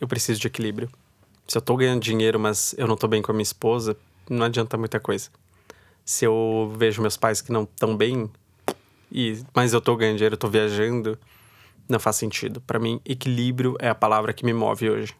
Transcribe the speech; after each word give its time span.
eu 0.00 0.08
preciso 0.08 0.40
de 0.40 0.46
equilíbrio. 0.46 0.88
Se 1.46 1.56
eu 1.56 1.62
tô 1.62 1.76
ganhando 1.76 2.02
dinheiro, 2.02 2.38
mas 2.38 2.74
eu 2.76 2.86
não 2.86 2.96
tô 2.96 3.08
bem 3.08 3.22
com 3.22 3.32
a 3.32 3.34
minha 3.34 3.42
esposa, 3.42 3.96
não 4.28 4.44
adianta 4.44 4.76
muita 4.76 5.00
coisa. 5.00 5.30
Se 6.04 6.24
eu 6.24 6.72
vejo 6.76 7.00
meus 7.00 7.16
pais 7.16 7.40
que 7.40 7.52
não 7.52 7.62
estão 7.62 7.96
bem, 7.96 8.30
e 9.10 9.42
mas 9.54 9.72
eu 9.72 9.80
tô 9.80 9.96
ganhando 9.96 10.16
dinheiro, 10.16 10.34
eu 10.34 10.38
tô 10.38 10.48
viajando, 10.48 11.18
não 11.88 11.98
faz 11.98 12.16
sentido. 12.16 12.60
Para 12.60 12.78
mim, 12.78 13.00
equilíbrio 13.04 13.76
é 13.78 13.88
a 13.88 13.94
palavra 13.94 14.32
que 14.32 14.44
me 14.44 14.52
move 14.52 14.90
hoje. 14.90 15.14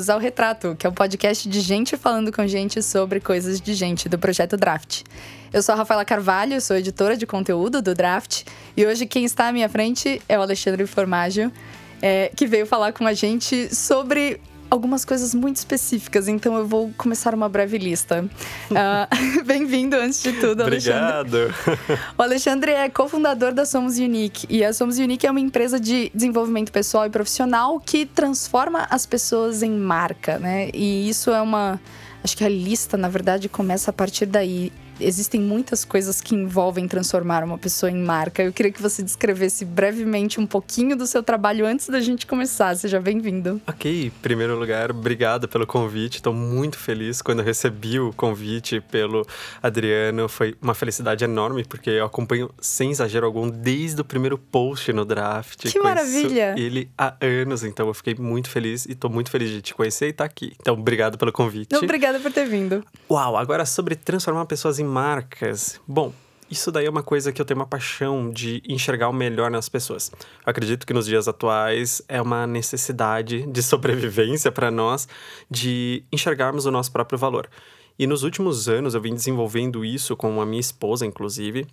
Bem-vindos 0.00 0.08
ao 0.08 0.18
Retrato, 0.18 0.74
que 0.78 0.86
é 0.86 0.88
um 0.88 0.94
podcast 0.94 1.46
de 1.46 1.60
gente 1.60 1.94
falando 1.94 2.32
com 2.32 2.46
gente 2.46 2.82
sobre 2.82 3.20
coisas 3.20 3.60
de 3.60 3.74
gente 3.74 4.08
do 4.08 4.18
projeto 4.18 4.56
Draft. 4.56 5.02
Eu 5.52 5.62
sou 5.62 5.74
a 5.74 5.76
Rafaela 5.76 6.06
Carvalho, 6.06 6.58
sou 6.58 6.74
editora 6.74 7.18
de 7.18 7.26
conteúdo 7.26 7.82
do 7.82 7.94
Draft, 7.94 8.44
e 8.74 8.86
hoje 8.86 9.04
quem 9.04 9.26
está 9.26 9.48
à 9.48 9.52
minha 9.52 9.68
frente 9.68 10.22
é 10.26 10.38
o 10.38 10.40
Alexandre 10.40 10.86
Formaggio, 10.86 11.52
é, 12.00 12.32
que 12.34 12.46
veio 12.46 12.64
falar 12.64 12.94
com 12.94 13.06
a 13.06 13.12
gente 13.12 13.74
sobre 13.74 14.40
algumas 14.70 15.04
coisas 15.04 15.34
muito 15.34 15.56
específicas, 15.56 16.28
então 16.28 16.56
eu 16.56 16.66
vou 16.66 16.92
começar 16.96 17.34
uma 17.34 17.48
breve 17.48 17.76
lista. 17.76 18.24
Uh, 18.70 19.42
Bem-vindo, 19.44 19.96
antes 19.96 20.22
de 20.22 20.32
tudo, 20.34 20.62
Obrigado. 20.62 21.36
Alexandre. 21.36 21.98
O 22.16 22.22
Alexandre 22.22 22.72
é 22.72 22.88
cofundador 22.88 23.52
da 23.52 23.66
Somos 23.66 23.98
Unique, 23.98 24.46
e 24.48 24.64
a 24.64 24.72
Somos 24.72 24.98
Unique 24.98 25.26
é 25.26 25.30
uma 25.30 25.40
empresa 25.40 25.80
de 25.80 26.10
desenvolvimento 26.14 26.70
pessoal 26.70 27.06
e 27.06 27.10
profissional 27.10 27.80
que 27.80 28.06
transforma 28.06 28.86
as 28.88 29.04
pessoas 29.04 29.62
em 29.62 29.72
marca, 29.72 30.38
né? 30.38 30.70
E 30.72 31.08
isso 31.08 31.30
é 31.30 31.40
uma. 31.42 31.80
Acho 32.22 32.36
que 32.36 32.44
a 32.44 32.48
lista, 32.48 32.96
na 32.96 33.08
verdade, 33.08 33.48
começa 33.48 33.90
a 33.90 33.94
partir 33.94 34.26
daí 34.26 34.70
existem 35.00 35.40
muitas 35.40 35.84
coisas 35.84 36.20
que 36.20 36.34
envolvem 36.34 36.86
transformar 36.86 37.42
uma 37.42 37.58
pessoa 37.58 37.90
em 37.90 37.96
marca. 37.96 38.42
Eu 38.42 38.52
queria 38.52 38.72
que 38.72 38.80
você 38.80 39.02
descrevesse 39.02 39.64
brevemente 39.64 40.40
um 40.40 40.46
pouquinho 40.46 40.96
do 40.96 41.06
seu 41.06 41.22
trabalho 41.22 41.66
antes 41.66 41.88
da 41.88 42.00
gente 42.00 42.26
começar. 42.26 42.76
Seja 42.76 43.00
bem-vindo. 43.00 43.60
Ok, 43.66 44.06
em 44.06 44.10
primeiro 44.10 44.58
lugar, 44.58 44.90
obrigado 44.90 45.48
pelo 45.48 45.66
convite. 45.66 46.16
Estou 46.16 46.32
muito 46.32 46.78
feliz 46.78 47.22
quando 47.22 47.42
recebi 47.42 47.98
o 47.98 48.12
convite 48.12 48.80
pelo 48.80 49.26
Adriano. 49.62 50.28
Foi 50.28 50.54
uma 50.60 50.74
felicidade 50.74 51.24
enorme, 51.24 51.64
porque 51.64 51.90
eu 51.90 52.04
acompanho, 52.04 52.50
sem 52.60 52.90
exagero 52.90 53.26
algum, 53.26 53.48
desde 53.48 54.00
o 54.00 54.04
primeiro 54.04 54.36
post 54.36 54.92
no 54.92 55.04
draft. 55.04 55.70
Que 55.70 55.78
maravilha! 55.78 56.54
Ele 56.56 56.90
há 56.96 57.14
anos, 57.20 57.64
então 57.64 57.86
eu 57.88 57.94
fiquei 57.94 58.14
muito 58.14 58.48
feliz 58.48 58.86
e 58.86 58.92
estou 58.92 59.10
muito 59.10 59.30
feliz 59.30 59.50
de 59.50 59.62
te 59.62 59.74
conhecer 59.74 60.06
e 60.06 60.10
estar 60.10 60.24
tá 60.24 60.30
aqui. 60.30 60.52
Então, 60.60 60.74
obrigado 60.74 61.16
pelo 61.16 61.32
convite. 61.32 61.74
Obrigada 61.76 62.18
por 62.18 62.32
ter 62.32 62.46
vindo. 62.46 62.84
Uau, 63.10 63.36
agora 63.36 63.64
sobre 63.64 63.94
transformar 63.94 64.44
pessoas 64.46 64.78
em 64.78 64.84
marcas. 64.90 65.80
Bom, 65.86 66.12
isso 66.50 66.72
daí 66.72 66.86
é 66.86 66.90
uma 66.90 67.02
coisa 67.02 67.32
que 67.32 67.40
eu 67.40 67.44
tenho 67.44 67.60
uma 67.60 67.66
paixão 67.66 68.30
de 68.30 68.60
enxergar 68.68 69.08
o 69.08 69.12
melhor 69.12 69.50
nas 69.50 69.68
pessoas. 69.68 70.10
Eu 70.44 70.50
acredito 70.50 70.84
que 70.84 70.92
nos 70.92 71.06
dias 71.06 71.28
atuais 71.28 72.02
é 72.08 72.20
uma 72.20 72.46
necessidade 72.46 73.46
de 73.46 73.62
sobrevivência 73.62 74.50
para 74.50 74.70
nós 74.70 75.06
de 75.48 76.02
enxergarmos 76.10 76.66
o 76.66 76.70
nosso 76.70 76.90
próprio 76.90 77.18
valor. 77.18 77.48
E 77.96 78.06
nos 78.06 78.24
últimos 78.24 78.68
anos 78.68 78.94
eu 78.94 79.00
vim 79.00 79.14
desenvolvendo 79.14 79.84
isso 79.84 80.16
com 80.16 80.40
a 80.40 80.46
minha 80.46 80.60
esposa, 80.60 81.06
inclusive, 81.06 81.66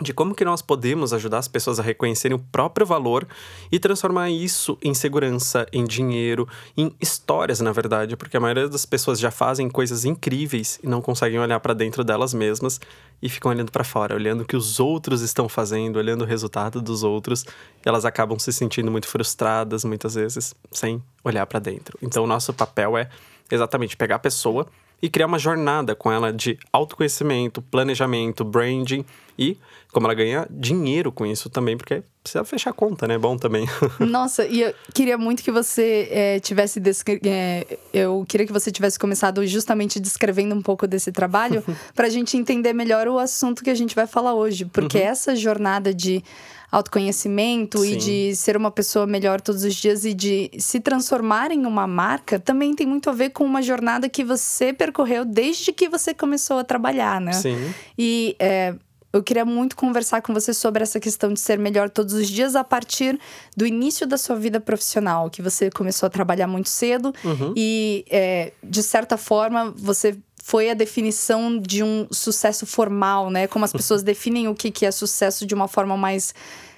de 0.00 0.12
como 0.12 0.34
que 0.34 0.44
nós 0.44 0.60
podemos 0.60 1.14
ajudar 1.14 1.38
as 1.38 1.48
pessoas 1.48 1.80
a 1.80 1.82
reconhecerem 1.82 2.36
o 2.36 2.38
próprio 2.38 2.84
valor 2.84 3.26
e 3.72 3.78
transformar 3.78 4.30
isso 4.30 4.76
em 4.82 4.92
segurança, 4.92 5.66
em 5.72 5.84
dinheiro, 5.84 6.46
em 6.76 6.94
histórias, 7.00 7.60
na 7.60 7.72
verdade, 7.72 8.14
porque 8.14 8.36
a 8.36 8.40
maioria 8.40 8.68
das 8.68 8.84
pessoas 8.84 9.18
já 9.18 9.30
fazem 9.30 9.70
coisas 9.70 10.04
incríveis 10.04 10.78
e 10.82 10.86
não 10.86 11.00
conseguem 11.00 11.38
olhar 11.38 11.58
para 11.60 11.72
dentro 11.72 12.04
delas 12.04 12.34
mesmas 12.34 12.78
e 13.22 13.28
ficam 13.30 13.50
olhando 13.50 13.72
para 13.72 13.84
fora, 13.84 14.14
olhando 14.14 14.42
o 14.42 14.44
que 14.44 14.56
os 14.56 14.78
outros 14.78 15.22
estão 15.22 15.48
fazendo, 15.48 15.96
olhando 15.96 16.22
o 16.22 16.26
resultado 16.26 16.82
dos 16.82 17.02
outros, 17.02 17.44
e 17.84 17.88
elas 17.88 18.04
acabam 18.04 18.38
se 18.38 18.52
sentindo 18.52 18.90
muito 18.90 19.08
frustradas 19.08 19.82
muitas 19.82 20.14
vezes, 20.14 20.54
sem 20.70 21.02
olhar 21.24 21.46
para 21.46 21.58
dentro. 21.58 21.98
Então, 22.02 22.24
o 22.24 22.26
nosso 22.26 22.52
papel 22.52 22.98
é 22.98 23.08
exatamente 23.50 23.96
pegar 23.96 24.16
a 24.16 24.18
pessoa 24.18 24.66
e 25.00 25.08
criar 25.08 25.26
uma 25.26 25.38
jornada 25.38 25.94
com 25.94 26.12
ela 26.12 26.32
de 26.32 26.58
autoconhecimento, 26.70 27.62
planejamento, 27.62 28.44
branding 28.44 29.04
e 29.38 29.56
como 29.92 30.06
ela 30.06 30.14
ganha 30.14 30.46
dinheiro 30.50 31.10
com 31.10 31.24
isso 31.24 31.48
também, 31.48 31.76
porque 31.76 32.02
precisa 32.22 32.44
fechar 32.44 32.70
a 32.70 32.72
conta, 32.72 33.06
né? 33.06 33.16
Bom 33.16 33.36
também. 33.36 33.66
Nossa, 34.00 34.44
e 34.46 34.60
eu 34.60 34.74
queria 34.92 35.16
muito 35.16 35.42
que 35.42 35.50
você 35.50 36.08
é, 36.10 36.40
tivesse. 36.40 36.80
Descre... 36.80 37.20
É, 37.24 37.78
eu 37.94 38.24
queria 38.28 38.46
que 38.46 38.52
você 38.52 38.70
tivesse 38.70 38.98
começado 38.98 39.46
justamente 39.46 39.98
descrevendo 40.00 40.54
um 40.54 40.60
pouco 40.60 40.86
desse 40.86 41.12
trabalho, 41.12 41.64
para 41.94 42.08
a 42.08 42.10
gente 42.10 42.36
entender 42.36 42.72
melhor 42.72 43.08
o 43.08 43.18
assunto 43.18 43.62
que 43.62 43.70
a 43.70 43.74
gente 43.74 43.94
vai 43.94 44.06
falar 44.06 44.34
hoje. 44.34 44.64
Porque 44.64 44.98
uhum. 44.98 45.04
essa 45.04 45.36
jornada 45.36 45.94
de 45.94 46.22
autoconhecimento 46.70 47.78
Sim. 47.78 47.92
e 47.92 47.96
de 47.96 48.36
ser 48.36 48.56
uma 48.56 48.70
pessoa 48.70 49.06
melhor 49.06 49.40
todos 49.40 49.64
os 49.64 49.74
dias 49.74 50.04
e 50.04 50.12
de 50.12 50.50
se 50.58 50.80
transformar 50.80 51.50
em 51.50 51.64
uma 51.64 51.86
marca 51.86 52.38
também 52.38 52.74
tem 52.74 52.86
muito 52.86 53.08
a 53.08 53.12
ver 53.12 53.30
com 53.30 53.44
uma 53.44 53.62
jornada 53.62 54.08
que 54.08 54.24
você 54.24 54.72
percorreu 54.72 55.24
desde 55.24 55.72
que 55.72 55.88
você 55.88 56.12
começou 56.12 56.58
a 56.58 56.64
trabalhar, 56.64 57.20
né? 57.20 57.32
Sim. 57.32 57.72
E 57.96 58.36
é, 58.38 58.74
eu 59.16 59.22
queria 59.22 59.44
muito 59.44 59.76
conversar 59.76 60.22
com 60.22 60.32
você 60.32 60.52
sobre 60.52 60.82
essa 60.82 61.00
questão 61.00 61.32
de 61.32 61.40
ser 61.40 61.58
melhor 61.58 61.90
todos 61.90 62.14
os 62.14 62.28
dias 62.28 62.54
a 62.54 62.62
partir 62.62 63.18
do 63.56 63.66
início 63.66 64.06
da 64.06 64.18
sua 64.18 64.36
vida 64.36 64.60
profissional, 64.60 65.30
que 65.30 65.42
você 65.42 65.70
começou 65.70 66.06
a 66.06 66.10
trabalhar 66.10 66.46
muito 66.46 66.68
cedo 66.68 67.12
uhum. 67.24 67.52
e, 67.56 68.04
é, 68.10 68.52
de 68.62 68.82
certa 68.82 69.16
forma, 69.16 69.72
você 69.76 70.16
foi 70.42 70.70
a 70.70 70.74
definição 70.74 71.58
de 71.58 71.82
um 71.82 72.06
sucesso 72.12 72.64
formal, 72.66 73.30
né? 73.30 73.48
Como 73.48 73.64
as 73.64 73.72
pessoas 73.74 74.02
definem 74.02 74.46
o 74.46 74.54
que, 74.54 74.70
que 74.70 74.86
é 74.86 74.90
sucesso 74.90 75.44
de 75.44 75.54
uma 75.54 75.66
forma 75.66 75.96
mais 75.96 76.32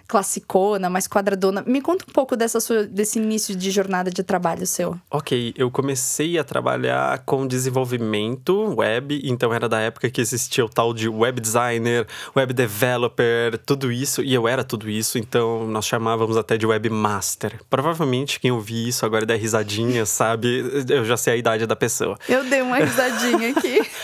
classicona, 0.09 0.89
mais 0.89 1.07
quadradona. 1.07 1.63
Me 1.67 1.83
conta 1.83 2.05
um 2.09 2.13
pouco 2.13 2.35
dessa 2.35 2.59
sua, 2.61 2.85
desse 2.85 3.19
início 3.19 3.55
de 3.55 3.71
jornada 3.71 4.11
de 4.11 4.23
trabalho 4.23 4.67
seu. 4.67 4.99
Ok, 5.11 5.55
eu 5.57 5.71
comecei 5.71 6.39
a 6.39 6.45
trabalhar 6.45 7.19
com 7.27 7.47
desenvolvimento 7.47 8.75
web, 8.75 9.21
então 9.23 9.53
era 9.53 9.69
da 9.69 9.79
época 9.81 10.09
que 10.09 10.21
existia 10.21 10.65
o 10.65 10.69
tal 10.69 10.95
de 10.95 11.09
web 11.09 11.41
designer, 11.41 12.07
web 12.35 12.55
developer, 12.55 13.59
tudo 13.59 13.93
isso, 13.93 14.23
e 14.23 14.33
eu 14.33 14.49
era 14.49 14.65
tudo 14.65 14.89
isso, 14.89 15.19
então 15.19 15.67
nós 15.67 15.87
chamávamos 15.87 16.39
até 16.39 16.57
de 16.57 16.67
webmaster. 16.67 17.61
Provavelmente 17.69 18.41
quem 18.41 18.51
ouvir 18.51 18.89
isso 18.89 19.05
agora 19.05 19.27
der 19.27 19.39
risadinha, 19.39 20.05
sabe? 20.07 20.85
Eu 20.89 21.05
já 21.05 21.19
sei 21.19 21.35
a 21.35 21.37
idade 21.37 21.67
da 21.67 21.77
pessoa. 21.77 22.19
Eu 22.27 22.45
dei 22.45 22.63
uma 22.63 22.79
risadinha 22.79 23.51
aqui. 23.51 23.87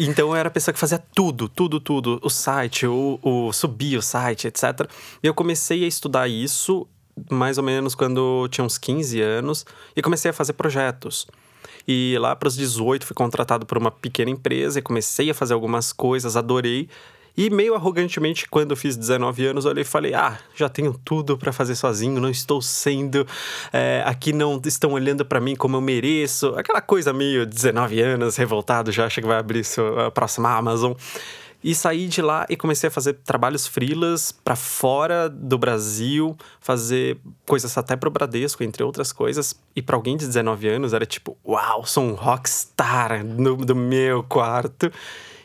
Então 0.00 0.28
eu 0.28 0.36
era 0.36 0.48
a 0.48 0.50
pessoa 0.50 0.72
que 0.72 0.78
fazia 0.78 0.98
tudo, 1.12 1.48
tudo, 1.48 1.80
tudo. 1.80 2.20
O 2.22 2.30
site, 2.30 2.86
o, 2.86 3.18
o 3.20 3.52
subir 3.52 3.98
o 3.98 4.02
site, 4.02 4.46
etc. 4.46 4.88
E 5.20 5.26
eu 5.26 5.34
comecei 5.34 5.84
a 5.84 5.88
estudar 5.88 6.28
isso 6.28 6.86
mais 7.28 7.58
ou 7.58 7.64
menos 7.64 7.96
quando 7.96 8.44
eu 8.44 8.48
tinha 8.48 8.64
uns 8.64 8.78
15 8.78 9.20
anos 9.20 9.66
e 9.96 10.00
comecei 10.00 10.30
a 10.30 10.34
fazer 10.34 10.52
projetos. 10.52 11.26
E 11.86 12.16
lá 12.20 12.36
para 12.36 12.46
os 12.46 12.54
18 12.54 13.04
fui 13.04 13.14
contratado 13.14 13.66
por 13.66 13.76
uma 13.76 13.90
pequena 13.90 14.30
empresa 14.30 14.78
e 14.78 14.82
comecei 14.82 15.30
a 15.30 15.34
fazer 15.34 15.54
algumas 15.54 15.92
coisas, 15.92 16.36
adorei. 16.36 16.88
E 17.38 17.48
meio 17.50 17.76
arrogantemente, 17.76 18.48
quando 18.48 18.72
eu 18.72 18.76
fiz 18.76 18.96
19 18.96 19.46
anos, 19.46 19.64
olhei 19.64 19.82
e 19.82 19.84
falei: 19.84 20.12
Ah, 20.12 20.36
já 20.56 20.68
tenho 20.68 20.92
tudo 21.04 21.38
para 21.38 21.52
fazer 21.52 21.76
sozinho, 21.76 22.20
não 22.20 22.28
estou 22.28 22.60
sendo. 22.60 23.24
É, 23.72 24.02
aqui 24.04 24.32
não 24.32 24.60
estão 24.64 24.90
olhando 24.90 25.24
para 25.24 25.40
mim 25.40 25.54
como 25.54 25.76
eu 25.76 25.80
mereço. 25.80 26.48
Aquela 26.56 26.80
coisa 26.80 27.12
meio 27.12 27.46
19 27.46 28.00
anos, 28.00 28.34
revoltado, 28.34 28.90
já 28.90 29.06
acha 29.06 29.20
que 29.20 29.26
vai 29.28 29.38
abrir 29.38 29.64
a 30.04 30.10
próxima 30.10 30.50
Amazon. 30.50 30.94
E 31.62 31.76
saí 31.76 32.08
de 32.08 32.20
lá 32.20 32.44
e 32.48 32.56
comecei 32.56 32.88
a 32.88 32.90
fazer 32.90 33.14
trabalhos 33.24 33.68
frilas 33.68 34.32
para 34.32 34.56
fora 34.56 35.28
do 35.28 35.56
Brasil, 35.56 36.36
fazer 36.60 37.18
coisas 37.46 37.78
até 37.78 37.94
pro 37.94 38.10
Bradesco, 38.10 38.64
entre 38.64 38.82
outras 38.82 39.12
coisas. 39.12 39.54
E 39.76 39.82
para 39.82 39.94
alguém 39.94 40.16
de 40.16 40.26
19 40.26 40.68
anos 40.68 40.92
era 40.92 41.06
tipo, 41.06 41.36
uau, 41.46 41.86
sou 41.86 42.02
um 42.02 42.14
rockstar 42.14 43.24
no, 43.24 43.56
do 43.56 43.76
meu 43.76 44.24
quarto. 44.24 44.90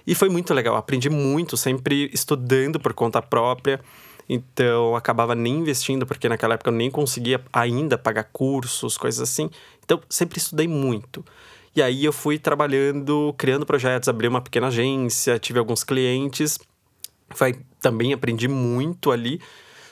E 0.05 0.13
foi 0.13 0.29
muito 0.29 0.53
legal, 0.53 0.75
aprendi 0.75 1.09
muito, 1.09 1.55
sempre 1.55 2.09
estudando 2.13 2.79
por 2.79 2.93
conta 2.93 3.21
própria. 3.21 3.79
Então, 4.27 4.95
acabava 4.95 5.35
nem 5.35 5.59
investindo, 5.59 6.05
porque 6.05 6.29
naquela 6.29 6.55
época 6.55 6.69
eu 6.69 6.73
nem 6.73 6.89
conseguia 6.89 7.43
ainda 7.51 7.97
pagar 7.97 8.23
cursos, 8.25 8.97
coisas 8.97 9.21
assim. 9.21 9.49
Então, 9.83 10.01
sempre 10.09 10.37
estudei 10.37 10.67
muito. 10.67 11.23
E 11.75 11.81
aí 11.81 12.05
eu 12.05 12.13
fui 12.13 12.37
trabalhando, 12.37 13.33
criando 13.37 13.65
projetos, 13.65 14.07
abri 14.07 14.27
uma 14.27 14.41
pequena 14.41 14.67
agência, 14.67 15.39
tive 15.39 15.59
alguns 15.59 15.83
clientes. 15.83 16.59
Foi, 17.29 17.55
também 17.81 18.13
aprendi 18.13 18.47
muito 18.47 19.11
ali. 19.11 19.41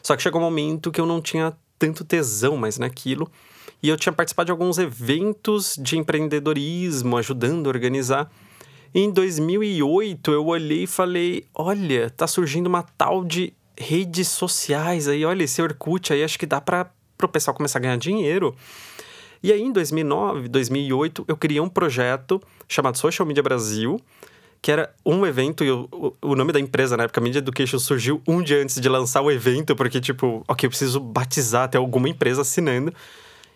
Só 0.04 0.16
que 0.16 0.22
chegou 0.22 0.40
um 0.40 0.44
momento 0.44 0.92
que 0.92 1.02
eu 1.02 1.06
não 1.06 1.22
tinha 1.22 1.54
tanto 1.80 2.04
tesão 2.04 2.56
mais 2.56 2.78
naquilo. 2.78 3.30
E 3.82 3.90
eu 3.90 3.98
tinha 3.98 4.14
participado 4.14 4.46
de 4.46 4.52
alguns 4.52 4.78
eventos 4.78 5.76
de 5.82 5.98
empreendedorismo, 5.98 7.18
ajudando 7.18 7.66
a 7.66 7.70
organizar. 7.70 8.32
Em 8.94 9.10
2008, 9.10 10.32
eu 10.32 10.46
olhei 10.46 10.84
e 10.84 10.88
falei: 10.88 11.46
olha, 11.56 12.10
tá 12.10 12.28
surgindo 12.28 12.68
uma 12.68 12.84
tal 12.84 13.24
de 13.24 13.54
redes 13.78 14.28
sociais 14.28 15.08
aí, 15.08 15.26
olha, 15.26 15.44
esse 15.44 15.62
Orkut 15.62 16.12
aí, 16.14 16.24
acho 16.24 16.38
que 16.38 16.46
dá 16.46 16.60
para 16.60 16.92
o 17.24 17.28
pessoal 17.28 17.56
começar 17.56 17.80
a 17.80 17.82
ganhar 17.82 17.98
dinheiro. 17.98 18.56
E 19.42 19.52
aí, 19.52 19.62
em 19.62 19.72
2009, 19.72 20.48
2008, 20.50 21.26
eu 21.28 21.36
criei 21.36 21.60
um 21.60 21.70
projeto 21.70 22.40
chamado 22.68 22.98
Social 22.98 23.26
Media 23.26 23.42
Brasil, 23.42 24.00
que 24.62 24.72
era 24.72 24.94
um 25.04 25.26
evento, 25.26 25.64
e 25.64 25.72
o, 25.72 26.16
o 26.22 26.36
nome 26.36 26.52
da 26.54 26.60
empresa 26.60 26.96
na 26.96 27.06
época, 27.06 27.20
Media 27.20 27.40
Education, 27.40 27.80
surgiu 27.80 28.22
um 28.28 28.44
dia 28.44 28.62
antes 28.62 28.80
de 28.80 28.88
lançar 28.88 29.22
o 29.22 29.32
evento, 29.32 29.76
porque, 29.76 30.00
tipo, 30.00 30.44
ok, 30.48 30.68
eu 30.68 30.70
preciso 30.70 31.00
batizar 31.00 31.64
até 31.64 31.78
alguma 31.80 32.08
empresa 32.08 32.42
assinando. 32.42 32.94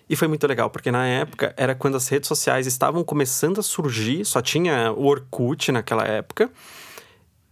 E 0.10 0.16
foi 0.16 0.28
muito 0.28 0.46
legal, 0.46 0.69
porque 0.69 0.92
na 0.92 1.06
época 1.06 1.54
era 1.57 1.74
quando 1.74 1.96
as 1.96 2.07
redes 2.07 2.28
sociais 2.28 2.68
estavam 2.68 3.04
começando 3.04 3.60
a 3.60 3.63
surgir, 3.63 4.24
só 4.25 4.42
tinha 4.42 4.92
o 4.92 5.06
Orkut 5.06 5.72
naquela 5.72 6.06
época. 6.06 6.52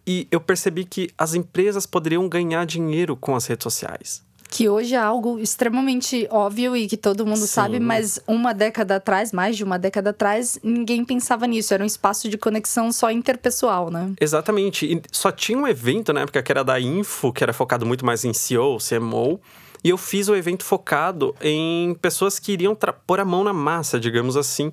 E 0.06 0.28
eu 0.30 0.40
percebi 0.40 0.86
que 0.86 1.10
as 1.18 1.34
empresas 1.34 1.86
poderiam 1.86 2.28
ganhar 2.28 2.66
dinheiro 2.66 3.16
com 3.16 3.36
as 3.36 3.48
redes 3.48 3.64
sociais 3.64 4.24
que 4.54 4.70
hoje 4.70 4.94
é 4.94 5.00
algo 5.00 5.40
extremamente 5.40 6.28
óbvio 6.30 6.78
e 6.78 6.88
que 6.88 6.96
todo 6.96 7.26
mundo 7.26 7.40
Sim. 7.40 7.48
sabe, 7.48 7.80
mas 7.80 8.20
uma 8.28 8.54
década 8.54 8.98
atrás, 8.98 9.32
mais 9.32 9.58
de 9.58 9.64
uma 9.64 9.80
década 9.80 10.12
atrás, 10.12 10.60
ninguém 10.64 11.04
pensava 11.04 11.48
nisso. 11.48 11.74
Era 11.74 11.82
um 11.82 11.88
espaço 11.88 12.30
de 12.30 12.38
conexão 12.38 12.92
só 12.92 13.10
interpessoal, 13.10 13.90
né? 13.90 14.12
Exatamente. 14.22 14.86
E 14.86 15.02
só 15.12 15.32
tinha 15.32 15.58
um 15.58 15.68
evento 15.68 16.14
na 16.14 16.22
época 16.22 16.44
que 16.44 16.52
era 16.52 16.64
da 16.64 16.80
Info, 16.80 17.34
que 17.34 17.44
era 17.44 17.52
focado 17.52 17.84
muito 17.84 18.06
mais 18.06 18.24
em 18.24 18.32
CEO, 18.32 18.78
CMO. 18.78 19.42
E 19.84 19.90
eu 19.90 19.98
fiz 19.98 20.30
o 20.30 20.36
evento 20.36 20.64
focado 20.64 21.36
em 21.42 21.94
pessoas 21.96 22.40
que 22.40 22.54
iriam 22.54 22.78
pôr 23.06 23.20
a 23.20 23.26
mão 23.26 23.44
na 23.44 23.52
massa, 23.52 24.00
digamos 24.00 24.38
assim. 24.38 24.72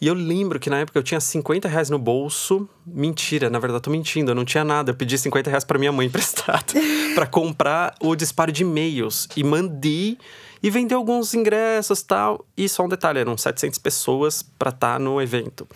E 0.00 0.06
eu 0.06 0.14
lembro 0.14 0.58
que 0.58 0.68
na 0.70 0.78
época 0.78 0.98
eu 0.98 1.02
tinha 1.02 1.20
50 1.20 1.68
reais 1.68 1.90
no 1.90 1.98
bolso. 1.98 2.68
Mentira, 2.86 3.48
na 3.48 3.58
verdade, 3.58 3.82
tô 3.82 3.90
mentindo, 3.90 4.30
eu 4.30 4.34
não 4.34 4.44
tinha 4.44 4.64
nada. 4.64 4.90
Eu 4.90 4.94
pedi 4.94 5.16
50 5.16 5.48
reais 5.48 5.64
pra 5.64 5.78
minha 5.78 5.92
mãe 5.92 6.06
emprestado 6.08 6.72
para 7.14 7.26
comprar 7.26 7.94
o 8.00 8.16
disparo 8.16 8.50
de 8.50 8.62
e-mails. 8.62 9.28
E 9.36 9.44
mandei 9.44 10.18
e 10.62 10.70
vendi 10.70 10.94
alguns 10.94 11.34
ingressos 11.34 12.02
tal. 12.02 12.44
E 12.56 12.68
só 12.68 12.84
um 12.84 12.88
detalhe: 12.88 13.20
eram 13.20 13.36
700 13.36 13.78
pessoas 13.78 14.42
pra 14.42 14.70
estar 14.70 14.94
tá 14.94 14.98
no 14.98 15.20
evento. 15.20 15.68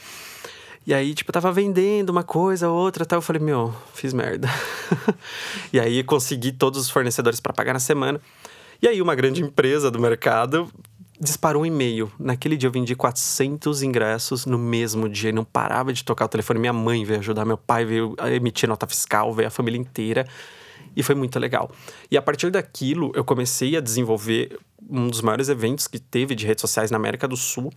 E 0.84 0.92
aí, 0.92 1.14
tipo, 1.14 1.30
eu 1.30 1.32
tava 1.32 1.52
vendendo 1.52 2.10
uma 2.10 2.24
coisa, 2.24 2.68
outra, 2.68 3.06
tal. 3.06 3.18
Eu 3.18 3.22
falei, 3.22 3.40
meu, 3.40 3.72
fiz 3.94 4.12
merda. 4.12 4.48
e 5.72 5.78
aí, 5.78 6.02
consegui 6.02 6.50
todos 6.50 6.80
os 6.80 6.90
fornecedores 6.90 7.38
para 7.38 7.52
pagar 7.52 7.72
na 7.72 7.78
semana. 7.78 8.20
E 8.82 8.88
aí, 8.88 9.00
uma 9.00 9.14
grande 9.14 9.40
empresa 9.40 9.92
do 9.92 10.00
mercado 10.00 10.68
disparou 11.20 11.62
um 11.62 11.66
e-mail. 11.66 12.10
Naquele 12.18 12.56
dia 12.56 12.66
eu 12.66 12.72
vendi 12.72 12.96
400 12.96 13.80
ingressos 13.80 14.44
no 14.44 14.58
mesmo 14.58 15.08
dia 15.08 15.30
e 15.30 15.32
não 15.32 15.44
parava 15.44 15.92
de 15.92 16.02
tocar 16.02 16.24
o 16.24 16.28
telefone. 16.28 16.58
Minha 16.58 16.72
mãe 16.72 17.04
veio 17.04 17.20
ajudar, 17.20 17.44
meu 17.44 17.56
pai 17.56 17.84
veio 17.84 18.16
emitir 18.34 18.68
nota 18.68 18.84
fiscal, 18.88 19.32
veio 19.32 19.46
a 19.46 19.52
família 19.52 19.78
inteira. 19.78 20.26
E 20.96 21.02
foi 21.04 21.14
muito 21.14 21.38
legal. 21.38 21.70
E 22.10 22.16
a 22.16 22.22
partir 22.22 22.50
daquilo, 22.50 23.12
eu 23.14 23.22
comecei 23.22 23.76
a 23.76 23.80
desenvolver 23.80 24.58
um 24.90 25.06
dos 25.06 25.20
maiores 25.20 25.48
eventos 25.48 25.86
que 25.86 26.00
teve 26.00 26.34
de 26.34 26.44
redes 26.44 26.62
sociais 26.62 26.90
na 26.90 26.96
América 26.96 27.28
do 27.28 27.36
Sul. 27.36 27.72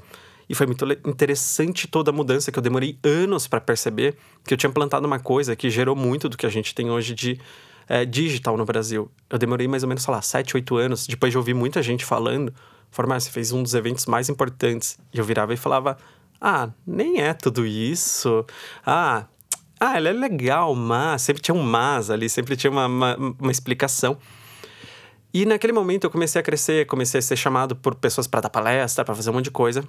E 0.50 0.56
foi 0.56 0.66
muito 0.66 0.84
interessante 1.08 1.88
toda 1.88 2.10
a 2.10 2.14
mudança 2.14 2.52
que 2.52 2.58
eu 2.58 2.64
demorei 2.64 2.98
anos 3.04 3.48
para 3.48 3.62
perceber 3.62 4.18
que 4.44 4.56
eu 4.56 4.58
tinha 4.58 4.72
plantado 4.72 5.06
uma 5.06 5.20
coisa 5.20 5.56
que 5.56 5.70
gerou 5.70 5.96
muito 5.96 6.28
do 6.28 6.36
que 6.36 6.48
a 6.48 6.50
gente 6.50 6.74
tem 6.74 6.90
hoje 6.90 7.14
de 7.14 7.40
é, 7.88 8.06
digital 8.06 8.58
no 8.58 8.66
Brasil. 8.66 9.12
Eu 9.30 9.38
demorei 9.38 9.68
mais 9.68 9.84
ou 9.84 9.90
menos, 9.90 10.04
sei 10.04 10.14
lá, 10.14 10.22
7, 10.22 10.56
8 10.56 10.78
anos, 10.78 11.08
depois 11.08 11.32
de 11.32 11.38
ouvir 11.38 11.54
muita 11.54 11.82
gente 11.82 12.04
falando 12.06 12.54
Formar, 12.96 13.20
você 13.20 13.30
fez 13.30 13.52
um 13.52 13.62
dos 13.62 13.74
eventos 13.74 14.06
mais 14.06 14.30
importantes. 14.30 14.98
E 15.14 15.18
eu 15.18 15.26
virava 15.26 15.54
e 15.54 15.58
falava: 15.58 15.98
Ah, 16.40 16.70
nem 16.88 17.22
é 17.22 17.34
tudo 17.34 17.66
isso. 17.66 18.46
Ah, 18.86 19.26
ah, 19.78 19.98
ela 19.98 20.08
é 20.08 20.14
legal, 20.14 20.74
mas. 20.74 21.22
Sempre 21.22 21.42
tinha 21.42 21.54
um 21.54 21.62
mas 21.62 22.10
ali, 22.10 22.30
sempre 22.30 22.56
tinha 22.56 22.72
uma, 22.72 22.86
uma, 22.86 23.18
uma 23.18 23.52
explicação. 23.52 24.18
E 25.34 25.46
naquele 25.46 25.74
momento 25.74 26.06
eu 26.06 26.10
comecei 26.10 26.40
a 26.40 26.44
crescer, 26.44 26.86
comecei 26.86 27.20
a 27.20 27.22
ser 27.22 27.36
chamado 27.36 27.76
por 27.76 27.96
pessoas 27.96 28.28
para 28.28 28.40
dar 28.40 28.50
palestra, 28.50 29.04
para 29.04 29.14
fazer 29.14 29.30
um 29.30 29.34
monte 29.34 29.46
de 29.46 29.52
coisa. 29.52 29.84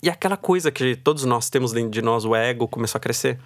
E 0.00 0.08
aquela 0.08 0.36
coisa 0.36 0.70
que 0.70 0.94
todos 0.94 1.24
nós 1.24 1.50
temos 1.50 1.72
dentro 1.72 1.90
de 1.90 2.00
nós, 2.00 2.24
o 2.24 2.36
ego, 2.36 2.68
começou 2.68 2.98
a 2.98 3.00
crescer. 3.00 3.40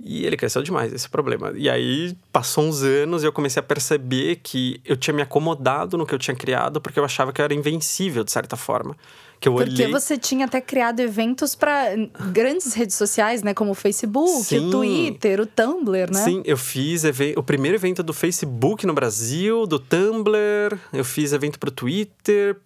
E 0.00 0.24
ele 0.24 0.36
cresceu 0.36 0.62
demais, 0.62 0.92
esse 0.92 1.06
é 1.06 1.08
o 1.08 1.10
problema. 1.10 1.52
E 1.56 1.68
aí, 1.68 2.16
passou 2.32 2.64
uns 2.64 2.82
anos 2.82 3.24
e 3.24 3.26
eu 3.26 3.32
comecei 3.32 3.58
a 3.58 3.62
perceber 3.62 4.36
que 4.36 4.80
eu 4.84 4.96
tinha 4.96 5.12
me 5.12 5.22
acomodado 5.22 5.98
no 5.98 6.06
que 6.06 6.14
eu 6.14 6.18
tinha 6.18 6.36
criado 6.36 6.80
porque 6.80 7.00
eu 7.00 7.04
achava 7.04 7.32
que 7.32 7.40
eu 7.40 7.44
era 7.44 7.52
invencível, 7.52 8.22
de 8.22 8.30
certa 8.30 8.56
forma. 8.56 8.96
Que 9.40 9.48
eu 9.48 9.54
porque 9.54 9.70
olhei... 9.70 9.90
você 9.90 10.16
tinha 10.16 10.46
até 10.46 10.60
criado 10.60 11.00
eventos 11.00 11.54
para 11.56 11.94
grandes 12.32 12.74
redes 12.74 12.96
sociais, 12.96 13.42
né? 13.42 13.54
Como 13.54 13.72
o 13.72 13.74
Facebook, 13.74 14.44
Sim. 14.44 14.68
o 14.68 14.70
Twitter, 14.70 15.40
o 15.40 15.46
Tumblr, 15.46 16.12
né? 16.12 16.22
Sim, 16.22 16.42
eu 16.44 16.56
fiz 16.56 17.02
o 17.36 17.42
primeiro 17.42 17.76
evento 17.76 18.02
do 18.02 18.12
Facebook 18.12 18.86
no 18.86 18.92
Brasil, 18.92 19.66
do 19.66 19.78
Tumblr, 19.78 20.78
eu 20.92 21.04
fiz 21.04 21.32
evento 21.32 21.58
para 21.58 21.68
o 21.68 21.72
Twitter, 21.72 22.56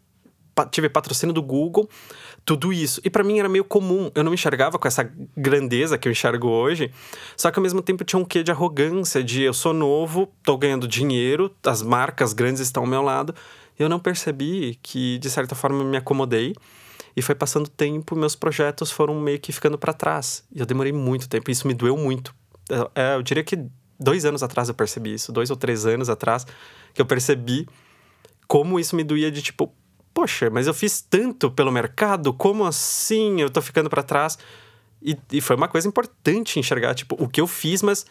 tive 0.70 0.88
patrocínio 0.88 1.34
do 1.34 1.42
Google 1.42 1.88
tudo 2.44 2.72
isso. 2.72 3.00
E 3.04 3.10
para 3.10 3.22
mim 3.22 3.38
era 3.38 3.48
meio 3.48 3.64
comum. 3.64 4.10
Eu 4.14 4.24
não 4.24 4.30
me 4.30 4.34
enxergava 4.34 4.78
com 4.78 4.88
essa 4.88 5.10
grandeza 5.36 5.96
que 5.96 6.08
eu 6.08 6.12
enxergo 6.12 6.48
hoje. 6.48 6.92
Só 7.36 7.50
que 7.50 7.58
ao 7.58 7.62
mesmo 7.62 7.82
tempo 7.82 8.04
tinha 8.04 8.20
um 8.20 8.24
quê 8.24 8.42
de 8.42 8.50
arrogância, 8.50 9.22
de 9.22 9.42
eu 9.42 9.54
sou 9.54 9.72
novo, 9.72 10.32
tô 10.42 10.56
ganhando 10.56 10.88
dinheiro, 10.88 11.54
as 11.64 11.82
marcas 11.82 12.32
grandes 12.32 12.60
estão 12.60 12.82
ao 12.82 12.88
meu 12.88 13.02
lado. 13.02 13.34
Eu 13.78 13.88
não 13.88 13.98
percebi 13.98 14.78
que, 14.82 15.18
de 15.18 15.30
certa 15.30 15.54
forma, 15.54 15.84
me 15.84 15.96
acomodei. 15.96 16.54
E 17.16 17.20
foi 17.20 17.34
passando 17.34 17.68
tempo, 17.68 18.16
meus 18.16 18.34
projetos 18.34 18.90
foram 18.90 19.20
meio 19.20 19.38
que 19.38 19.52
ficando 19.52 19.76
para 19.76 19.92
trás. 19.92 20.44
E 20.54 20.60
eu 20.60 20.66
demorei 20.66 20.92
muito 20.92 21.28
tempo, 21.28 21.50
isso 21.50 21.66
me 21.66 21.74
doeu 21.74 21.96
muito. 21.96 22.34
Eu, 22.68 22.90
é, 22.94 23.16
eu 23.16 23.22
diria 23.22 23.44
que 23.44 23.58
dois 24.00 24.24
anos 24.24 24.42
atrás 24.42 24.68
eu 24.68 24.74
percebi 24.74 25.14
isso, 25.14 25.30
dois 25.30 25.50
ou 25.50 25.56
três 25.56 25.84
anos 25.84 26.08
atrás, 26.08 26.46
que 26.94 27.00
eu 27.00 27.06
percebi 27.06 27.68
como 28.48 28.80
isso 28.80 28.96
me 28.96 29.04
doía 29.04 29.30
de 29.30 29.42
tipo, 29.42 29.72
poxa, 30.12 30.50
mas 30.50 30.66
eu 30.66 30.74
fiz 30.74 31.00
tanto 31.00 31.50
pelo 31.50 31.72
mercado, 31.72 32.32
como 32.32 32.64
assim 32.64 33.40
eu 33.40 33.50
tô 33.50 33.60
ficando 33.60 33.90
para 33.90 34.02
trás? 34.02 34.38
E, 35.02 35.18
e, 35.32 35.40
foi 35.40 35.56
uma 35.56 35.68
coisa 35.68 35.88
importante 35.88 36.60
enxergar, 36.60 36.94
tipo, 36.94 37.16
o 37.18 37.28
que 37.28 37.40
eu 37.40 37.46
fiz, 37.46 37.82
mas. 37.82 38.06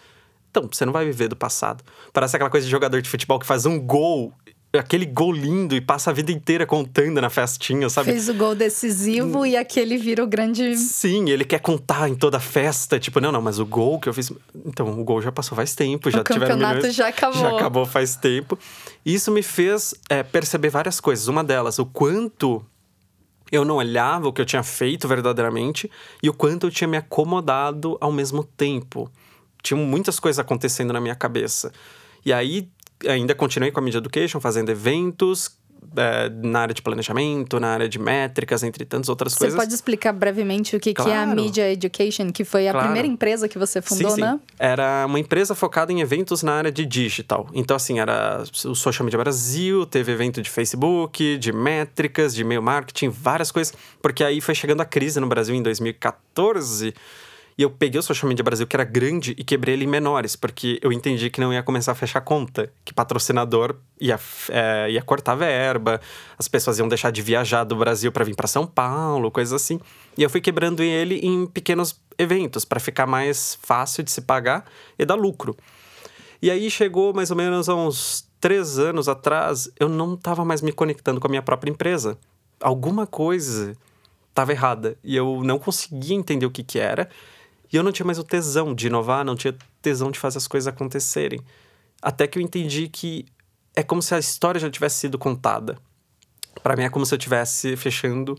Então, 0.49 0.67
você 0.69 0.85
não 0.85 0.91
vai 0.91 1.05
viver 1.05 1.29
do 1.29 1.35
passado. 1.35 1.81
Parece 2.11 2.35
aquela 2.35 2.49
coisa 2.49 2.65
de 2.65 2.71
jogador 2.71 3.01
de 3.01 3.09
futebol 3.09 3.39
que 3.39 3.45
faz 3.45 3.65
um 3.65 3.79
gol 3.79 4.33
aquele 4.77 5.05
gol 5.05 5.31
lindo 5.31 5.75
e 5.75 5.81
passa 5.81 6.11
a 6.11 6.13
vida 6.13 6.31
inteira 6.31 6.65
contando 6.65 7.19
na 7.19 7.29
festinha, 7.29 7.89
sabe? 7.89 8.11
Fez 8.11 8.29
o 8.29 8.33
gol 8.33 8.55
decisivo 8.55 9.39
hum. 9.39 9.45
e 9.45 9.57
aquele 9.57 9.97
vira 9.97 10.23
o 10.23 10.27
grande. 10.27 10.77
Sim, 10.77 11.29
ele 11.29 11.43
quer 11.43 11.59
contar 11.59 12.09
em 12.09 12.15
toda 12.15 12.37
a 12.37 12.39
festa. 12.39 12.99
Tipo, 12.99 13.19
não, 13.19 13.31
não, 13.31 13.41
mas 13.41 13.59
o 13.59 13.65
gol 13.65 13.99
que 13.99 14.07
eu 14.07 14.13
fiz. 14.13 14.31
Então, 14.65 14.87
o 14.99 15.03
gol 15.03 15.21
já 15.21 15.31
passou 15.31 15.55
faz 15.55 15.75
tempo, 15.75 16.09
já 16.09 16.21
o 16.21 16.23
campeonato 16.23 16.77
milhões... 16.77 16.95
já 16.95 17.07
acabou. 17.07 17.41
Já 17.41 17.55
acabou 17.55 17.85
faz 17.85 18.15
tempo. 18.15 18.57
Isso 19.05 19.31
me 19.31 19.43
fez 19.43 19.93
é, 20.09 20.23
perceber 20.23 20.69
várias 20.69 20.99
coisas. 20.99 21.27
Uma 21.27 21.43
delas, 21.43 21.77
o 21.77 21.85
quanto 21.85 22.65
eu 23.51 23.65
não 23.65 23.75
olhava 23.75 24.29
o 24.29 24.33
que 24.33 24.39
eu 24.39 24.45
tinha 24.45 24.63
feito 24.63 25.07
verdadeiramente 25.07 25.91
e 26.23 26.29
o 26.29 26.33
quanto 26.33 26.67
eu 26.67 26.71
tinha 26.71 26.87
me 26.87 26.95
acomodado 26.95 27.97
ao 27.99 28.11
mesmo 28.11 28.43
tempo. 28.43 29.11
Tinha 29.61 29.77
muitas 29.77 30.19
coisas 30.19 30.39
acontecendo 30.39 30.93
na 30.93 31.01
minha 31.01 31.15
cabeça. 31.15 31.71
E 32.25 32.31
aí 32.31 32.69
ainda 33.07 33.35
continuei 33.35 33.71
com 33.71 33.79
a 33.79 33.83
Media 33.83 33.99
Education, 33.99 34.39
fazendo 34.39 34.69
eventos, 34.69 35.57
é, 35.95 36.29
na 36.29 36.61
área 36.61 36.73
de 36.73 36.81
planejamento, 36.81 37.59
na 37.59 37.69
área 37.69 37.89
de 37.89 37.99
métricas, 37.99 38.63
entre 38.63 38.85
tantas 38.85 39.09
outras 39.09 39.33
você 39.33 39.39
coisas. 39.39 39.55
Você 39.55 39.65
pode 39.65 39.73
explicar 39.73 40.13
brevemente 40.13 40.75
o 40.75 40.79
que, 40.79 40.93
claro. 40.93 41.11
que 41.11 41.15
é 41.15 41.19
a 41.19 41.25
Media 41.25 41.71
Education, 41.71 42.31
que 42.31 42.45
foi 42.45 42.67
a 42.67 42.71
claro. 42.71 42.87
primeira 42.87 43.07
empresa 43.07 43.47
que 43.47 43.57
você 43.57 43.81
fundou, 43.81 44.11
sim, 44.11 44.15
sim. 44.15 44.21
né? 44.21 44.39
Era 44.57 45.05
uma 45.05 45.19
empresa 45.19 45.53
focada 45.53 45.91
em 45.91 45.99
eventos 45.99 46.43
na 46.43 46.53
área 46.53 46.71
de 46.71 46.85
digital. 46.85 47.49
Então, 47.53 47.75
assim, 47.75 47.99
era 47.99 48.43
o 48.65 48.75
Social 48.75 49.03
Media 49.03 49.19
Brasil, 49.19 49.85
teve 49.85 50.11
evento 50.11 50.41
de 50.41 50.49
Facebook, 50.49 51.37
de 51.37 51.51
métricas, 51.51 52.33
de 52.33 52.41
e-mail 52.41 52.61
marketing, 52.61 53.09
várias 53.09 53.51
coisas. 53.51 53.73
Porque 54.01 54.23
aí 54.23 54.39
foi 54.39 54.55
chegando 54.55 54.81
a 54.81 54.85
crise 54.85 55.19
no 55.19 55.27
Brasil 55.27 55.55
em 55.55 55.63
2014 55.63 56.93
e 57.57 57.63
eu 57.63 57.69
peguei 57.69 57.99
o 57.99 58.03
Social 58.03 58.27
Media 58.27 58.43
Brasil, 58.43 58.65
que 58.65 58.75
era 58.75 58.83
grande, 58.83 59.35
e 59.37 59.43
quebrei 59.43 59.75
ele 59.75 59.85
em 59.85 59.87
menores, 59.87 60.35
porque 60.35 60.79
eu 60.81 60.91
entendi 60.91 61.29
que 61.29 61.39
não 61.39 61.53
ia 61.53 61.61
começar 61.61 61.91
a 61.91 61.95
fechar 61.95 62.21
conta, 62.21 62.71
que 62.83 62.93
patrocinador 62.93 63.75
ia, 63.99 64.19
é, 64.49 64.91
ia 64.91 65.01
cortar 65.01 65.35
verba, 65.35 65.99
as 66.37 66.47
pessoas 66.47 66.79
iam 66.79 66.87
deixar 66.87 67.11
de 67.11 67.21
viajar 67.21 67.63
do 67.63 67.75
Brasil 67.75 68.11
para 68.11 68.23
vir 68.23 68.35
para 68.35 68.47
São 68.47 68.65
Paulo, 68.65 69.29
coisas 69.29 69.53
assim. 69.53 69.79
E 70.17 70.23
eu 70.23 70.29
fui 70.29 70.41
quebrando 70.41 70.81
ele 70.81 71.15
em 71.15 71.45
pequenos 71.45 71.99
eventos, 72.17 72.65
para 72.65 72.79
ficar 72.79 73.05
mais 73.05 73.57
fácil 73.61 74.03
de 74.03 74.11
se 74.11 74.21
pagar 74.21 74.65
e 74.97 75.05
dar 75.05 75.15
lucro. 75.15 75.55
E 76.41 76.49
aí 76.49 76.71
chegou 76.71 77.13
mais 77.13 77.29
ou 77.29 77.37
menos 77.37 77.69
há 77.69 77.75
uns 77.75 78.27
três 78.39 78.79
anos 78.79 79.07
atrás, 79.07 79.69
eu 79.79 79.87
não 79.87 80.15
estava 80.15 80.43
mais 80.43 80.61
me 80.61 80.71
conectando 80.71 81.19
com 81.19 81.27
a 81.27 81.29
minha 81.29 81.43
própria 81.43 81.69
empresa. 81.69 82.17
Alguma 82.59 83.05
coisa 83.05 83.77
estava 84.29 84.51
errada 84.51 84.97
e 85.03 85.15
eu 85.15 85.41
não 85.43 85.59
conseguia 85.59 86.15
entender 86.15 86.45
o 86.45 86.51
que, 86.51 86.63
que 86.63 86.79
era. 86.79 87.07
E 87.71 87.75
eu 87.75 87.83
não 87.83 87.91
tinha 87.91 88.05
mais 88.05 88.19
o 88.19 88.23
tesão 88.23 88.73
de 88.73 88.87
inovar, 88.87 89.23
não 89.23 89.35
tinha 89.35 89.55
tesão 89.81 90.11
de 90.11 90.19
fazer 90.19 90.37
as 90.37 90.47
coisas 90.47 90.67
acontecerem. 90.67 91.39
Até 92.01 92.27
que 92.27 92.37
eu 92.37 92.41
entendi 92.41 92.87
que 92.87 93.25
é 93.75 93.81
como 93.83 94.01
se 94.01 94.13
a 94.13 94.19
história 94.19 94.59
já 94.59 94.69
tivesse 94.69 94.97
sido 94.99 95.17
contada. 95.17 95.77
Para 96.61 96.75
mim 96.75 96.83
é 96.83 96.89
como 96.89 97.05
se 97.05 97.13
eu 97.13 97.17
estivesse 97.17 97.75
fechando 97.77 98.37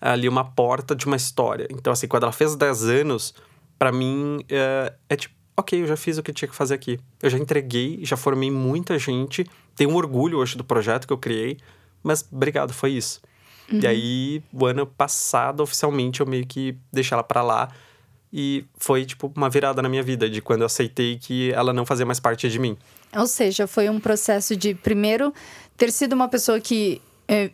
ali 0.00 0.28
uma 0.28 0.44
porta 0.44 0.94
de 0.94 1.06
uma 1.06 1.16
história. 1.16 1.68
Então, 1.70 1.92
assim, 1.92 2.08
quando 2.08 2.24
ela 2.24 2.32
fez 2.32 2.56
10 2.56 2.84
anos, 2.84 3.34
para 3.78 3.92
mim 3.92 4.44
é, 4.48 4.92
é 5.08 5.16
tipo, 5.16 5.34
ok, 5.56 5.82
eu 5.82 5.86
já 5.86 5.96
fiz 5.96 6.18
o 6.18 6.22
que 6.22 6.32
tinha 6.32 6.48
que 6.48 6.54
fazer 6.54 6.74
aqui. 6.74 6.98
Eu 7.22 7.30
já 7.30 7.38
entreguei, 7.38 8.00
já 8.02 8.16
formei 8.16 8.50
muita 8.50 8.98
gente, 8.98 9.46
tenho 9.74 9.90
um 9.90 9.94
orgulho 9.94 10.38
hoje 10.38 10.56
do 10.56 10.64
projeto 10.64 11.06
que 11.06 11.12
eu 11.12 11.18
criei, 11.18 11.56
mas 12.02 12.26
obrigado, 12.30 12.72
foi 12.72 12.92
isso. 12.92 13.20
Uhum. 13.72 13.80
E 13.80 13.86
aí, 13.86 14.42
o 14.52 14.66
ano 14.66 14.86
passado, 14.86 15.62
oficialmente, 15.62 16.20
eu 16.20 16.26
meio 16.26 16.46
que 16.46 16.76
deixei 16.92 17.14
ela 17.14 17.24
para 17.24 17.42
lá 17.42 17.68
E 18.32 18.64
foi, 18.76 19.04
tipo, 19.04 19.32
uma 19.34 19.48
virada 19.48 19.80
na 19.80 19.88
minha 19.88 20.02
vida, 20.02 20.28
de 20.28 20.40
quando 20.40 20.60
eu 20.60 20.66
aceitei 20.66 21.16
que 21.16 21.52
ela 21.52 21.72
não 21.72 21.86
fazia 21.86 22.04
mais 22.04 22.20
parte 22.20 22.48
de 22.48 22.58
mim. 22.58 22.76
Ou 23.16 23.26
seja, 23.26 23.66
foi 23.66 23.88
um 23.88 24.00
processo 24.00 24.54
de, 24.56 24.74
primeiro, 24.74 25.32
ter 25.76 25.90
sido 25.90 26.12
uma 26.12 26.28
pessoa 26.28 26.60
que 26.60 27.00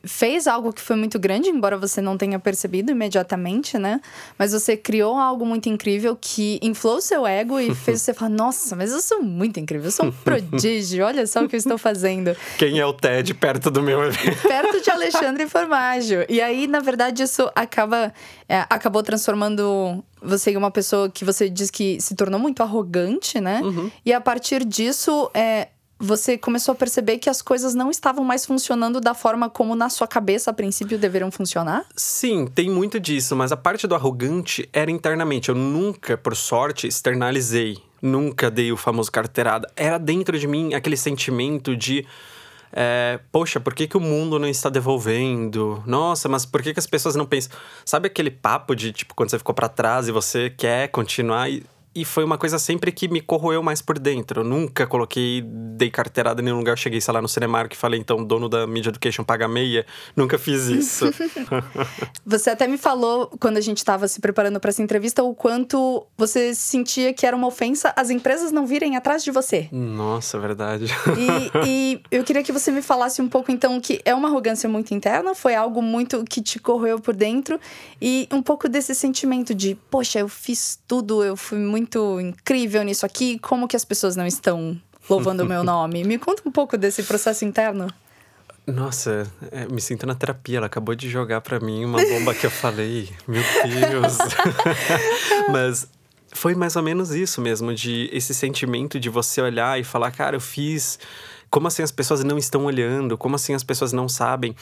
fez 0.05 0.47
algo 0.47 0.73
que 0.73 0.81
foi 0.81 0.97
muito 0.97 1.19
grande, 1.19 1.49
embora 1.49 1.79
você 1.79 2.01
não 2.01 2.17
tenha 2.19 2.39
percebido 2.39 2.91
imediatamente, 2.91 3.79
né? 3.79 4.01
Mas 4.39 4.53
você 4.53 4.77
criou 4.77 5.17
algo 5.17 5.47
muito 5.47 5.69
incrível 5.69 6.17
que 6.21 6.59
inflou 6.63 7.01
seu 7.01 7.27
ego 7.27 7.59
e 7.59 7.75
fez 7.75 8.03
você 8.03 8.13
falar: 8.13 8.31
Nossa, 8.31 8.77
mas 8.77 8.93
eu 8.93 9.01
sou 9.01 9.23
muito 9.23 9.59
incrível, 9.59 9.87
eu 9.87 9.93
sou 9.93 10.07
um 10.07 10.13
prodígio, 10.25 11.05
olha 11.05 11.27
só 11.27 11.43
o 11.43 11.49
que 11.49 11.57
eu 11.57 11.59
estou 11.59 11.79
fazendo. 11.79 12.37
Quem 12.59 12.79
é 12.79 12.87
o 12.87 12.93
Ted 12.93 13.33
perto 13.35 13.71
do 13.71 13.83
meu 13.83 14.05
evento? 14.05 14.43
Perto 14.47 14.83
de 14.83 14.91
Alexandre 14.91 15.49
Formaggio. 15.49 16.25
E 16.29 16.41
aí, 16.41 16.67
na 16.67 16.81
verdade, 16.81 17.23
isso 17.23 17.51
acaba 17.55 18.13
é, 18.49 18.67
acabou 18.69 19.03
transformando 19.03 20.05
você 20.21 20.51
em 20.53 20.57
uma 20.57 20.71
pessoa 20.71 21.11
que 21.11 21.25
você 21.25 21.49
diz 21.49 21.71
que 21.71 22.01
se 22.01 22.15
tornou 22.15 22.39
muito 22.39 22.63
arrogante, 22.63 23.41
né? 23.41 23.61
Uhum. 23.63 23.91
E 24.05 24.13
a 24.13 24.21
partir 24.21 24.65
disso, 24.65 25.31
é, 25.35 25.69
você 26.03 26.37
começou 26.37 26.73
a 26.73 26.75
perceber 26.75 27.19
que 27.19 27.31
as 27.31 27.41
coisas 27.41 27.77
não 27.77 27.89
estavam 27.89 28.25
mais 28.25 28.45
funcionando 28.45 29.01
da 29.01 29.15
forma 29.15 29.49
como 29.49 29.77
na 29.77 29.89
sua 29.89 30.09
cabeça 30.09 30.51
a 30.51 30.53
princípio 30.53 30.99
deveriam 30.99 31.31
funcionar? 31.31 31.87
Sim, 31.95 32.49
tem 32.49 32.69
muito 32.69 32.99
disso, 32.99 33.37
mas 33.37 33.53
a 33.53 33.57
parte 33.57 33.87
do 33.87 33.95
arrogante 33.95 34.69
era 34.73 34.91
internamente. 34.91 35.49
Eu 35.49 35.55
nunca, 35.55 36.19
por 36.19 36.35
sorte, 36.35 36.89
externalizei. 36.89 37.79
Nunca 38.03 38.51
dei 38.51 38.73
o 38.73 38.77
famoso 38.77 39.13
carteirada. 39.13 39.71
Era 39.77 39.97
dentro 39.97 40.37
de 40.37 40.49
mim 40.49 40.75
aquele 40.75 40.97
sentimento 40.97 41.77
de. 41.77 42.05
É, 42.73 43.21
poxa, 43.31 43.61
por 43.61 43.73
que, 43.73 43.87
que 43.87 43.97
o 43.97 44.01
mundo 44.01 44.41
não 44.41 44.49
está 44.49 44.69
devolvendo? 44.69 45.81
Nossa, 45.87 46.29
mas 46.29 46.45
por 46.45 46.63
que, 46.63 46.73
que 46.73 46.81
as 46.81 46.87
pessoas 46.87 47.15
não 47.15 47.27
pensam? 47.27 47.53
Sabe 47.85 48.09
aquele 48.09 48.31
papo 48.31 48.75
de, 48.75 48.93
tipo, 48.93 49.15
quando 49.15 49.31
você 49.31 49.39
ficou 49.39 49.55
para 49.55 49.69
trás 49.69 50.09
e 50.09 50.11
você 50.11 50.51
quer 50.51 50.89
continuar 50.89 51.49
e 51.49 51.63
e 51.95 52.05
foi 52.05 52.25
uma 52.25 52.39
coisa 52.39 52.59
sempre 52.59 52.91
que 52.91 53.09
me 53.09 53.21
corroeu 53.21 53.63
mais 53.63 53.83
por 53.83 53.99
dentro. 53.99 54.41
Eu 54.41 54.45
nunca 54.45 54.87
coloquei, 54.87 55.43
dei 55.45 55.91
carteirada 55.91 56.41
em 56.41 56.45
nenhum 56.45 56.59
lugar. 56.59 56.77
Cheguei, 56.77 57.01
sei 57.01 57.13
lá, 57.13 57.21
no 57.21 57.29
Cinemark 57.29 57.73
e 57.73 57.77
falei, 57.77 58.01
então, 58.01 58.25
dono 58.25 58.49
da 58.49 58.67
Media 58.67 58.91
Education 58.91 59.25
paga 59.25 59.47
meia. 59.47 59.85
Nunca 60.17 60.39
fiz 60.39 60.67
isso. 60.67 61.07
você 62.25 62.51
até 62.51 62.67
me 62.67 62.79
falou, 62.79 63.31
quando 63.39 63.57
a 63.57 63.61
gente 63.61 63.79
estava 63.79 64.09
se 64.09 64.21
preparando 64.21 64.59
para 64.59 64.71
essa 64.71 64.83
entrevista, 64.83 65.23
o 65.23 65.35
quanto 65.35 66.07
você 66.17 66.55
sentia 66.55 67.13
que 67.13 67.27
era 67.27 67.37
uma 67.37 67.47
ofensa 67.47 67.93
as 67.97 68.11
empresas 68.11 68.53
não 68.53 68.67
virem 68.67 68.97
atrás 68.97 69.23
de 69.23 69.31
você. 69.31 69.69
Nossa, 69.71 70.39
verdade. 70.39 70.87
E, 71.19 71.67
e 71.67 72.03
eu 72.11 72.25
queria 72.25 72.43
que 72.43 72.53
você 72.53 72.71
me 72.71 72.83
falasse 72.83 73.21
um 73.21 73.29
pouco, 73.29 73.51
então, 73.51 73.81
que 73.81 74.01
é 74.05 74.15
uma 74.15 74.29
arrogância 74.29 74.69
muito 74.69 74.95
interna, 74.95 75.35
foi 75.35 75.55
algo 75.55 75.83
muito 75.83 76.25
que 76.25 76.41
te 76.41 76.59
corroeu 76.59 76.99
por 76.99 77.15
dentro. 77.15 77.61
E 78.01 78.29
um 78.33 78.43
pouco 78.43 78.69
desse 78.69 78.95
sentimento 78.95 79.55
de, 79.55 79.77
poxa, 79.91 80.19
eu 80.19 80.29
fiz 80.29 80.81
tudo, 80.87 81.23
eu 81.23 81.37
fui 81.37 81.59
muito 81.59 81.82
muito 81.83 82.21
incrível 82.21 82.83
nisso 82.85 83.05
aqui, 83.05 83.39
como 83.41 83.67
que 83.67 83.77
as 83.77 83.85
pessoas 83.85 84.15
não 84.15 84.27
estão 84.27 84.81
louvando 85.11 85.43
o 85.43 85.47
meu 85.47 85.63
nome? 85.65 86.05
Me 86.05 86.17
conta 86.17 86.43
um 86.47 86.53
pouco 86.53 86.79
desse 86.79 87.03
processo 87.03 87.45
interno. 87.45 87.89
Nossa, 88.65 89.29
é, 89.51 89.67
me 89.67 89.81
sinto 89.81 90.07
na 90.07 90.15
terapia. 90.15 90.59
Ela 90.59 90.67
acabou 90.67 90.95
de 90.95 91.11
jogar 91.11 91.41
para 91.41 91.59
mim 91.59 91.85
uma 91.85 91.99
bomba 91.99 92.33
que 92.33 92.47
eu 92.47 92.51
falei. 92.51 93.11
Meu 93.27 93.43
Deus. 93.91 94.19
Mas 95.51 95.89
foi 96.33 96.55
mais 96.55 96.77
ou 96.77 96.83
menos 96.83 97.11
isso 97.11 97.41
mesmo, 97.41 97.75
de 97.75 98.09
esse 98.13 98.33
sentimento 98.33 99.01
de 99.01 99.09
você 99.09 99.43
olhar 99.43 99.81
e 99.81 99.85
falar, 99.85 100.13
cara, 100.13 100.37
eu 100.37 100.41
fiz. 100.41 100.99
Como 101.51 101.67
assim 101.67 101.83
as 101.83 101.91
pessoas 101.91 102.23
não 102.23 102.39
estão 102.39 102.65
olhando? 102.65 103.19
Como 103.19 103.35
assim 103.35 103.53
as 103.53 103.65
pessoas 103.65 103.93
não 103.93 104.09
sabem? 104.09 104.55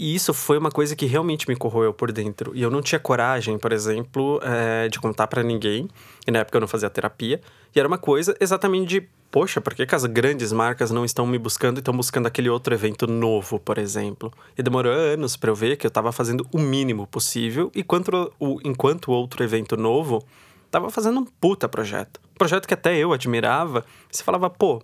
E 0.00 0.14
isso 0.14 0.32
foi 0.32 0.56
uma 0.56 0.70
coisa 0.70 0.96
que 0.96 1.04
realmente 1.04 1.46
me 1.46 1.54
corroeu 1.54 1.92
por 1.92 2.10
dentro. 2.10 2.52
E 2.54 2.62
eu 2.62 2.70
não 2.70 2.80
tinha 2.80 2.98
coragem, 2.98 3.58
por 3.58 3.70
exemplo, 3.70 4.40
é, 4.42 4.88
de 4.88 4.98
contar 4.98 5.26
para 5.26 5.42
ninguém. 5.42 5.90
E 6.26 6.30
na 6.30 6.38
época 6.38 6.56
eu 6.56 6.60
não 6.62 6.66
fazia 6.66 6.88
terapia. 6.88 7.38
E 7.76 7.78
era 7.78 7.86
uma 7.86 7.98
coisa 7.98 8.34
exatamente 8.40 8.88
de, 8.88 9.08
poxa, 9.30 9.60
por 9.60 9.74
que, 9.74 9.84
que 9.84 9.94
as 9.94 10.06
grandes 10.06 10.52
marcas 10.52 10.90
não 10.90 11.04
estão 11.04 11.26
me 11.26 11.36
buscando 11.36 11.76
e 11.76 11.80
estão 11.80 11.94
buscando 11.94 12.26
aquele 12.26 12.48
outro 12.48 12.72
evento 12.72 13.06
novo, 13.06 13.60
por 13.60 13.76
exemplo? 13.76 14.32
E 14.56 14.62
demorou 14.62 14.90
anos 14.90 15.36
para 15.36 15.50
eu 15.50 15.54
ver 15.54 15.76
que 15.76 15.86
eu 15.86 15.88
estava 15.88 16.10
fazendo 16.12 16.46
o 16.50 16.58
mínimo 16.58 17.06
possível, 17.06 17.70
enquanto 17.76 18.32
o, 18.40 18.58
enquanto 18.64 19.12
outro 19.12 19.44
evento 19.44 19.76
novo 19.76 20.24
estava 20.64 20.88
fazendo 20.88 21.20
um 21.20 21.26
puta 21.26 21.68
projeto. 21.68 22.18
Projeto 22.38 22.66
que 22.66 22.72
até 22.72 22.96
eu 22.96 23.12
admirava. 23.12 23.84
E 24.10 24.16
você 24.16 24.24
falava, 24.24 24.48
pô, 24.48 24.82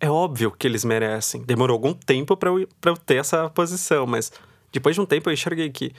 é 0.00 0.10
óbvio 0.10 0.50
que 0.50 0.66
eles 0.66 0.84
merecem. 0.84 1.44
Demorou 1.44 1.74
algum 1.74 1.94
tempo 1.94 2.36
para 2.36 2.50
eu, 2.50 2.68
pra 2.80 2.90
eu 2.90 2.96
ter 2.96 3.16
essa 3.16 3.48
posição, 3.50 4.04
mas 4.04 4.32
depois 4.72 4.94
de 4.94 5.00
um 5.00 5.06
tempo 5.06 5.28
eu 5.28 5.34
enxerguei 5.34 5.70
que 5.70 5.92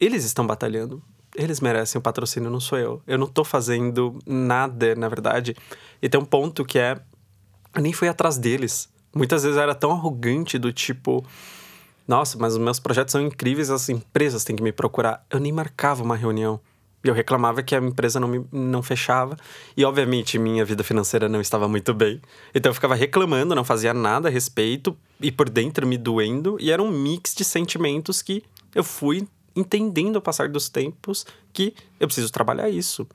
eles 0.00 0.24
estão 0.24 0.46
batalhando. 0.46 1.02
Eles 1.34 1.60
merecem 1.60 1.98
o 1.98 2.02
patrocínio, 2.02 2.50
não 2.50 2.60
sou 2.60 2.78
eu. 2.78 3.02
Eu 3.06 3.18
não 3.18 3.26
tô 3.26 3.44
fazendo 3.44 4.18
nada, 4.26 4.94
na 4.94 5.08
verdade. 5.08 5.54
E 6.00 6.08
tem 6.08 6.20
um 6.20 6.24
ponto 6.24 6.64
que 6.64 6.78
é. 6.78 6.98
Eu 7.74 7.82
nem 7.82 7.92
fui 7.92 8.08
atrás 8.08 8.38
deles. 8.38 8.88
Muitas 9.14 9.42
vezes 9.42 9.56
eu 9.56 9.62
era 9.62 9.74
tão 9.74 9.92
arrogante 9.92 10.58
do 10.58 10.72
tipo. 10.72 11.24
Nossa, 12.06 12.38
mas 12.38 12.54
os 12.54 12.58
meus 12.58 12.78
projetos 12.78 13.12
são 13.12 13.20
incríveis, 13.20 13.68
as 13.68 13.88
empresas 13.88 14.44
têm 14.44 14.54
que 14.54 14.62
me 14.62 14.72
procurar. 14.72 15.26
Eu 15.28 15.40
nem 15.40 15.52
marcava 15.52 16.02
uma 16.02 16.16
reunião. 16.16 16.60
Eu 17.04 17.14
reclamava 17.14 17.62
que 17.62 17.74
a 17.74 17.78
empresa 17.78 18.18
não, 18.18 18.26
me, 18.26 18.44
não 18.50 18.82
fechava. 18.82 19.36
E, 19.76 19.84
obviamente, 19.84 20.38
minha 20.38 20.64
vida 20.64 20.82
financeira 20.82 21.28
não 21.28 21.40
estava 21.40 21.68
muito 21.68 21.94
bem. 21.94 22.20
Então, 22.54 22.70
eu 22.70 22.74
ficava 22.74 22.94
reclamando, 22.94 23.54
não 23.54 23.64
fazia 23.64 23.94
nada 23.94 24.28
a 24.28 24.30
respeito. 24.30 24.96
E 25.20 25.30
por 25.30 25.48
dentro 25.48 25.86
me 25.86 25.96
doendo. 25.96 26.56
E 26.60 26.70
era 26.70 26.82
um 26.82 26.90
mix 26.90 27.34
de 27.34 27.44
sentimentos 27.44 28.22
que 28.22 28.42
eu 28.74 28.82
fui 28.82 29.26
entendendo 29.54 30.16
ao 30.16 30.22
passar 30.22 30.48
dos 30.48 30.68
tempos 30.68 31.24
que 31.52 31.74
eu 31.98 32.06
preciso 32.06 32.30
trabalhar 32.30 32.68
isso. 32.68 33.06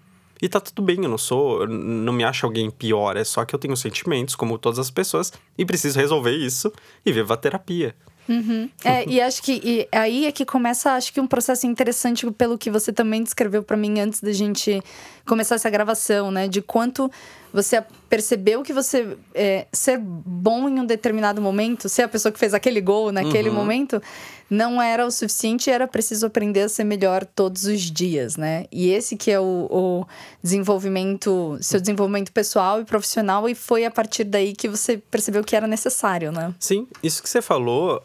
E 0.42 0.50
tá 0.50 0.60
tudo 0.60 0.82
bem, 0.82 1.04
eu 1.04 1.10
não 1.10 1.20
sou, 1.20 1.62
eu 1.62 1.68
não 1.68 2.12
me 2.12 2.24
acho 2.24 2.48
alguém 2.48 2.72
pior, 2.72 3.16
é 3.16 3.24
só 3.24 3.46
que 3.46 3.54
eu 3.54 3.60
tenho 3.60 3.78
sentimentos, 3.78 4.36
como 4.36 4.58
todas 4.58 4.80
as 4.80 4.90
pessoas, 4.90 5.32
e 5.56 5.64
preciso 5.64 6.00
resolver 6.00 6.36
isso 6.36 6.74
e 7.06 7.12
viva 7.12 7.36
a 7.36 7.38
terapia. 7.38 7.96
Uhum. 8.30 8.70
É, 8.84 9.08
e 9.10 9.20
acho 9.20 9.42
que 9.42 9.62
e 9.64 9.88
aí 9.92 10.26
é 10.26 10.32
que 10.32 10.46
começa, 10.46 10.94
acho 10.94 11.12
que 11.12 11.20
um 11.20 11.28
processo 11.28 11.68
interessante 11.68 12.30
pelo 12.32 12.58
que 12.58 12.70
você 12.70 12.94
também 12.94 13.24
descreveu 13.24 13.64
para 13.64 13.76
mim 13.76 14.00
antes 14.00 14.22
da 14.22 14.32
gente 14.32 14.82
começar 15.26 15.56
essa 15.56 15.70
gravação, 15.70 16.32
né? 16.32 16.48
De 16.48 16.62
quanto 16.62 17.12
você 17.54 17.84
percebeu 18.10 18.64
que 18.64 18.72
você 18.72 19.18
é, 19.36 19.68
ser 19.74 19.98
bom 20.00 20.70
em 20.70 20.80
um 20.80 20.86
determinado 20.86 21.42
momento, 21.42 21.90
ser 21.90 22.04
a 22.04 22.08
pessoa 22.08 22.32
que 22.32 22.40
fez 22.40 22.54
aquele 22.54 22.80
gol 22.80 23.12
naquele 23.12 23.50
uhum. 23.50 23.56
momento, 23.56 24.02
não 24.50 24.82
era 24.82 25.06
o 25.06 25.12
suficiente, 25.12 25.70
era 25.70 25.88
preciso 25.88 26.26
aprender 26.26 26.62
a 26.62 26.70
ser 26.70 26.84
melhor 26.84 27.26
todos 27.26 27.66
os 27.66 27.82
dias, 27.82 28.38
né? 28.38 28.66
E 28.72 28.90
esse 28.90 29.18
que 29.18 29.32
é 29.32 29.40
o, 29.40 29.68
o 29.70 30.06
desenvolvimento, 30.44 31.58
seu 31.62 31.80
desenvolvimento 31.80 32.32
pessoal 32.32 32.82
e 32.82 32.86
profissional, 32.86 33.48
e 33.50 33.56
foi 33.56 33.86
a 33.86 33.92
partir 33.92 34.26
daí 34.26 34.54
que 34.54 34.68
você 34.68 34.98
percebeu 34.98 35.44
que 35.44 35.56
era 35.56 35.68
necessário, 35.68 36.32
né? 36.32 36.54
Sim, 36.60 36.88
isso 37.02 37.24
que 37.24 37.30
você 37.30 37.42
falou 37.42 38.02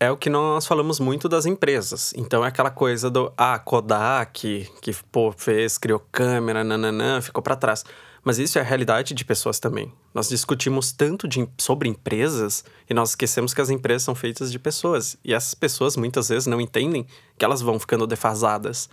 é 0.00 0.10
o 0.10 0.16
que 0.16 0.30
nós 0.30 0.66
falamos 0.66 1.00
muito 1.00 1.28
das 1.28 1.44
empresas. 1.44 2.12
Então 2.16 2.44
é 2.44 2.48
aquela 2.48 2.70
coisa 2.70 3.10
do 3.10 3.32
ah, 3.36 3.58
Kodak, 3.58 4.70
que 4.80 4.94
pô, 5.10 5.32
fez, 5.32 5.76
criou 5.76 6.00
câmera, 6.12 6.62
nananã, 6.62 7.20
ficou 7.20 7.42
para 7.42 7.56
trás. 7.56 7.84
Mas 8.22 8.38
isso 8.38 8.58
é 8.58 8.60
a 8.60 8.64
realidade 8.64 9.14
de 9.14 9.24
pessoas 9.24 9.58
também. 9.58 9.92
Nós 10.14 10.28
discutimos 10.28 10.92
tanto 10.92 11.26
de, 11.26 11.48
sobre 11.56 11.88
empresas 11.88 12.64
e 12.88 12.94
nós 12.94 13.10
esquecemos 13.10 13.54
que 13.54 13.60
as 13.60 13.70
empresas 13.70 14.02
são 14.02 14.14
feitas 14.14 14.52
de 14.52 14.58
pessoas. 14.58 15.16
E 15.24 15.32
essas 15.32 15.54
pessoas 15.54 15.96
muitas 15.96 16.28
vezes 16.28 16.46
não 16.46 16.60
entendem 16.60 17.06
que 17.36 17.44
elas 17.44 17.60
vão 17.60 17.78
ficando 17.78 18.06
defasadas. 18.06 18.88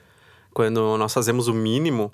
Quando 0.53 0.97
nós 0.97 1.13
fazemos 1.13 1.47
o 1.47 1.53
mínimo, 1.53 2.12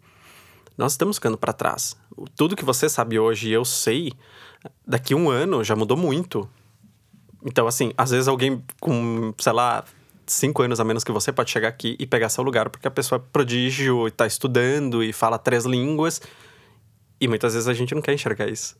nós 0.77 0.93
estamos 0.93 1.17
ficando 1.17 1.37
para 1.37 1.53
trás. 1.53 1.95
Tudo 2.35 2.55
que 2.55 2.65
você 2.65 2.89
sabe 2.89 3.19
hoje 3.19 3.49
e 3.49 3.53
eu 3.53 3.63
sei, 3.63 4.13
daqui 4.85 5.13
um 5.13 5.29
ano 5.29 5.63
já 5.63 5.75
mudou 5.75 5.95
muito. 5.95 6.49
Então, 7.45 7.67
assim, 7.67 7.91
às 7.97 8.11
vezes 8.11 8.27
alguém 8.27 8.63
com, 8.79 9.33
sei 9.37 9.53
lá, 9.53 9.83
cinco 10.25 10.61
anos 10.61 10.79
a 10.79 10.83
menos 10.83 11.03
que 11.03 11.11
você 11.11 11.31
pode 11.31 11.51
chegar 11.51 11.67
aqui 11.67 11.95
e 11.99 12.05
pegar 12.05 12.29
seu 12.29 12.43
lugar, 12.43 12.69
porque 12.69 12.87
a 12.87 12.91
pessoa 12.91 13.19
é 13.19 13.29
prodígio 13.31 14.07
e 14.07 14.11
tá 14.11 14.25
estudando 14.25 15.03
e 15.03 15.11
fala 15.11 15.37
três 15.37 15.65
línguas. 15.65 16.21
E 17.19 17.27
muitas 17.27 17.53
vezes 17.53 17.67
a 17.67 17.73
gente 17.73 17.93
não 17.93 18.01
quer 18.01 18.13
enxergar 18.13 18.47
isso. 18.47 18.75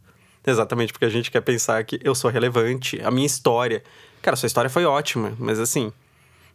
Exatamente 0.46 0.92
porque 0.92 1.06
a 1.06 1.10
gente 1.10 1.30
quer 1.30 1.42
pensar 1.42 1.84
que 1.84 2.00
eu 2.04 2.16
sou 2.16 2.32
relevante, 2.32 3.00
a 3.04 3.12
minha 3.12 3.28
história. 3.28 3.84
Cara, 4.22 4.36
sua 4.36 4.48
história 4.48 4.70
foi 4.70 4.86
ótima, 4.86 5.34
mas 5.38 5.60
assim, 5.60 5.94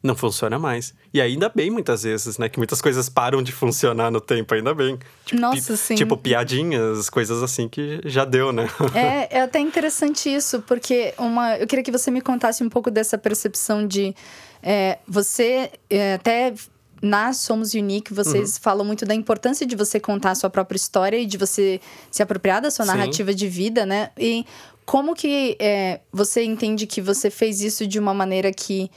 não 0.07 0.17
funciona 0.17 0.59
mais. 0.59 0.95
E 1.13 1.21
ainda 1.21 1.51
bem, 1.55 1.71
muitas 1.71 2.05
vezes, 2.05 2.39
né? 2.39 2.49
Que 2.49 2.59
muitas 2.59 2.81
coisas 2.81 3.09
param 3.09 3.43
de 3.43 3.53
funcionar 3.53 4.11
no 4.11 4.21
tempo, 4.21 4.55
ainda 4.55 4.73
bem. 4.73 4.99
Tipo, 5.25 5.41
Nossa, 5.41 5.77
sim. 5.77 5.95
Tipo, 5.95 6.17
piadinhas, 6.17 7.11
coisas 7.11 7.43
assim 7.43 7.69
que 7.69 8.01
já 8.05 8.25
deu, 8.25 8.53
né? 8.53 8.69
É, 8.95 9.37
é 9.39 9.43
até 9.43 9.59
interessante 9.59 10.35
isso, 10.35 10.63
porque 10.63 11.13
uma, 11.19 11.57
eu 11.57 11.67
queria 11.67 11.85
que 11.85 11.93
você 11.93 12.11
me 12.11 12.21
contasse 12.21 12.63
um 12.63 12.69
pouco 12.69 12.91
dessa 12.91 13.19
percepção 13.19 13.87
de. 13.87 14.15
É, 14.63 14.99
você 15.07 15.71
é, 15.91 16.15
até 16.15 16.55
na 17.03 17.33
Somos 17.33 17.75
Unique, 17.75 18.13
vocês 18.13 18.55
uhum. 18.55 18.63
falam 18.63 18.85
muito 18.85 19.05
da 19.05 19.15
importância 19.15 19.67
de 19.67 19.77
você 19.77 20.01
contar 20.01 20.31
a 20.31 20.35
sua 20.35 20.49
própria 20.49 20.77
história 20.77 21.17
e 21.17 21.27
de 21.27 21.37
você 21.37 21.81
se 22.11 22.23
apropriar 22.23 22.63
da 22.63 22.71
sua 22.71 22.85
Sim. 22.85 22.93
narrativa 22.93 23.35
de 23.35 23.49
vida, 23.49 23.85
né? 23.85 24.11
E 24.19 24.47
como 24.85 25.15
que 25.15 25.57
é, 25.59 26.01
você 26.13 26.45
entende 26.45 26.87
que 26.87 27.01
você 27.01 27.29
fez 27.29 27.61
isso 27.61 27.87
de 27.87 27.99
uma 27.99 28.15
maneira 28.15 28.53
que 28.53 28.91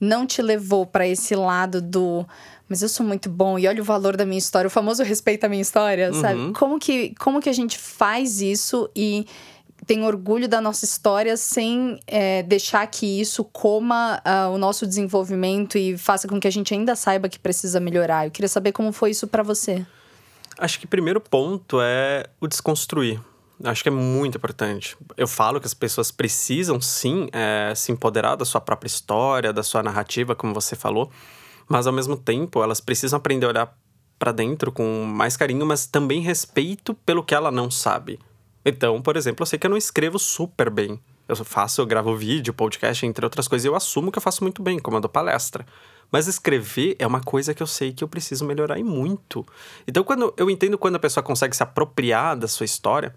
não 0.00 0.26
te 0.26 0.42
levou 0.42 0.84
para 0.86 1.06
esse 1.06 1.34
lado 1.34 1.80
do 1.80 2.26
mas 2.68 2.82
eu 2.82 2.88
sou 2.88 3.04
muito 3.04 3.28
bom 3.28 3.58
e 3.58 3.68
olha 3.68 3.82
o 3.82 3.84
valor 3.84 4.16
da 4.16 4.24
minha 4.24 4.38
história, 4.38 4.66
o 4.68 4.70
famoso 4.70 5.02
respeita 5.02 5.46
a 5.46 5.50
minha 5.50 5.60
história, 5.60 6.10
Uhum. 6.12 6.20
sabe? 6.20 6.52
Como 6.54 6.78
que, 6.78 7.14
como 7.18 7.40
que 7.40 7.48
a 7.50 7.52
gente 7.52 7.78
faz 7.78 8.40
isso 8.40 8.88
e 8.96 9.26
tem 9.86 10.02
orgulho 10.02 10.48
da 10.48 10.62
nossa 10.62 10.84
história 10.86 11.36
sem 11.36 12.00
é, 12.06 12.42
deixar 12.42 12.86
que 12.86 13.20
isso 13.20 13.44
coma 13.44 14.18
ah, 14.24 14.48
o 14.48 14.56
nosso 14.56 14.86
desenvolvimento 14.86 15.76
e 15.76 15.98
faça 15.98 16.26
com 16.26 16.40
que 16.40 16.48
a 16.48 16.50
gente 16.50 16.72
ainda 16.72 16.96
saiba 16.96 17.28
que 17.28 17.38
precisa 17.38 17.78
melhorar. 17.78 18.26
Eu 18.26 18.30
queria 18.30 18.48
saber 18.48 18.72
como 18.72 18.92
foi 18.92 19.10
isso 19.10 19.26
pra 19.26 19.42
você. 19.42 19.84
Acho 20.58 20.78
que 20.78 20.86
o 20.86 20.88
primeiro 20.88 21.20
ponto 21.20 21.80
é 21.82 22.24
o 22.40 22.46
desconstruir. 22.46 23.20
Acho 23.62 23.82
que 23.82 23.88
é 23.88 23.92
muito 23.92 24.36
importante. 24.36 24.96
Eu 25.16 25.28
falo 25.28 25.60
que 25.60 25.66
as 25.66 25.74
pessoas 25.74 26.10
precisam, 26.10 26.80
sim, 26.80 27.28
é, 27.32 27.72
se 27.74 27.92
empoderar 27.92 28.34
da 28.34 28.44
sua 28.44 28.60
própria 28.60 28.88
história, 28.88 29.52
da 29.52 29.62
sua 29.62 29.82
narrativa, 29.82 30.34
como 30.34 30.52
você 30.52 30.74
falou, 30.74 31.10
mas 31.68 31.86
ao 31.86 31.92
mesmo 31.92 32.16
tempo 32.16 32.62
elas 32.62 32.80
precisam 32.80 33.16
aprender 33.16 33.46
a 33.46 33.48
olhar 33.50 33.78
para 34.18 34.32
dentro 34.32 34.72
com 34.72 35.04
mais 35.04 35.36
carinho, 35.36 35.64
mas 35.64 35.86
também 35.86 36.20
respeito 36.20 36.94
pelo 36.94 37.22
que 37.22 37.34
ela 37.34 37.50
não 37.50 37.70
sabe. 37.70 38.18
Então, 38.64 39.00
por 39.00 39.16
exemplo, 39.16 39.42
eu 39.42 39.46
sei 39.46 39.58
que 39.58 39.66
eu 39.66 39.70
não 39.70 39.76
escrevo 39.76 40.18
super 40.18 40.70
bem. 40.70 40.98
Eu 41.28 41.36
faço, 41.36 41.80
eu 41.80 41.86
gravo 41.86 42.14
vídeo, 42.16 42.52
podcast, 42.52 43.06
entre 43.06 43.24
outras 43.24 43.48
coisas, 43.48 43.64
e 43.64 43.68
eu 43.68 43.74
assumo 43.74 44.10
que 44.10 44.18
eu 44.18 44.22
faço 44.22 44.42
muito 44.42 44.62
bem, 44.62 44.78
como 44.78 44.96
eu 44.96 45.00
dou 45.00 45.08
palestra. 45.08 45.64
Mas 46.10 46.26
escrever 46.26 46.96
é 46.98 47.06
uma 47.06 47.20
coisa 47.20 47.54
que 47.54 47.62
eu 47.62 47.66
sei 47.66 47.92
que 47.92 48.04
eu 48.04 48.08
preciso 48.08 48.44
melhorar 48.44 48.78
e 48.78 48.84
muito. 48.84 49.44
Então, 49.86 50.04
quando 50.04 50.34
eu 50.36 50.50
entendo 50.50 50.76
quando 50.76 50.96
a 50.96 50.98
pessoa 50.98 51.24
consegue 51.24 51.56
se 51.56 51.62
apropriar 51.62 52.36
da 52.36 52.46
sua 52.46 52.64
história, 52.64 53.14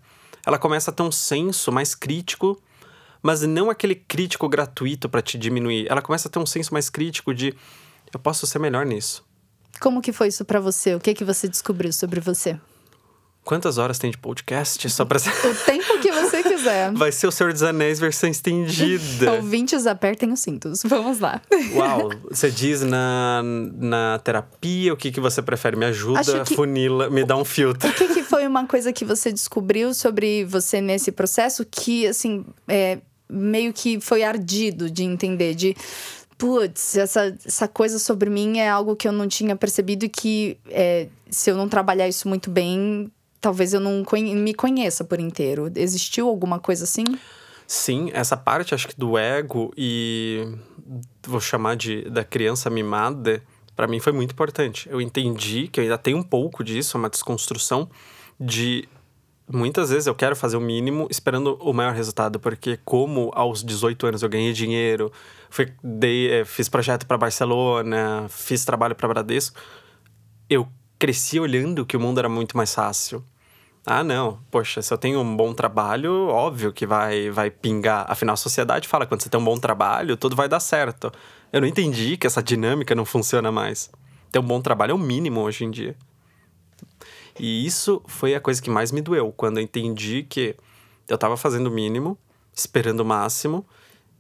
ela 0.48 0.58
começa 0.58 0.92
a 0.92 0.94
ter 0.94 1.04
um 1.04 1.12
senso 1.12 1.74
mais 1.74 1.94
crítico, 1.94 2.58
mas 3.22 3.42
não 3.42 3.70
aquele 3.70 3.94
crítico 3.94 4.48
gratuito 4.48 5.10
para 5.10 5.22
te 5.22 5.38
diminuir. 5.38 5.86
Ela 5.90 6.02
começa 6.02 6.30
a 6.30 6.32
ter 6.32 6.40
um 6.40 6.46
senso 6.46 6.74
mais 6.74 6.90
crítico 6.90 7.34
de 7.34 7.54
eu 8.14 8.18
posso 8.18 8.48
ser 8.48 8.58
melhor 8.58 8.86
nisso. 8.86 9.26
Como 9.82 10.02
que 10.02 10.14
foi 10.14 10.30
isso 10.30 10.46
pra 10.46 10.62
você? 10.62 10.96
O 10.96 11.02
que 11.02 11.14
que 11.14 11.26
você 11.26 11.50
descobriu 11.50 11.92
sobre 11.92 12.22
você? 12.22 12.58
Quantas 13.44 13.78
horas 13.78 14.00
tem 14.00 14.10
de 14.10 14.18
podcast? 14.18 14.90
Só 14.90 15.04
pra... 15.04 15.20
O 15.20 15.66
tempo 15.66 16.00
que 16.00 16.07
quiser. 16.68 16.92
Vai 16.94 17.12
ser 17.12 17.28
o 17.28 17.32
Senhor 17.32 17.54
dos 17.54 17.64
Anéis 17.64 18.00
versão 18.00 18.30
estendida. 18.30 19.34
Ouvintes, 19.38 19.88
apertem 19.88 20.32
os 20.32 20.40
cintos. 20.40 20.84
Vamos 20.84 21.20
lá. 21.20 21.42
Uau, 21.74 22.12
você 22.30 22.50
diz 22.52 22.82
na, 22.82 23.42
na 23.44 24.20
terapia 24.24 24.94
o 24.94 24.98
que, 24.98 25.12
que 25.12 25.20
você 25.20 25.42
prefere? 25.42 25.76
Me 25.76 25.86
ajuda, 25.86 26.44
que- 26.44 26.56
funila, 26.56 27.10
me 27.10 27.24
dá 27.24 27.36
um 27.36 27.46
filtro. 27.46 27.90
O 27.90 27.94
que, 27.94 28.08
que 28.10 28.24
foi 28.24 28.46
uma 28.48 28.66
coisa 28.66 28.92
que 28.92 29.06
você 29.06 29.32
descobriu 29.32 29.94
sobre 29.94 30.46
você 30.46 30.82
nesse 30.82 31.12
processo 31.12 31.66
que, 31.70 32.08
assim, 32.08 32.46
é, 32.68 33.00
meio 33.30 33.74
que 33.74 34.00
foi 34.00 34.24
ardido 34.24 34.90
de 34.90 35.04
entender? 35.04 35.56
De, 35.56 35.76
putz, 36.38 36.98
essa, 36.98 37.36
essa 37.46 37.68
coisa 37.68 38.00
sobre 38.00 38.30
mim 38.30 38.60
é 38.60 38.70
algo 38.70 38.96
que 38.96 39.08
eu 39.08 39.12
não 39.12 39.28
tinha 39.28 39.56
percebido 39.56 40.06
e 40.06 40.10
que, 40.10 40.58
é, 40.70 41.08
se 41.30 41.50
eu 41.50 41.56
não 41.58 41.68
trabalhar 41.68 42.08
isso 42.08 42.28
muito 42.28 42.50
bem, 42.50 43.12
talvez 43.48 43.74
eu 43.74 43.80
não 43.80 44.04
conhe- 44.04 44.36
me 44.36 44.54
conheça 44.54 45.06
por 45.06 45.22
inteiro. 45.22 45.72
Existiu 45.74 46.28
alguma 46.28 46.60
coisa 46.60 46.84
assim? 46.84 47.06
Sim, 47.66 48.10
essa 48.14 48.36
parte 48.36 48.76
acho 48.76 48.90
que 48.90 48.96
do 48.98 49.18
ego 49.18 49.72
e 49.78 50.46
vou 51.26 51.40
chamar 51.40 51.78
de 51.78 52.02
da 52.10 52.26
criança 52.26 52.70
mimada, 52.70 53.42
pra 53.74 53.88
mim 53.88 54.02
foi 54.02 54.12
muito 54.12 54.32
importante. 54.34 54.90
Eu 54.92 55.00
entendi 55.00 55.70
que 55.70 55.80
eu 55.80 55.84
ainda 55.84 55.98
tenho 55.98 56.18
um 56.18 56.24
pouco 56.24 56.62
disso, 56.62 56.98
uma 56.98 57.10
desconstrução 57.10 57.90
de 58.38 58.86
muitas 59.50 59.92
vezes 59.92 60.08
eu 60.08 60.16
quero 60.16 60.36
fazer 60.36 60.58
o 60.58 60.62
mínimo 60.62 61.08
esperando 61.10 61.58
o 61.62 61.72
maior 61.72 61.94
resultado, 61.94 62.38
porque 62.42 62.78
como 62.84 63.32
aos 63.34 63.64
18 63.64 64.08
anos 64.08 64.24
eu 64.24 64.28
ganhei 64.30 64.52
dinheiro, 64.52 65.10
fui, 65.50 65.72
dei, 65.82 66.30
eh, 66.42 66.44
fiz 66.46 66.68
projeto 66.68 67.06
para 67.08 67.18
Barcelona, 67.18 68.26
fiz 68.30 68.66
trabalho 68.66 68.94
para 68.94 69.08
Bradesco, 69.08 69.58
eu 70.50 70.68
cresci 71.00 71.40
olhando 71.40 71.86
que 71.86 71.96
o 71.96 72.00
mundo 72.00 72.18
era 72.20 72.28
muito 72.30 72.58
mais 72.58 72.74
fácil. 72.74 73.24
Ah, 73.90 74.04
não. 74.04 74.42
Poxa, 74.52 74.82
se 74.82 74.94
eu 74.94 74.98
tenho 74.98 75.22
um 75.22 75.38
bom 75.38 75.54
trabalho, 75.54 76.28
óbvio 76.28 76.74
que 76.74 76.86
vai, 76.86 77.30
vai 77.30 77.50
pingar. 77.50 78.06
Afinal, 78.10 78.34
a 78.34 78.38
sociedade 78.38 78.86
fala 78.86 79.06
quando 79.06 79.22
você 79.22 79.30
tem 79.30 79.40
um 79.40 79.44
bom 79.46 79.58
trabalho, 79.58 80.18
tudo 80.18 80.36
vai 80.36 80.50
dar 80.50 80.60
certo. 80.60 81.10
Eu 81.54 81.62
não 81.62 81.68
entendi 81.70 82.18
que 82.18 82.28
essa 82.28 82.44
dinâmica 82.44 82.94
não 82.94 83.06
funciona 83.06 83.50
mais. 83.50 83.90
Ter 84.30 84.40
um 84.40 84.44
bom 84.44 84.60
trabalho 84.60 84.92
é 84.92 84.94
o 84.94 84.98
mínimo 84.98 85.40
hoje 85.40 85.64
em 85.64 85.72
dia. 85.72 85.96
E 87.40 87.66
isso 87.66 88.02
foi 88.08 88.36
a 88.36 88.42
coisa 88.42 88.62
que 88.62 88.70
mais 88.70 88.92
me 88.92 89.02
doeu, 89.02 89.32
quando 89.32 89.58
eu 89.60 89.64
entendi 89.64 90.24
que 90.24 90.58
eu 91.08 91.18
tava 91.18 91.38
fazendo 91.38 91.68
o 91.68 91.72
mínimo, 91.72 92.18
esperando 92.54 93.00
o 93.00 93.06
máximo, 93.06 93.66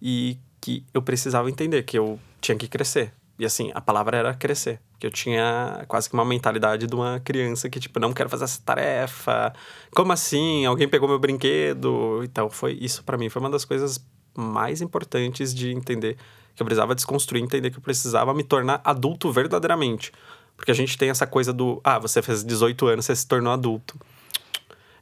e 0.01 0.37
que 0.61 0.85
eu 0.93 1.01
precisava 1.01 1.49
entender 1.49 1.83
que 1.83 1.99
eu 1.99 2.17
tinha 2.39 2.57
que 2.57 2.69
crescer. 2.69 3.11
E 3.37 3.45
assim, 3.45 3.69
a 3.75 3.81
palavra 3.81 4.15
era 4.15 4.33
crescer. 4.33 4.79
Que 4.99 5.05
eu 5.05 5.11
tinha 5.11 5.85
quase 5.87 6.09
que 6.09 6.15
uma 6.15 6.25
mentalidade 6.25 6.87
de 6.87 6.95
uma 6.95 7.19
criança 7.19 7.69
que, 7.69 7.79
tipo, 7.79 7.99
não 7.99 8.13
quero 8.13 8.29
fazer 8.29 8.45
essa 8.45 8.61
tarefa. 8.63 9.53
Como 9.93 10.11
assim? 10.11 10.65
Alguém 10.65 10.87
pegou 10.87 11.07
meu 11.07 11.19
brinquedo? 11.19 12.21
Então, 12.23 12.49
foi 12.49 12.77
isso 12.81 13.03
para 13.03 13.17
mim 13.17 13.29
foi 13.29 13.39
uma 13.39 13.49
das 13.49 13.63
coisas 13.63 14.03
mais 14.35 14.81
importantes 14.81 15.53
de 15.53 15.71
entender 15.71 16.17
que 16.55 16.61
eu 16.61 16.65
precisava 16.65 16.95
desconstruir, 16.95 17.43
entender 17.43 17.69
que 17.69 17.77
eu 17.77 17.81
precisava 17.81 18.33
me 18.33 18.43
tornar 18.43 18.81
adulto 18.83 19.31
verdadeiramente. 19.31 20.11
Porque 20.55 20.71
a 20.71 20.73
gente 20.73 20.97
tem 20.97 21.09
essa 21.09 21.27
coisa 21.27 21.53
do, 21.53 21.79
ah, 21.83 21.99
você 21.99 22.21
fez 22.21 22.43
18 22.43 22.87
anos, 22.87 23.05
você 23.05 23.15
se 23.15 23.27
tornou 23.27 23.53
adulto. 23.53 23.95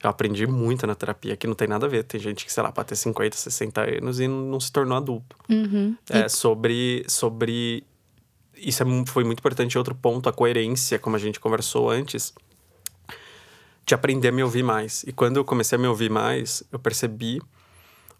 Eu 0.03 0.09
aprendi 0.09 0.45
muito 0.45 0.85
na 0.85 0.93
terapia, 0.93 1.35
que 1.35 1.47
não 1.47 1.55
tem 1.55 1.67
nada 1.67 1.85
a 1.85 1.89
ver. 1.89 2.03
Tem 2.03 2.19
gente 2.19 2.45
que, 2.45 2.51
sei 2.51 2.61
lá, 2.61 2.71
pode 2.71 2.89
ter 2.89 2.95
50, 2.95 3.35
60 3.35 3.81
anos 3.81 4.19
e 4.19 4.27
não 4.27 4.59
se 4.59 4.71
tornou 4.71 4.97
adulto. 4.97 5.35
Uhum. 5.49 5.95
É, 6.09 6.27
sobre, 6.27 7.03
sobre. 7.07 7.83
Isso 8.57 8.83
é, 8.83 8.85
foi 9.07 9.23
muito 9.23 9.39
importante. 9.39 9.77
Outro 9.77 9.95
ponto, 9.95 10.29
a 10.29 10.33
coerência, 10.33 10.99
como 10.99 11.15
a 11.15 11.19
gente 11.19 11.39
conversou 11.39 11.89
antes, 11.89 12.33
de 13.85 13.93
aprender 13.93 14.29
a 14.29 14.31
me 14.31 14.43
ouvir 14.43 14.63
mais. 14.63 15.03
E 15.03 15.11
quando 15.11 15.37
eu 15.37 15.45
comecei 15.45 15.77
a 15.77 15.79
me 15.79 15.87
ouvir 15.87 16.09
mais, 16.09 16.63
eu 16.71 16.79
percebi 16.79 17.41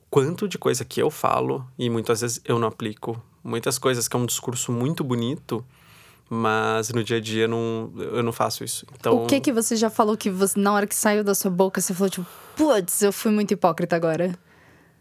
quanto 0.10 0.48
de 0.48 0.58
coisa 0.58 0.86
que 0.86 1.02
eu 1.02 1.10
falo 1.10 1.66
e 1.78 1.90
muitas 1.90 2.22
vezes 2.22 2.40
eu 2.46 2.60
não 2.60 2.68
aplico. 2.68 3.22
Muitas 3.44 3.78
coisas 3.78 4.08
que 4.08 4.16
é 4.16 4.20
um 4.20 4.26
discurso 4.26 4.72
muito 4.72 5.04
bonito, 5.04 5.66
mas 6.30 6.90
no 6.90 7.04
dia 7.04 7.18
a 7.18 7.20
dia 7.20 7.48
não, 7.48 7.92
eu 7.96 8.24
não 8.24 8.32
faço 8.32 8.64
isso. 8.64 8.86
Então, 9.00 9.24
O 9.24 9.28
que 9.28 9.40
que 9.40 9.52
você 9.52 9.76
já 9.76 9.90
falou 9.90 10.16
que 10.18 10.30
você, 10.30 10.60
na 10.60 10.72
hora 10.74 10.88
que 10.88 10.96
saiu 10.96 11.24
da 11.24 11.36
sua 11.36 11.52
boca, 11.52 11.82
você 11.82 11.94
falou, 11.94 12.10
tipo, 12.10 12.26
putz, 12.56 13.02
eu 13.02 13.12
fui 13.12 13.32
muito 13.32 13.52
hipócrita 13.52 13.96
agora? 13.96 14.38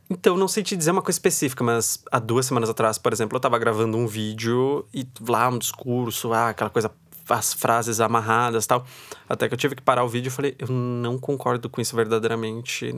Então, 0.08 0.36
não 0.36 0.46
sei 0.46 0.62
te 0.62 0.76
dizer 0.76 0.90
uma 0.90 1.00
coisa 1.02 1.16
específica, 1.16 1.64
mas 1.64 2.02
há 2.12 2.18
duas 2.18 2.46
semanas 2.46 2.68
atrás, 2.68 2.98
por 2.98 3.12
exemplo, 3.12 3.36
eu 3.36 3.40
tava 3.40 3.58
gravando 3.58 3.96
um 3.96 4.06
vídeo 4.06 4.84
e 4.92 5.06
lá 5.26 5.48
um 5.48 5.58
discurso, 5.58 6.32
ah, 6.32 6.50
aquela 6.50 6.68
coisa, 6.70 6.90
as 7.28 7.54
frases 7.54 8.00
amarradas 8.00 8.66
tal. 8.66 8.86
Até 9.28 9.48
que 9.48 9.54
eu 9.54 9.58
tive 9.58 9.74
que 9.74 9.82
parar 9.82 10.04
o 10.04 10.08
vídeo 10.08 10.28
e 10.28 10.30
falei, 10.30 10.54
eu 10.58 10.68
não 10.68 11.18
concordo 11.18 11.70
com 11.70 11.80
isso 11.80 11.96
verdadeiramente, 11.96 12.92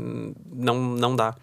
não, 0.53 0.81
não 0.81 1.15
dá. 1.15 1.35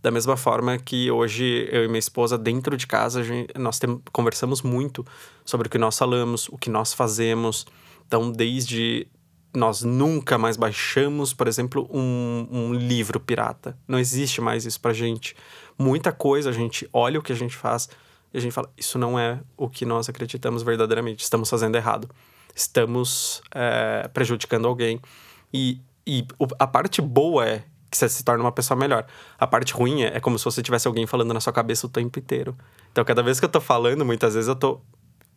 Da 0.00 0.12
mesma 0.12 0.36
forma 0.36 0.78
que 0.78 1.10
hoje 1.10 1.68
eu 1.72 1.84
e 1.84 1.88
minha 1.88 1.98
esposa, 1.98 2.38
dentro 2.38 2.76
de 2.76 2.86
casa, 2.86 3.24
gente- 3.24 3.52
nós 3.58 3.80
tem, 3.80 4.00
conversamos 4.12 4.62
muito 4.62 5.04
sobre 5.44 5.66
o 5.66 5.70
que 5.70 5.78
nós 5.78 5.98
falamos, 5.98 6.48
o 6.48 6.56
que 6.56 6.70
nós 6.70 6.94
fazemos. 6.94 7.66
Então, 8.06 8.30
desde 8.30 9.08
nós 9.58 9.82
nunca 9.82 10.38
mais 10.38 10.56
baixamos, 10.56 11.34
por 11.34 11.46
exemplo, 11.48 11.88
um, 11.92 12.48
um 12.50 12.72
livro 12.72 13.20
pirata. 13.20 13.76
Não 13.86 13.98
existe 13.98 14.40
mais 14.40 14.64
isso 14.64 14.80
pra 14.80 14.92
gente. 14.92 15.36
Muita 15.78 16.12
coisa 16.12 16.50
a 16.50 16.52
gente 16.52 16.88
olha 16.92 17.18
o 17.18 17.22
que 17.22 17.32
a 17.32 17.36
gente 17.36 17.56
faz 17.56 17.88
e 18.32 18.38
a 18.38 18.40
gente 18.40 18.52
fala: 18.52 18.70
isso 18.76 18.98
não 18.98 19.18
é 19.18 19.40
o 19.56 19.68
que 19.68 19.84
nós 19.84 20.08
acreditamos 20.08 20.62
verdadeiramente. 20.62 21.22
Estamos 21.22 21.50
fazendo 21.50 21.76
errado. 21.76 22.08
Estamos 22.54 23.42
é, 23.54 24.08
prejudicando 24.08 24.66
alguém. 24.66 25.00
E, 25.52 25.80
e 26.06 26.26
a 26.58 26.66
parte 26.66 27.00
boa 27.00 27.46
é 27.46 27.64
que 27.90 27.96
você 27.96 28.08
se 28.08 28.22
torna 28.22 28.44
uma 28.44 28.52
pessoa 28.52 28.78
melhor. 28.78 29.06
A 29.38 29.46
parte 29.46 29.72
ruim 29.72 30.02
é, 30.02 30.16
é 30.16 30.20
como 30.20 30.38
se 30.38 30.44
você 30.44 30.62
tivesse 30.62 30.86
alguém 30.86 31.06
falando 31.06 31.32
na 31.32 31.40
sua 31.40 31.52
cabeça 31.52 31.86
o 31.86 31.90
tempo 31.90 32.18
inteiro. 32.18 32.56
Então, 32.92 33.04
cada 33.04 33.22
vez 33.22 33.38
que 33.38 33.46
eu 33.46 33.48
tô 33.48 33.60
falando, 33.60 34.04
muitas 34.04 34.34
vezes 34.34 34.48
eu 34.48 34.56
tô 34.56 34.80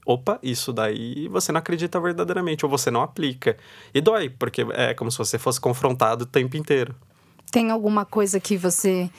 opa, 0.06 0.40
isso 0.42 0.74
daí 0.74 1.28
você 1.28 1.52
não 1.52 1.60
acredita 1.60 2.00
verdadeiramente, 2.00 2.66
ou 2.66 2.70
você 2.70 2.90
não 2.90 3.02
aplica. 3.02 3.58
E 3.94 4.02
dói, 4.02 4.30
porque 4.30 4.66
é 4.72 4.94
como 4.94 5.12
se 5.12 5.18
você 5.18 5.38
fosse 5.38 5.60
confrontado 5.60 6.24
o 6.24 6.28
tempo 6.28 6.58
inteiro. 6.58 6.96
Tem 7.52 7.70
alguma 7.70 8.06
coisa 8.06 8.40
que 8.40 8.58
você 8.58 9.10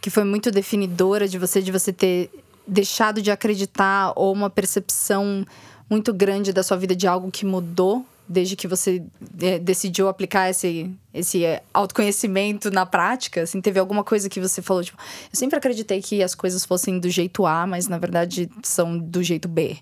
que 0.00 0.10
foi 0.10 0.24
muito 0.24 0.50
definidora 0.50 1.26
de 1.26 1.38
você 1.38 1.62
de 1.62 1.72
você 1.72 1.92
ter 1.92 2.30
deixado 2.66 3.22
de 3.22 3.30
acreditar 3.30 4.12
ou 4.16 4.32
uma 4.32 4.50
percepção 4.50 5.46
muito 5.88 6.12
grande 6.12 6.52
da 6.52 6.62
sua 6.62 6.76
vida 6.76 6.94
de 6.94 7.06
algo 7.06 7.30
que 7.30 7.44
mudou 7.44 8.04
desde 8.26 8.56
que 8.56 8.66
você 8.66 9.02
é, 9.40 9.58
decidiu 9.58 10.08
aplicar 10.08 10.48
esse 10.48 10.90
esse 11.12 11.44
é, 11.44 11.62
autoconhecimento 11.72 12.70
na 12.70 12.84
prática? 12.86 13.42
Assim, 13.42 13.60
teve 13.60 13.78
alguma 13.78 14.02
coisa 14.02 14.28
que 14.28 14.40
você 14.40 14.60
falou 14.62 14.82
tipo, 14.82 14.98
eu 14.98 15.38
sempre 15.38 15.56
acreditei 15.56 16.00
que 16.02 16.22
as 16.22 16.34
coisas 16.34 16.64
fossem 16.64 16.98
do 16.98 17.08
jeito 17.08 17.46
A, 17.46 17.66
mas 17.66 17.86
na 17.86 17.98
verdade 17.98 18.50
são 18.62 18.98
do 18.98 19.22
jeito 19.22 19.46
B. 19.46 19.78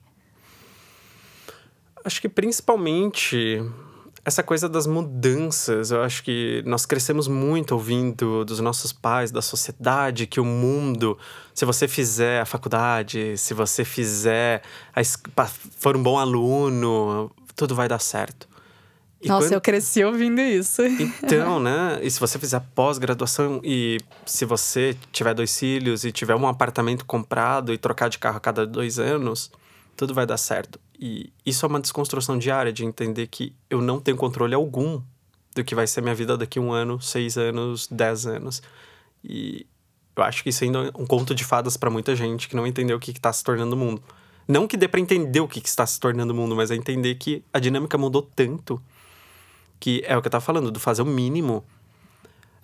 Acho 2.04 2.20
que 2.20 2.28
principalmente 2.28 3.60
essa 4.24 4.42
coisa 4.42 4.68
das 4.68 4.86
mudanças. 4.86 5.90
Eu 5.90 6.02
acho 6.02 6.22
que 6.22 6.62
nós 6.64 6.86
crescemos 6.86 7.26
muito 7.26 7.72
ouvindo 7.72 8.44
dos 8.44 8.60
nossos 8.60 8.92
pais, 8.92 9.30
da 9.30 9.42
sociedade, 9.42 10.26
que 10.26 10.40
o 10.40 10.44
mundo, 10.44 11.18
se 11.54 11.64
você 11.64 11.88
fizer 11.88 12.40
a 12.40 12.44
faculdade, 12.44 13.36
se 13.36 13.52
você 13.52 13.84
fizer, 13.84 14.62
a, 14.94 15.44
for 15.44 15.96
um 15.96 16.02
bom 16.02 16.18
aluno, 16.18 17.30
tudo 17.56 17.74
vai 17.74 17.88
dar 17.88 17.98
certo. 17.98 18.48
E 19.20 19.28
Nossa, 19.28 19.46
quando... 19.46 19.52
eu 19.54 19.60
cresci 19.60 20.02
ouvindo 20.02 20.40
isso. 20.40 20.82
Então, 20.82 21.58
né? 21.60 22.00
E 22.02 22.10
se 22.10 22.18
você 22.18 22.38
fizer 22.38 22.60
pós-graduação 22.74 23.60
e 23.62 23.98
se 24.26 24.44
você 24.44 24.96
tiver 25.12 25.32
dois 25.32 25.56
filhos 25.56 26.04
e 26.04 26.10
tiver 26.10 26.34
um 26.34 26.46
apartamento 26.46 27.04
comprado 27.04 27.72
e 27.72 27.78
trocar 27.78 28.08
de 28.08 28.18
carro 28.18 28.36
a 28.36 28.40
cada 28.40 28.66
dois 28.66 28.98
anos, 28.98 29.50
tudo 29.96 30.12
vai 30.12 30.26
dar 30.26 30.36
certo. 30.36 30.80
E 31.04 31.32
isso 31.44 31.66
é 31.66 31.68
uma 31.68 31.80
desconstrução 31.80 32.38
diária 32.38 32.72
de 32.72 32.84
entender 32.84 33.26
que 33.26 33.52
eu 33.68 33.82
não 33.82 33.98
tenho 33.98 34.16
controle 34.16 34.54
algum 34.54 35.02
do 35.52 35.64
que 35.64 35.74
vai 35.74 35.84
ser 35.84 36.00
minha 36.00 36.14
vida 36.14 36.36
daqui 36.36 36.60
um 36.60 36.70
ano, 36.70 37.00
seis 37.00 37.36
anos, 37.36 37.88
dez 37.90 38.24
anos. 38.24 38.62
E 39.24 39.66
eu 40.14 40.22
acho 40.22 40.44
que 40.44 40.50
isso 40.50 40.62
ainda 40.62 40.78
é 40.78 40.92
um 40.94 41.04
conto 41.04 41.34
de 41.34 41.44
fadas 41.44 41.76
para 41.76 41.90
muita 41.90 42.14
gente 42.14 42.48
que 42.48 42.54
não 42.54 42.64
entendeu 42.64 42.98
o 42.98 43.00
que 43.00 43.10
está 43.10 43.32
se 43.32 43.42
tornando 43.42 43.74
o 43.74 43.76
mundo. 43.76 44.00
Não 44.46 44.68
que 44.68 44.76
dê 44.76 44.86
para 44.86 45.00
entender 45.00 45.40
o 45.40 45.48
que 45.48 45.58
está 45.58 45.84
se 45.84 45.98
tornando 45.98 46.32
o 46.32 46.36
mundo, 46.36 46.54
mas 46.54 46.70
é 46.70 46.76
entender 46.76 47.16
que 47.16 47.42
a 47.52 47.58
dinâmica 47.58 47.98
mudou 47.98 48.22
tanto 48.22 48.80
que 49.80 50.04
é 50.06 50.16
o 50.16 50.22
que 50.22 50.28
eu 50.28 50.30
tava 50.30 50.44
falando, 50.44 50.70
do 50.70 50.78
fazer 50.78 51.02
o 51.02 51.06
mínimo, 51.06 51.64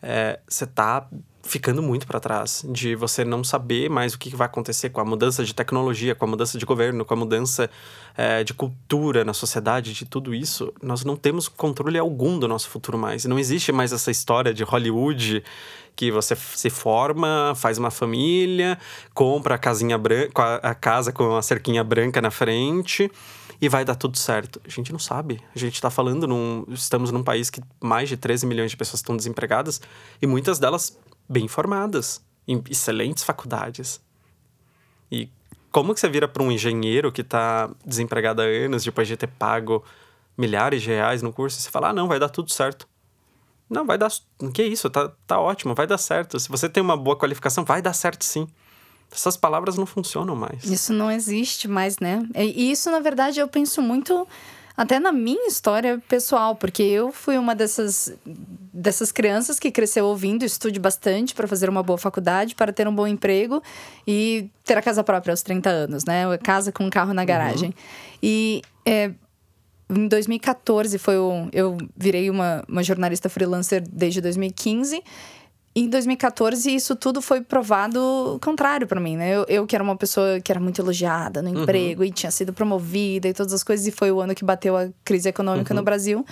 é, 0.03 0.41
você 0.49 0.67
tá 0.67 1.09
ficando 1.43 1.83
muito 1.83 2.07
para 2.07 2.21
trás, 2.21 2.65
de 2.69 2.95
você 2.95 3.25
não 3.25 3.43
saber 3.43 3.89
mais 3.89 4.13
o 4.13 4.19
que 4.19 4.35
vai 4.37 4.47
acontecer 4.47 4.91
com 4.91 5.01
a 5.01 5.05
mudança 5.05 5.43
de 5.43 5.55
tecnologia, 5.55 6.15
com 6.15 6.27
a 6.27 6.29
mudança 6.29 6.59
de 6.59 6.67
governo, 6.67 7.05
com 7.07 7.15
a 7.15 7.17
mudança 7.17 7.71
é, 8.17 8.45
de 8.45 8.53
cultura 8.53 9.25
na 9.25 9.33
sociedade, 9.33 9.95
de 9.95 10.05
tudo 10.05 10.35
isso. 10.35 10.73
Nós 10.83 11.05
não 11.05 11.17
temos 11.17 11.49
controle 11.49 11.99
algum 11.99 12.39
do 12.39 12.47
nosso 12.47 12.69
futuro 12.69 12.99
mais. 12.99 13.25
Não 13.25 13.39
existe 13.39 13.73
mais 13.73 13.93
essa 13.93 14.11
história 14.11 14.53
de 14.53 14.63
Hollywood 14.63 15.43
que 15.97 16.13
você 16.13 16.37
se 16.37 16.71
forma, 16.71 17.55
faz 17.57 17.79
uma 17.79 17.91
família, 17.91 18.79
compra 19.15 19.55
a 19.55 19.59
casinha 19.59 19.97
branca, 19.97 20.57
a 20.57 20.75
casa 20.75 21.13
com 21.13 21.37
a 21.37 21.43
cerquinha 21.43 21.83
branca 21.83 22.21
na 22.21 22.31
frente 22.31 23.11
e 23.61 23.69
vai 23.69 23.85
dar 23.85 23.95
tudo 23.95 24.17
certo. 24.17 24.61
A 24.65 24.69
gente 24.69 24.93
não 24.93 24.99
sabe. 24.99 25.43
A 25.55 25.59
gente 25.59 25.75
está 25.75 25.91
falando 25.91 26.27
num. 26.27 26.65
Estamos 26.69 27.11
num 27.11 27.23
país 27.23 27.51
que 27.51 27.61
mais 27.81 28.09
de 28.09 28.17
13 28.17 28.47
milhões 28.47 28.71
de 28.71 28.77
pessoas 28.77 29.01
estão 29.01 29.17
desempregadas 29.17 29.81
e 30.23 30.27
muitas 30.27 30.59
delas 30.59 30.99
bem 31.29 31.49
formadas, 31.49 32.25
em 32.47 32.63
excelentes 32.71 33.25
faculdades. 33.25 34.01
E 35.11 35.29
como 35.71 35.93
que 35.93 36.01
você 36.01 36.09
vira 36.09 36.27
para 36.27 36.43
um 36.43 36.51
engenheiro 36.51 37.13
que 37.13 37.21
está 37.21 37.71
desempregado 37.85 38.41
há 38.43 38.45
anos, 38.45 38.85
depois 38.85 39.07
de 39.07 39.17
ter 39.17 39.27
pago 39.27 39.85
milhares 40.37 40.83
de 40.83 40.89
reais 40.89 41.21
no 41.21 41.33
curso, 41.33 41.59
e 41.59 41.63
você 41.63 41.71
fala, 41.71 41.89
ah, 41.89 41.93
não, 41.93 42.07
vai 42.07 42.19
dar 42.19 42.29
tudo 42.29 42.53
certo. 42.53 42.89
Não, 43.69 43.85
vai 43.85 43.99
dar. 43.99 44.11
Que 44.55 44.63
isso, 44.63 44.89
tá, 44.89 45.13
tá 45.27 45.39
ótimo, 45.39 45.75
vai 45.75 45.87
dar 45.87 45.99
certo. 45.99 46.39
Se 46.41 46.49
você 46.49 46.69
tem 46.69 46.83
uma 46.83 46.97
boa 46.97 47.17
qualificação, 47.17 47.65
vai 47.65 47.83
dar 47.83 47.93
certo 47.93 48.25
sim. 48.25 48.49
Essas 49.11 49.37
palavras 49.37 49.77
não 49.77 49.87
funcionam 49.87 50.37
mais. 50.37 50.65
Isso 50.65 50.93
não 50.93 51.11
existe 51.11 51.67
mais, 51.67 51.99
né? 51.99 52.27
E 52.35 52.71
isso, 52.71 52.91
na 52.91 53.01
verdade, 53.01 53.41
eu 53.41 53.49
penso 53.49 53.81
muito 53.81 54.27
até 54.77 55.01
na 55.01 55.11
minha 55.11 55.49
história 55.49 56.01
pessoal, 56.09 56.55
porque 56.55 56.85
eu 56.85 57.11
fui 57.11 57.37
uma 57.37 57.53
dessas, 57.53 58.13
dessas 58.73 59.11
crianças 59.11 59.59
que 59.59 59.73
cresceu 59.73 60.07
ouvindo, 60.07 60.45
estude 60.45 60.79
bastante 60.79 61.35
para 61.35 61.49
fazer 61.49 61.69
uma 61.69 61.83
boa 61.83 61.99
faculdade, 61.99 62.55
para 62.55 62.73
ter 62.73 62.87
um 62.87 62.95
bom 62.95 63.05
emprego 63.05 63.61
e 64.07 64.49
ter 64.65 64.79
a 64.79 64.83
casa 64.83 65.03
própria 65.03 65.33
aos 65.33 65.43
30 65.43 65.69
anos, 65.69 66.05
né? 66.05 66.39
Casa 66.45 66.71
com 66.71 66.85
um 66.85 66.91
carro 66.91 67.13
na 67.13 67.25
garagem. 67.25 67.71
Uhum. 67.71 67.75
E 68.23 68.63
é, 68.87 69.11
em 69.91 70.07
2014 70.07 70.97
foi 70.97 71.19
o, 71.19 71.49
eu 71.53 71.77
virei 71.97 72.31
uma, 72.31 72.63
uma 72.69 72.83
jornalista 72.85 73.29
freelancer 73.29 73.83
desde 73.91 74.21
2015 74.21 75.03
em 75.81 75.89
2014, 75.89 76.75
isso 76.75 76.97
tudo 76.97 77.21
foi 77.21 77.43
provado 77.43 78.39
contrário 78.43 78.87
para 78.87 79.01
mim, 79.01 79.17
né? 79.17 79.35
Eu, 79.35 79.45
eu, 79.49 79.67
que 79.67 79.77
era 79.77 79.83
uma 79.83 79.97
pessoa 79.97 80.41
que 80.41 80.51
era 80.51 80.61
muito 80.61 80.81
elogiada 80.81 81.43
no 81.43 81.51
uhum. 81.51 81.63
emprego 81.63 82.03
uhum. 82.03 82.09
e 82.09 82.13
tinha 82.13 82.31
sido 82.31 82.53
promovida 82.53 83.29
e 83.29 83.35
todas 83.35 83.53
as 83.53 83.63
coisas, 83.63 83.87
e 83.87 83.91
foi 83.91 84.11
o 84.11 84.21
ano 84.21 84.35
que 84.35 84.45
bateu 84.45 84.77
a 84.77 84.89
crise 85.05 85.29
econômica 85.29 85.75
uhum. 85.75 85.79
no 85.79 85.85
Brasil. 85.85 86.25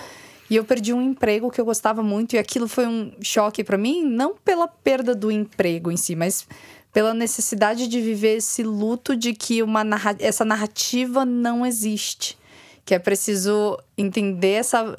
E 0.49 0.55
eu 0.55 0.63
perdi 0.63 0.93
um 0.93 1.01
emprego 1.01 1.51
que 1.51 1.59
eu 1.59 1.65
gostava 1.65 2.01
muito, 2.01 2.35
e 2.35 2.39
aquilo 2.39 2.67
foi 2.67 2.87
um 2.87 3.11
choque 3.21 3.63
para 3.63 3.77
mim, 3.77 4.03
não 4.03 4.35
pela 4.35 4.67
perda 4.67 5.13
do 5.13 5.29
emprego 5.29 5.91
em 5.91 5.97
si, 5.97 6.15
mas 6.15 6.47
pela 6.93 7.13
necessidade 7.13 7.87
de 7.87 8.01
viver 8.01 8.37
esse 8.37 8.63
luto 8.63 9.15
de 9.15 9.33
que 9.33 9.61
uma 9.61 9.83
narra 9.83 10.15
essa 10.19 10.43
narrativa 10.43 11.25
não 11.25 11.65
existe. 11.65 12.37
Que 12.85 12.95
é 12.95 12.99
preciso 12.99 13.77
entender 13.97 14.53
essa 14.53 14.97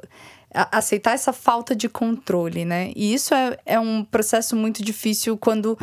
aceitar 0.53 1.13
essa 1.13 1.33
falta 1.33 1.75
de 1.75 1.89
controle, 1.89 2.65
né? 2.65 2.93
E 2.97 3.13
isso 3.13 3.35
é, 3.35 3.59
é 3.67 3.81
um 3.81 4.05
processo 4.05 4.57
muito 4.57 4.83
difícil 4.83 5.37
quando 5.37 5.79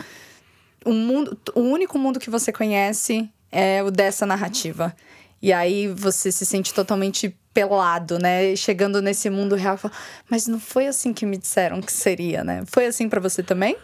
o 0.83 0.91
mundo, 0.93 1.37
o 1.53 1.61
único 1.61 1.97
mundo 1.97 2.19
que 2.19 2.29
você 2.29 2.51
conhece 2.51 3.29
é 3.51 3.83
o 3.83 3.91
dessa 3.91 4.25
narrativa. 4.25 4.95
E 5.41 5.53
aí 5.53 5.87
você 5.87 6.31
se 6.31 6.45
sente 6.45 6.73
totalmente 6.73 7.35
pelado, 7.53 8.17
né? 8.19 8.55
Chegando 8.55 9.01
nesse 9.01 9.29
mundo 9.29 9.55
real, 9.55 9.77
fala, 9.77 9.93
mas 10.29 10.47
não 10.47 10.59
foi 10.59 10.87
assim 10.87 11.13
que 11.13 11.25
me 11.25 11.37
disseram 11.37 11.81
que 11.81 11.91
seria, 11.91 12.43
né? 12.43 12.63
Foi 12.65 12.85
assim 12.85 13.07
para 13.07 13.21
você 13.21 13.43
também? 13.43 13.77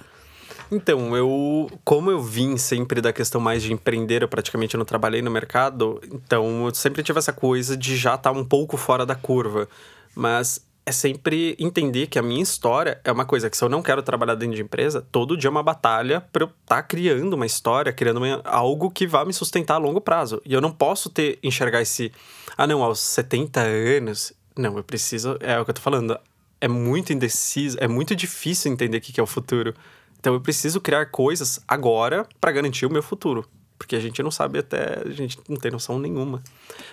Então, 0.71 1.15
eu, 1.15 1.69
como 1.83 2.09
eu 2.09 2.21
vim 2.21 2.57
sempre 2.57 3.01
da 3.01 3.11
questão 3.11 3.41
mais 3.41 3.61
de 3.61 3.73
empreender, 3.73 4.23
eu 4.23 4.27
praticamente 4.27 4.77
não 4.77 4.85
trabalhei 4.85 5.21
no 5.21 5.29
mercado, 5.29 5.99
então 6.11 6.65
eu 6.65 6.73
sempre 6.73 7.03
tive 7.03 7.19
essa 7.19 7.33
coisa 7.33 7.75
de 7.75 7.97
já 7.97 8.15
estar 8.15 8.31
tá 8.31 8.37
um 8.37 8.43
pouco 8.43 8.77
fora 8.77 9.05
da 9.05 9.13
curva. 9.13 9.67
Mas 10.15 10.65
é 10.85 10.91
sempre 10.91 11.55
entender 11.59 12.07
que 12.07 12.17
a 12.17 12.21
minha 12.21 12.41
história 12.41 12.99
é 13.03 13.11
uma 13.11 13.25
coisa 13.25 13.49
que 13.49 13.57
se 13.57 13.63
eu 13.63 13.69
não 13.69 13.81
quero 13.81 14.01
trabalhar 14.01 14.35
dentro 14.35 14.55
de 14.55 14.61
empresa, 14.61 15.05
todo 15.11 15.37
dia 15.37 15.47
é 15.47 15.51
uma 15.51 15.61
batalha 15.61 16.21
para 16.21 16.43
eu 16.43 16.47
estar 16.47 16.77
tá 16.77 16.83
criando 16.83 17.33
uma 17.33 17.45
história, 17.45 17.93
criando 17.93 18.17
uma, 18.17 18.41
algo 18.43 18.89
que 18.89 19.05
vá 19.05 19.23
me 19.23 19.33
sustentar 19.33 19.75
a 19.75 19.77
longo 19.77 20.01
prazo. 20.01 20.41
E 20.45 20.53
eu 20.53 20.61
não 20.61 20.71
posso 20.71 21.09
ter 21.09 21.37
enxergar 21.43 21.81
esse 21.81 22.11
ah 22.57 22.67
não, 22.67 22.83
aos 22.83 22.99
70 22.99 23.61
anos, 23.61 24.33
não, 24.57 24.77
eu 24.77 24.83
preciso, 24.83 25.37
é 25.39 25.59
o 25.59 25.65
que 25.65 25.71
eu 25.71 25.75
tô 25.75 25.81
falando, 25.81 26.19
é 26.59 26.67
muito 26.67 27.13
indeciso, 27.13 27.77
é 27.79 27.87
muito 27.87 28.15
difícil 28.15 28.71
entender 28.71 28.97
o 28.97 29.01
que 29.01 29.19
é 29.19 29.23
o 29.23 29.27
futuro. 29.27 29.73
Então 30.19 30.33
eu 30.33 30.41
preciso 30.41 30.79
criar 30.79 31.07
coisas 31.07 31.59
agora 31.67 32.27
para 32.39 32.51
garantir 32.51 32.85
o 32.85 32.91
meu 32.91 33.01
futuro. 33.01 33.47
Porque 33.81 33.95
a 33.95 33.99
gente 33.99 34.21
não 34.21 34.29
sabe 34.29 34.59
até. 34.59 35.01
A 35.03 35.09
gente 35.09 35.39
não 35.49 35.57
tem 35.57 35.71
noção 35.71 35.97
nenhuma. 35.97 36.39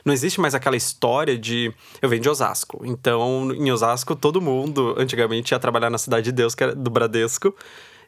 Não 0.03 0.15
existe 0.15 0.41
mais 0.41 0.55
aquela 0.55 0.75
história 0.75 1.37
de. 1.37 1.71
Eu 2.01 2.09
venho 2.09 2.23
de 2.23 2.31
Osasco. 2.31 2.81
Então, 2.83 3.53
em 3.53 3.71
Osasco, 3.71 4.17
todo 4.17 4.41
mundo 4.41 4.95
antigamente 4.97 5.53
ia 5.53 5.59
trabalhar 5.59 5.91
na 5.91 5.99
Cidade 5.99 6.25
de 6.25 6.33
Deus, 6.33 6.55
que 6.55 6.65
era 6.65 6.75
do 6.75 6.91
Bradesco. 6.91 7.55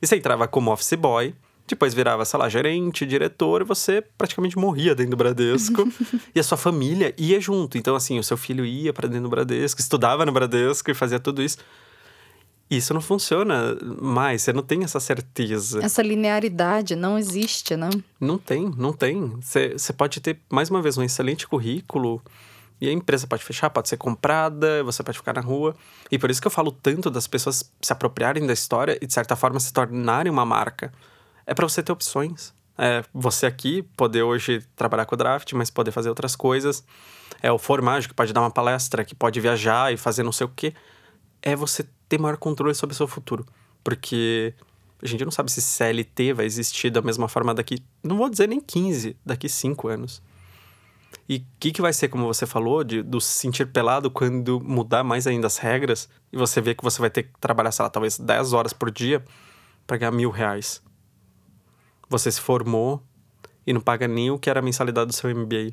E 0.00 0.06
você 0.06 0.16
entrava 0.16 0.48
como 0.48 0.72
office 0.72 0.94
boy. 0.94 1.34
Depois 1.68 1.92
virava, 1.92 2.24
sei 2.24 2.38
lá, 2.38 2.48
gerente, 2.48 3.04
diretor, 3.04 3.60
e 3.60 3.64
você 3.64 4.02
praticamente 4.16 4.56
morria 4.58 4.94
dentro 4.94 5.10
do 5.10 5.16
Bradesco. 5.18 5.86
e 6.34 6.40
a 6.40 6.42
sua 6.42 6.56
família 6.56 7.14
ia 7.18 7.38
junto. 7.38 7.76
Então, 7.76 7.94
assim, 7.94 8.18
o 8.18 8.24
seu 8.24 8.38
filho 8.38 8.64
ia 8.64 8.94
para 8.94 9.06
dentro 9.06 9.24
do 9.24 9.28
Bradesco, 9.28 9.78
estudava 9.78 10.24
no 10.24 10.32
Bradesco 10.32 10.90
e 10.90 10.94
fazia 10.94 11.20
tudo 11.20 11.42
isso 11.42 11.58
isso 12.70 12.94
não 12.94 13.00
funciona 13.00 13.76
mais, 14.00 14.42
você 14.42 14.52
não 14.52 14.62
tem 14.62 14.84
essa 14.84 15.00
certeza. 15.00 15.84
Essa 15.84 16.02
linearidade 16.02 16.94
não 16.94 17.18
existe, 17.18 17.76
né? 17.76 17.90
Não 18.20 18.38
tem, 18.38 18.72
não 18.76 18.92
tem. 18.92 19.36
Você, 19.40 19.92
pode 19.92 20.20
ter, 20.20 20.38
mais 20.48 20.70
uma 20.70 20.80
vez, 20.80 20.96
um 20.96 21.02
excelente 21.02 21.48
currículo 21.48 22.22
e 22.80 22.88
a 22.88 22.92
empresa 22.92 23.26
pode 23.26 23.42
fechar, 23.42 23.70
pode 23.70 23.88
ser 23.88 23.96
comprada, 23.96 24.84
você 24.84 25.02
pode 25.02 25.18
ficar 25.18 25.34
na 25.34 25.40
rua. 25.40 25.74
E 26.12 26.18
por 26.18 26.30
isso 26.30 26.40
que 26.40 26.46
eu 26.46 26.50
falo 26.50 26.70
tanto 26.70 27.10
das 27.10 27.26
pessoas 27.26 27.68
se 27.82 27.92
apropriarem 27.92 28.46
da 28.46 28.52
história 28.52 28.96
e, 29.02 29.06
de 29.06 29.12
certa 29.12 29.34
forma, 29.34 29.58
se 29.58 29.72
tornarem 29.72 30.30
uma 30.30 30.46
marca. 30.46 30.92
É 31.44 31.52
para 31.52 31.68
você 31.68 31.82
ter 31.82 31.90
opções. 31.90 32.54
É 32.78 33.04
você 33.12 33.46
aqui 33.46 33.82
poder 33.96 34.22
hoje 34.22 34.64
trabalhar 34.76 35.06
com 35.06 35.14
o 35.16 35.18
draft, 35.18 35.52
mas 35.54 35.70
poder 35.70 35.90
fazer 35.90 36.08
outras 36.08 36.36
coisas. 36.36 36.84
É 37.42 37.50
o 37.50 37.58
formagem 37.58 38.08
que 38.08 38.14
pode 38.14 38.32
dar 38.32 38.40
uma 38.40 38.50
palestra, 38.50 39.04
que 39.04 39.14
pode 39.14 39.40
viajar 39.40 39.92
e 39.92 39.96
fazer 39.96 40.22
não 40.22 40.32
sei 40.32 40.46
o 40.46 40.52
quê. 40.54 40.72
É 41.42 41.56
você 41.56 41.84
ter 42.10 42.18
maior 42.18 42.36
controle 42.36 42.74
sobre 42.74 42.92
o 42.92 42.96
seu 42.96 43.06
futuro. 43.06 43.46
Porque 43.82 44.52
a 45.02 45.06
gente 45.06 45.24
não 45.24 45.30
sabe 45.30 45.50
se 45.50 45.62
CLT 45.62 46.34
vai 46.34 46.44
existir 46.44 46.90
da 46.90 47.00
mesma 47.00 47.28
forma 47.28 47.54
daqui, 47.54 47.82
não 48.02 48.18
vou 48.18 48.28
dizer 48.28 48.48
nem 48.48 48.60
15, 48.60 49.16
daqui 49.24 49.48
5 49.48 49.88
anos. 49.88 50.20
E 51.28 51.36
o 51.38 51.44
que, 51.60 51.70
que 51.70 51.80
vai 51.80 51.92
ser, 51.92 52.08
como 52.08 52.26
você 52.26 52.44
falou, 52.44 52.82
de, 52.82 53.02
do 53.02 53.20
se 53.20 53.32
sentir 53.38 53.66
pelado 53.66 54.10
quando 54.10 54.60
mudar 54.60 55.04
mais 55.04 55.26
ainda 55.26 55.46
as 55.46 55.56
regras 55.56 56.08
e 56.32 56.36
você 56.36 56.60
vê 56.60 56.74
que 56.74 56.82
você 56.82 57.00
vai 57.00 57.08
ter 57.08 57.22
que 57.22 57.30
trabalhar, 57.40 57.70
sei 57.70 57.84
lá, 57.84 57.90
talvez 57.90 58.18
10 58.18 58.52
horas 58.52 58.72
por 58.72 58.90
dia 58.90 59.24
para 59.86 59.96
ganhar 59.96 60.10
mil 60.10 60.30
reais. 60.30 60.82
Você 62.08 62.30
se 62.30 62.40
formou 62.40 63.00
e 63.64 63.72
não 63.72 63.80
paga 63.80 64.08
nem 64.08 64.30
o 64.30 64.38
que 64.38 64.50
era 64.50 64.58
a 64.58 64.62
mensalidade 64.62 65.06
do 65.06 65.14
seu 65.14 65.34
MBA. 65.34 65.72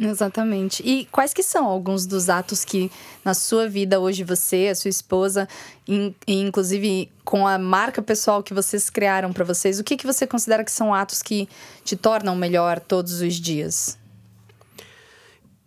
Exatamente. 0.00 0.80
E 0.86 1.06
quais 1.06 1.34
que 1.34 1.42
são 1.42 1.66
alguns 1.66 2.06
dos 2.06 2.28
atos 2.28 2.64
que 2.64 2.90
na 3.24 3.34
sua 3.34 3.68
vida 3.68 3.98
hoje 3.98 4.22
você, 4.22 4.68
a 4.70 4.74
sua 4.74 4.88
esposa, 4.88 5.48
in, 5.88 6.14
inclusive 6.26 7.10
com 7.24 7.46
a 7.46 7.58
marca 7.58 8.00
pessoal 8.00 8.42
que 8.42 8.54
vocês 8.54 8.88
criaram 8.88 9.32
para 9.32 9.44
vocês, 9.44 9.80
o 9.80 9.84
que 9.84 9.96
que 9.96 10.06
você 10.06 10.24
considera 10.24 10.62
que 10.62 10.70
são 10.70 10.94
atos 10.94 11.20
que 11.20 11.48
te 11.84 11.96
tornam 11.96 12.36
melhor 12.36 12.78
todos 12.78 13.20
os 13.20 13.34
dias? 13.34 13.97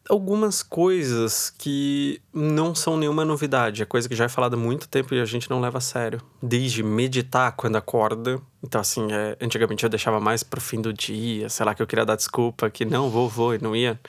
Algumas 0.09 0.63
coisas 0.63 1.49
que 1.49 2.21
não 2.33 2.73
são 2.73 2.97
nenhuma 2.97 3.23
novidade. 3.23 3.81
É 3.81 3.85
coisa 3.85 4.09
que 4.09 4.15
já 4.15 4.25
é 4.25 4.29
falada 4.29 4.55
há 4.55 4.59
muito 4.59 4.87
tempo 4.87 5.13
e 5.13 5.21
a 5.21 5.25
gente 5.25 5.49
não 5.49 5.59
leva 5.59 5.77
a 5.77 5.81
sério. 5.81 6.21
Desde 6.41 6.83
meditar 6.83 7.51
quando 7.53 7.75
acorda. 7.75 8.41
Então, 8.63 8.81
assim, 8.81 9.11
é, 9.11 9.37
antigamente 9.41 9.83
eu 9.83 9.89
deixava 9.89 10.19
mais 10.19 10.43
pro 10.43 10.61
fim 10.61 10.81
do 10.81 10.93
dia, 10.93 11.49
sei 11.49 11.65
lá, 11.65 11.73
que 11.73 11.81
eu 11.81 11.87
queria 11.87 12.05
dar 12.05 12.15
desculpa, 12.15 12.69
que 12.69 12.85
não, 12.85 13.09
vou, 13.09 13.29
vou, 13.29 13.55
e 13.55 13.59
não 13.59 13.75
ia. 13.75 13.99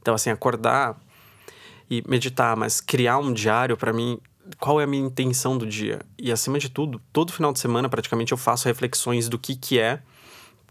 Então, 0.00 0.14
assim, 0.14 0.30
acordar 0.30 0.98
e 1.90 2.02
meditar, 2.08 2.56
mas 2.56 2.80
criar 2.80 3.18
um 3.18 3.32
diário 3.32 3.76
para 3.76 3.92
mim, 3.92 4.18
qual 4.58 4.80
é 4.80 4.84
a 4.84 4.86
minha 4.86 5.04
intenção 5.04 5.56
do 5.56 5.66
dia? 5.66 6.00
E 6.18 6.32
acima 6.32 6.58
de 6.58 6.68
tudo, 6.68 7.00
todo 7.12 7.32
final 7.32 7.52
de 7.52 7.58
semana 7.58 7.88
praticamente 7.88 8.32
eu 8.32 8.38
faço 8.38 8.66
reflexões 8.66 9.28
do 9.28 9.38
que 9.38 9.54
que 9.54 9.78
é, 9.78 10.00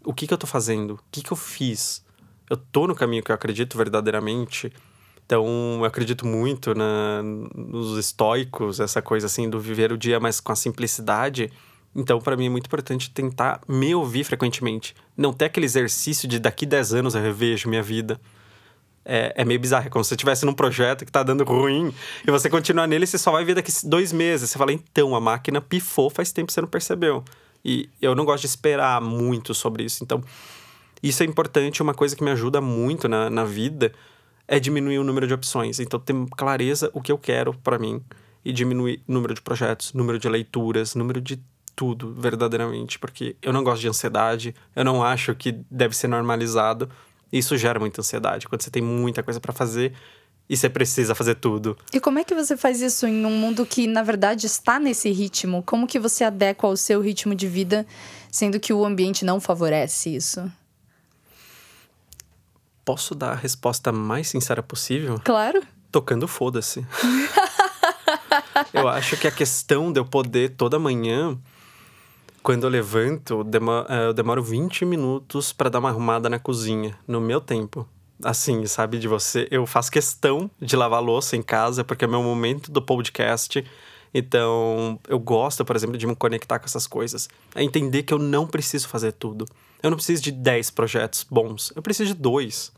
o 0.03 0.13
que 0.13 0.27
que 0.27 0.33
eu 0.33 0.37
tô 0.37 0.47
fazendo, 0.47 0.95
o 0.95 0.99
que 1.11 1.21
que 1.21 1.31
eu 1.31 1.37
fiz, 1.37 2.02
eu 2.53 2.57
tô 2.57 2.87
no 2.87 2.95
caminho 2.95 3.23
que 3.23 3.31
eu 3.31 3.35
acredito 3.35 3.77
verdadeiramente. 3.77 4.71
Então, 5.25 5.45
eu 5.79 5.85
acredito 5.85 6.25
muito 6.25 6.73
na, 6.75 7.21
nos 7.23 7.97
estoicos, 7.97 8.79
essa 8.79 9.01
coisa 9.01 9.27
assim 9.27 9.49
do 9.49 9.59
viver 9.59 9.91
o 9.91 9.97
dia 9.97 10.19
mais 10.19 10.39
com 10.39 10.51
a 10.51 10.55
simplicidade. 10.55 11.51
Então, 11.95 12.19
para 12.19 12.35
mim 12.35 12.47
é 12.47 12.49
muito 12.49 12.65
importante 12.65 13.09
tentar 13.11 13.61
me 13.67 13.93
ouvir 13.95 14.23
frequentemente. 14.23 14.95
Não 15.15 15.31
ter 15.31 15.45
aquele 15.45 15.65
exercício 15.65 16.27
de 16.27 16.39
daqui 16.39 16.65
10 16.65 16.93
anos 16.93 17.15
eu 17.15 17.21
revejo 17.21 17.69
minha 17.69 17.83
vida. 17.83 18.19
É, 19.05 19.33
é 19.35 19.45
meio 19.45 19.59
bizarro. 19.59 19.87
É 19.87 19.89
como 19.89 20.03
se 20.03 20.09
você 20.09 20.15
estivesse 20.15 20.45
num 20.45 20.53
projeto 20.53 21.05
que 21.05 21.11
tá 21.11 21.23
dando 21.23 21.43
ruim 21.43 21.93
e 22.25 22.31
você 22.31 22.49
continuar 22.49 22.87
nele, 22.87 23.05
você 23.05 23.17
só 23.17 23.31
vai 23.31 23.45
ver 23.45 23.55
daqui 23.55 23.71
dois 23.83 24.11
meses. 24.11 24.49
Você 24.49 24.57
fala, 24.57 24.73
então, 24.73 25.15
a 25.15 25.19
máquina 25.19 25.61
pifou 25.61 26.09
faz 26.09 26.31
tempo 26.31 26.47
que 26.47 26.53
você 26.53 26.61
não 26.61 26.67
percebeu. 26.67 27.23
E 27.63 27.89
eu 28.01 28.13
não 28.13 28.25
gosto 28.25 28.41
de 28.41 28.47
esperar 28.47 28.99
muito 29.01 29.53
sobre 29.53 29.83
isso. 29.83 30.03
Então, 30.03 30.21
isso 31.03 31.21
é 31.21 31.25
importante, 31.25 31.83
uma 31.83 31.93
coisa 31.93 32.15
que 32.15 32.23
me 32.23 32.31
ajuda 32.31 32.61
muito 32.61 33.09
na, 33.09 33.29
na 33.29 33.43
vida 33.43 33.91
é 34.47 34.57
diminuir 34.59 34.99
o 34.99 35.03
número 35.03 35.27
de 35.27 35.33
opções. 35.33 35.79
Então, 35.79 35.99
ter 35.99 36.15
clareza 36.37 36.89
o 36.93 37.01
que 37.01 37.11
eu 37.11 37.17
quero 37.17 37.53
para 37.53 37.77
mim 37.77 38.01
e 38.43 38.53
diminuir 38.53 39.01
o 39.07 39.11
número 39.13 39.33
de 39.33 39.41
projetos, 39.41 39.93
número 39.93 40.17
de 40.17 40.29
leituras, 40.29 40.95
número 40.95 41.19
de 41.19 41.41
tudo, 41.75 42.13
verdadeiramente, 42.13 42.99
porque 42.99 43.35
eu 43.41 43.51
não 43.51 43.63
gosto 43.63 43.81
de 43.81 43.87
ansiedade, 43.89 44.55
eu 44.75 44.85
não 44.85 45.03
acho 45.03 45.35
que 45.35 45.51
deve 45.69 45.95
ser 45.95 46.07
normalizado. 46.07 46.89
Isso 47.31 47.57
gera 47.57 47.79
muita 47.79 48.01
ansiedade 48.01 48.47
quando 48.47 48.61
você 48.61 48.69
tem 48.69 48.81
muita 48.81 49.23
coisa 49.23 49.39
para 49.39 49.51
fazer 49.51 49.93
e 50.47 50.55
você 50.55 50.69
precisa 50.69 51.15
fazer 51.15 51.35
tudo. 51.35 51.77
E 51.91 51.99
como 51.99 52.19
é 52.19 52.23
que 52.23 52.35
você 52.35 52.55
faz 52.55 52.81
isso 52.81 53.07
em 53.07 53.25
um 53.25 53.31
mundo 53.31 53.65
que, 53.65 53.87
na 53.87 54.03
verdade, 54.03 54.45
está 54.45 54.79
nesse 54.79 55.09
ritmo? 55.09 55.63
Como 55.63 55.87
que 55.87 55.99
você 55.99 56.23
adequa 56.23 56.67
ao 56.67 56.77
seu 56.77 57.01
ritmo 57.01 57.33
de 57.33 57.47
vida, 57.47 57.87
sendo 58.31 58.59
que 58.59 58.71
o 58.71 58.85
ambiente 58.85 59.25
não 59.25 59.39
favorece 59.39 60.15
isso? 60.15 60.51
Posso 62.85 63.15
dar 63.15 63.31
a 63.31 63.35
resposta 63.35 63.91
mais 63.91 64.27
sincera 64.27 64.61
possível? 64.61 65.19
Claro. 65.23 65.61
Tocando 65.91 66.27
foda-se. 66.27 66.85
eu 68.73 68.87
acho 68.87 69.15
que 69.17 69.27
a 69.27 69.31
questão 69.31 69.91
de 69.91 69.99
eu 69.99 70.05
poder 70.05 70.49
toda 70.57 70.77
manhã, 70.77 71.37
quando 72.41 72.65
eu 72.65 72.69
levanto, 72.69 73.45
eh, 73.89 74.07
eu 74.07 74.13
demoro 74.13 74.43
20 74.43 74.85
minutos 74.85 75.53
para 75.53 75.69
dar 75.69 75.79
uma 75.79 75.89
arrumada 75.89 76.29
na 76.29 76.39
cozinha, 76.39 76.97
no 77.07 77.21
meu 77.21 77.39
tempo. 77.39 77.87
Assim, 78.21 78.65
sabe, 78.65 78.99
de 78.99 79.07
você. 79.07 79.47
Eu 79.49 79.65
faço 79.65 79.91
questão 79.91 80.49
de 80.61 80.75
lavar 80.75 81.01
louça 81.01 81.35
em 81.35 81.41
casa, 81.41 81.83
porque 81.83 82.05
é 82.05 82.07
meu 82.07 82.23
momento 82.23 82.71
do 82.71 82.81
podcast. 82.81 83.63
Então, 84.13 84.99
eu 85.07 85.17
gosto, 85.17 85.65
por 85.65 85.75
exemplo, 85.75 85.97
de 85.97 86.05
me 86.05 86.15
conectar 86.15 86.59
com 86.59 86.65
essas 86.65 86.85
coisas. 86.85 87.27
É 87.55 87.63
entender 87.63 88.03
que 88.03 88.13
eu 88.13 88.19
não 88.19 88.45
preciso 88.45 88.87
fazer 88.87 89.13
tudo. 89.13 89.45
Eu 89.83 89.89
não 89.89 89.97
preciso 89.97 90.23
de 90.23 90.31
10 90.31 90.71
projetos 90.71 91.27
bons, 91.29 91.73
eu 91.75 91.81
preciso 91.81 92.15
de 92.15 92.19
dois. 92.19 92.71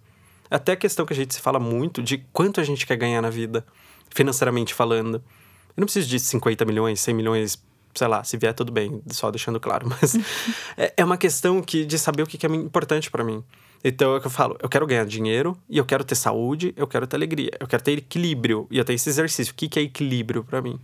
Até 0.50 0.72
a 0.72 0.76
questão 0.76 1.06
que 1.06 1.14
a 1.14 1.16
gente 1.16 1.36
se 1.36 1.40
fala 1.40 1.60
muito 1.60 2.02
de 2.02 2.18
quanto 2.34 2.60
a 2.60 2.64
gente 2.64 2.86
quer 2.86 2.98
ganhar 2.98 3.22
na 3.22 3.30
vida, 3.30 3.64
financeiramente 4.10 4.74
falando. 4.74 5.16
Eu 5.16 5.82
não 5.82 5.86
preciso 5.86 6.08
de 6.08 6.20
50 6.20 6.66
milhões, 6.66 7.00
100 7.00 7.14
milhões, 7.14 7.64
sei 7.94 8.08
lá, 8.08 8.24
se 8.24 8.38
vier 8.38 8.54
tudo 8.54 8.72
bem, 8.72 9.02
só 9.12 9.30
deixando 9.30 9.60
claro. 9.60 9.88
Mas 10.02 10.16
é, 10.76 10.94
é 10.98 11.06
uma 11.06 11.18
questão 11.18 11.62
que, 11.62 11.86
de 11.86 12.00
saber 12.00 12.24
o 12.24 12.26
que 12.26 12.44
é 12.44 12.50
importante 12.50 13.12
para 13.12 13.24
mim. 13.24 13.44
Então 13.84 14.16
é 14.16 14.18
o 14.18 14.22
que 14.22 14.26
eu 14.26 14.32
falo, 14.32 14.58
eu 14.60 14.68
quero 14.68 14.88
ganhar 14.88 15.06
dinheiro 15.06 15.56
e 15.70 15.78
eu 15.78 15.86
quero 15.86 16.04
ter 16.04 16.16
saúde, 16.16 16.74
eu 16.76 16.88
quero 16.88 17.06
ter 17.06 17.18
alegria, 17.18 17.52
eu 17.60 17.68
quero 17.68 17.84
ter 17.84 18.00
equilíbrio 18.00 18.66
e 18.72 18.80
eu 18.80 18.84
tenho 18.84 18.96
esse 18.96 19.10
exercício. 19.10 19.54
O 19.54 19.56
que 19.56 19.78
é 19.78 19.84
equilíbrio 19.84 20.44
para 20.44 20.60
mim? 20.60 20.80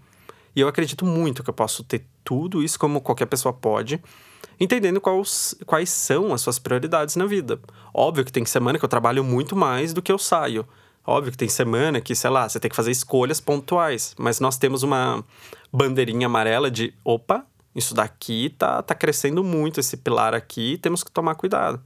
E 0.56 0.62
eu 0.62 0.68
acredito 0.68 1.04
muito 1.04 1.44
que 1.44 1.50
eu 1.50 1.54
posso 1.54 1.84
ter 1.84 2.06
tudo 2.24 2.62
isso 2.62 2.78
como 2.78 3.02
qualquer 3.02 3.26
pessoa 3.26 3.52
pode, 3.52 4.00
entendendo 4.62 5.02
quais, 5.02 5.56
quais 5.66 5.90
são 5.90 6.32
as 6.32 6.42
suas 6.42 6.60
prioridades 6.60 7.16
na 7.16 7.26
vida. 7.26 7.60
Óbvio 7.92 8.24
que 8.24 8.32
tem 8.32 8.46
semana 8.46 8.78
que 8.78 8.86
eu 8.86 8.90
trabalho 8.90 9.24
muito 9.24 9.56
mais 9.56 9.92
do 9.92 10.04
que 10.04 10.12
eu 10.12 10.20
saio. 10.20 10.68
Óbvio 11.06 11.32
que 11.32 11.38
tem 11.38 11.50
semana 11.50 12.00
que, 12.00 12.14
sei 12.14 12.30
lá, 12.30 12.48
você 12.48 12.60
tem 12.60 12.70
que 12.70 12.76
fazer 12.76 12.92
escolhas 12.92 13.42
pontuais, 13.42 14.14
mas 14.20 14.40
nós 14.40 14.60
temos 14.60 14.84
uma 14.84 15.26
bandeirinha 15.74 16.28
amarela 16.28 16.70
de 16.70 16.94
opa, 17.04 17.44
isso 17.74 17.96
daqui 17.96 18.54
tá, 18.56 18.84
tá 18.84 18.94
crescendo 18.94 19.44
muito, 19.44 19.80
esse 19.80 19.98
pilar 19.98 20.36
aqui, 20.36 20.78
temos 20.78 21.04
que 21.04 21.10
tomar 21.10 21.34
cuidado. 21.34 21.82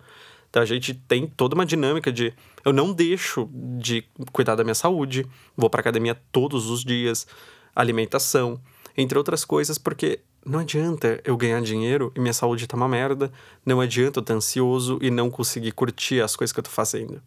Então 0.50 0.62
a 0.62 0.66
gente 0.66 0.94
tem 0.94 1.28
toda 1.28 1.56
uma 1.56 1.66
dinâmica 1.66 2.12
de 2.12 2.34
eu 2.66 2.74
não 2.74 2.92
deixo 2.92 3.50
de 3.80 4.04
cuidar 4.34 4.56
da 4.56 4.66
minha 4.66 4.76
saúde, 4.76 5.26
vou 5.56 5.70
para 5.70 5.80
academia 5.80 6.16
todos 6.30 6.70
os 6.70 6.84
dias, 6.84 7.26
alimentação, 7.74 8.60
entre 8.98 9.18
outras 9.18 9.46
coisas, 9.46 9.78
porque 9.78 10.20
não 10.46 10.60
adianta 10.60 11.20
eu 11.24 11.36
ganhar 11.36 11.60
dinheiro 11.62 12.12
e 12.16 12.20
minha 12.20 12.34
saúde 12.34 12.68
tá 12.68 12.78
uma 12.78 12.88
merda. 12.88 13.32
Não 13.66 13.82
adianta 13.82 14.20
eu 14.20 14.22
estar 14.22 14.36
ansioso 14.36 15.00
e 15.02 15.10
não 15.10 15.30
conseguir 15.30 15.72
curtir 15.72 16.22
as 16.22 16.36
coisas 16.36 16.54
que 16.54 16.60
eu 16.60 16.64
tô 16.64 16.70
fazendo. 16.70 17.22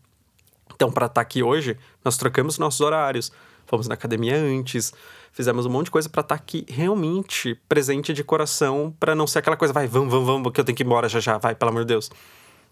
Então, 0.73 0.93
para 0.93 1.07
estar 1.07 1.15
tá 1.15 1.21
aqui 1.21 1.43
hoje, 1.43 1.77
nós 2.05 2.17
trocamos 2.17 2.59
nossos 2.59 2.81
horários. 2.81 3.33
Fomos 3.67 3.89
na 3.89 3.95
academia 3.95 4.37
antes, 4.37 4.95
fizemos 5.33 5.67
um 5.67 5.69
monte 5.69 5.87
de 5.87 5.91
coisa 5.91 6.09
para 6.09 6.21
estar 6.21 6.37
tá 6.37 6.43
aqui 6.43 6.65
realmente 6.69 7.55
presente 7.69 8.15
de 8.15 8.25
coração, 8.25 8.95
para 8.99 9.15
não 9.15 9.27
ser 9.27 9.41
aquela 9.41 9.57
coisa, 9.57 9.75
vai, 9.75 9.87
vamos, 9.87 10.11
vamos, 10.11 10.27
vamos, 10.27 10.53
que 10.53 10.61
eu 10.61 10.65
tenho 10.65 10.75
que 10.75 10.83
ir 10.83 10.87
embora 10.87 11.07
já 11.09 11.21
já, 11.21 11.37
vai, 11.37 11.55
pelo 11.55 11.71
amor 11.71 11.83
de 11.83 11.89
Deus. 11.89 12.11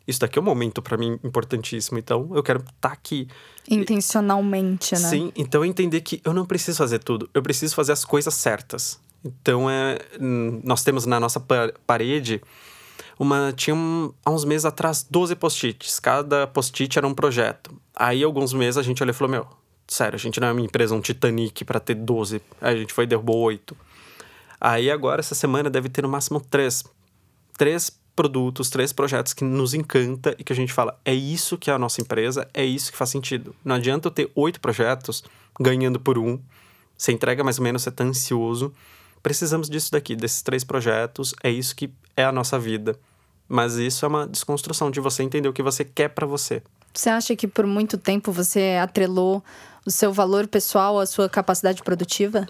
Isso 0.06 0.20
daqui 0.20 0.38
é 0.38 0.42
um 0.42 0.44
momento 0.44 0.80
para 0.80 0.96
mim 0.96 1.18
importantíssimo, 1.22 1.98
então 1.98 2.30
eu 2.34 2.42
quero 2.42 2.60
estar 2.60 2.72
tá 2.80 2.92
aqui. 2.92 3.28
Intencionalmente, 3.68 4.94
né? 4.94 5.00
Sim, 5.00 5.32
então 5.36 5.64
entender 5.64 6.00
que 6.00 6.22
eu 6.24 6.32
não 6.32 6.46
preciso 6.46 6.78
fazer 6.78 7.00
tudo, 7.00 7.28
eu 7.34 7.42
preciso 7.42 7.74
fazer 7.74 7.92
as 7.92 8.04
coisas 8.04 8.32
certas. 8.32 8.98
Então, 9.24 9.68
é, 9.68 9.98
nós 10.62 10.82
temos 10.82 11.06
na 11.06 11.18
nossa 11.18 11.40
parede 11.86 12.40
uma 13.18 13.52
tinha 13.52 13.74
um, 13.74 14.12
há 14.24 14.30
uns 14.30 14.44
meses 14.44 14.64
atrás 14.64 15.06
12 15.08 15.34
post-its. 15.36 15.98
Cada 15.98 16.46
post-it 16.46 16.98
era 16.98 17.06
um 17.06 17.14
projeto. 17.14 17.74
Aí, 17.94 18.22
alguns 18.22 18.52
meses, 18.52 18.76
a 18.76 18.82
gente 18.82 19.02
olhou 19.02 19.10
e 19.10 19.14
falou: 19.14 19.30
Meu, 19.30 19.46
sério, 19.88 20.16
a 20.16 20.18
gente 20.18 20.38
não 20.38 20.48
é 20.48 20.52
uma 20.52 20.60
empresa, 20.60 20.94
um 20.94 21.00
Titanic 21.00 21.64
para 21.64 21.80
ter 21.80 21.94
12. 21.94 22.42
Aí 22.60 22.74
a 22.74 22.78
gente 22.78 22.92
foi 22.92 23.04
e 23.04 23.06
derrubou 23.06 23.38
8. 23.38 23.76
Aí, 24.60 24.90
agora, 24.90 25.20
essa 25.20 25.34
semana, 25.34 25.70
deve 25.70 25.88
ter 25.88 26.02
no 26.02 26.08
máximo 26.08 26.40
três. 26.40 26.84
Três 27.56 27.90
produtos, 28.14 28.70
três 28.70 28.92
projetos 28.92 29.32
que 29.32 29.44
nos 29.44 29.74
encanta 29.74 30.34
e 30.38 30.44
que 30.44 30.52
a 30.52 30.56
gente 30.56 30.72
fala: 30.72 30.98
é 31.04 31.14
isso 31.14 31.56
que 31.56 31.70
é 31.70 31.72
a 31.72 31.78
nossa 31.78 32.02
empresa, 32.02 32.48
é 32.52 32.64
isso 32.64 32.92
que 32.92 32.98
faz 32.98 33.10
sentido. 33.10 33.54
Não 33.64 33.76
adianta 33.76 34.08
eu 34.08 34.12
ter 34.12 34.30
oito 34.34 34.60
projetos 34.60 35.24
ganhando 35.58 35.98
por 35.98 36.18
um. 36.18 36.38
Você 36.96 37.12
entrega 37.12 37.44
mais 37.44 37.58
ou 37.58 37.64
menos, 37.64 37.82
você 37.82 37.90
tá 37.90 38.04
ansioso 38.04 38.72
precisamos 39.26 39.68
disso 39.68 39.90
daqui, 39.90 40.14
desses 40.14 40.40
três 40.40 40.62
projetos, 40.62 41.34
é 41.42 41.50
isso 41.50 41.74
que 41.74 41.90
é 42.16 42.22
a 42.22 42.30
nossa 42.30 42.60
vida. 42.60 42.96
Mas 43.48 43.74
isso 43.74 44.04
é 44.04 44.08
uma 44.08 44.24
desconstrução 44.24 44.88
de 44.88 45.00
você 45.00 45.24
entender 45.24 45.48
o 45.48 45.52
que 45.52 45.64
você 45.64 45.84
quer 45.84 46.10
para 46.10 46.24
você. 46.24 46.62
Você 46.94 47.10
acha 47.10 47.34
que 47.34 47.48
por 47.48 47.66
muito 47.66 47.98
tempo 47.98 48.30
você 48.30 48.78
atrelou 48.80 49.42
o 49.84 49.90
seu 49.90 50.12
valor 50.12 50.46
pessoal 50.46 51.00
à 51.00 51.06
sua 51.06 51.28
capacidade 51.28 51.82
produtiva? 51.82 52.46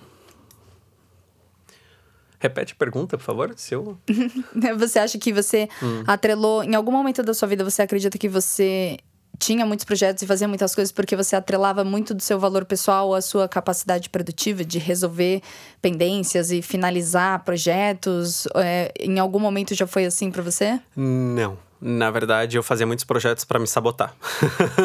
Repete 2.39 2.75
a 2.75 2.77
pergunta, 2.77 3.17
por 3.17 3.25
favor. 3.25 3.55
Se 3.57 3.75
eu... 3.75 3.97
você 4.77 4.99
acha 4.99 5.19
que 5.19 5.33
você 5.33 5.71
hum. 5.83 6.05
atrelou, 6.07 6.63
em 6.63 6.75
algum 6.75 6.93
momento 6.93 7.23
da 7.23 7.33
sua 7.33 7.49
vida, 7.49 7.65
você 7.65 7.81
acredita 7.81 8.19
que 8.19 8.29
você 8.29 8.99
tinha 9.39 9.67
muitos 9.67 9.85
projetos 9.85 10.23
e 10.23 10.27
fazia 10.27 10.49
muitas 10.49 10.75
coisas 10.75 10.93
porque 10.93 11.17
você 11.17 11.37
atrelava 11.37 11.85
muito 11.85 12.15
do 12.15 12.23
seu 12.23 12.39
valor 12.39 12.65
pessoal 12.65 13.15
à 13.15 13.21
sua 13.21 13.49
capacidade 13.49 14.09
produtiva 14.11 14.65
de 14.65 14.79
resolver 14.79 15.43
pendências 15.81 16.51
e 16.51 16.63
finalizar 16.63 17.45
projetos? 17.45 18.47
É, 18.55 18.93
em 19.01 19.19
algum 19.19 19.39
momento 19.39 19.75
já 19.75 19.87
foi 19.87 20.05
assim 20.05 20.31
para 20.31 20.43
você? 20.43 20.81
Não. 20.97 21.66
Na 21.81 22.11
verdade, 22.11 22.57
eu 22.57 22.63
fazia 22.63 22.87
muitos 22.87 23.05
projetos 23.05 23.45
para 23.45 23.59
me 23.59 23.67
sabotar. 23.67 24.15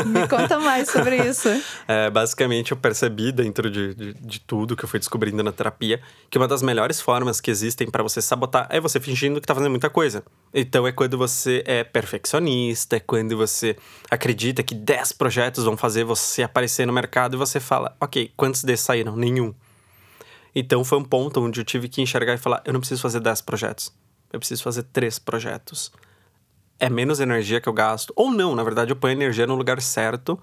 Me 0.05 0.27
conta 0.27 0.59
mais 0.59 0.89
sobre 0.89 1.17
isso. 1.17 1.49
É, 1.87 2.09
basicamente, 2.09 2.71
eu 2.71 2.77
percebi 2.77 3.31
dentro 3.31 3.69
de, 3.69 3.93
de, 3.93 4.13
de, 4.13 4.39
tudo 4.39 4.75
que 4.75 4.83
eu 4.83 4.87
fui 4.87 4.99
descobrindo 4.99 5.43
na 5.43 5.51
terapia 5.51 6.01
que 6.29 6.37
uma 6.37 6.47
das 6.47 6.61
melhores 6.61 7.01
formas 7.01 7.41
que 7.41 7.51
existem 7.51 7.89
para 7.89 8.01
você 8.01 8.21
sabotar 8.21 8.67
é 8.69 8.79
você 8.79 8.99
fingindo 8.99 9.41
que 9.41 9.47
tá 9.47 9.53
fazendo 9.53 9.71
muita 9.71 9.89
coisa. 9.89 10.23
Então, 10.53 10.87
é 10.87 10.91
quando 10.91 11.17
você 11.17 11.63
é 11.65 11.83
perfeccionista, 11.83 12.95
é 12.95 12.99
quando 12.99 13.35
você 13.35 13.75
acredita 14.09 14.63
que 14.63 14.73
10 14.73 15.13
projetos 15.13 15.65
vão 15.65 15.75
fazer 15.75 16.03
você 16.03 16.43
aparecer 16.43 16.85
no 16.85 16.93
mercado 16.93 17.35
e 17.35 17.37
você 17.37 17.59
fala, 17.59 17.95
ok, 17.99 18.31
quantos 18.37 18.63
desses 18.63 18.85
saíram? 18.85 19.15
Nenhum. 19.15 19.53
Então, 20.55 20.83
foi 20.83 20.97
um 20.97 21.03
ponto 21.03 21.41
onde 21.41 21.59
eu 21.61 21.65
tive 21.65 21.89
que 21.89 22.01
enxergar 22.01 22.33
e 22.33 22.37
falar: 22.37 22.61
eu 22.65 22.73
não 22.73 22.79
preciso 22.79 23.01
fazer 23.01 23.19
10 23.19 23.41
projetos, 23.41 23.91
eu 24.31 24.39
preciso 24.39 24.63
fazer 24.63 24.83
3 24.83 25.19
projetos 25.19 25.91
é 26.81 26.89
menos 26.89 27.19
energia 27.19 27.61
que 27.61 27.69
eu 27.69 27.73
gasto. 27.73 28.11
Ou 28.15 28.31
não, 28.31 28.55
na 28.55 28.63
verdade, 28.63 28.91
eu 28.91 28.95
ponho 28.95 29.13
energia 29.13 29.45
no 29.45 29.53
lugar 29.53 29.79
certo 29.79 30.37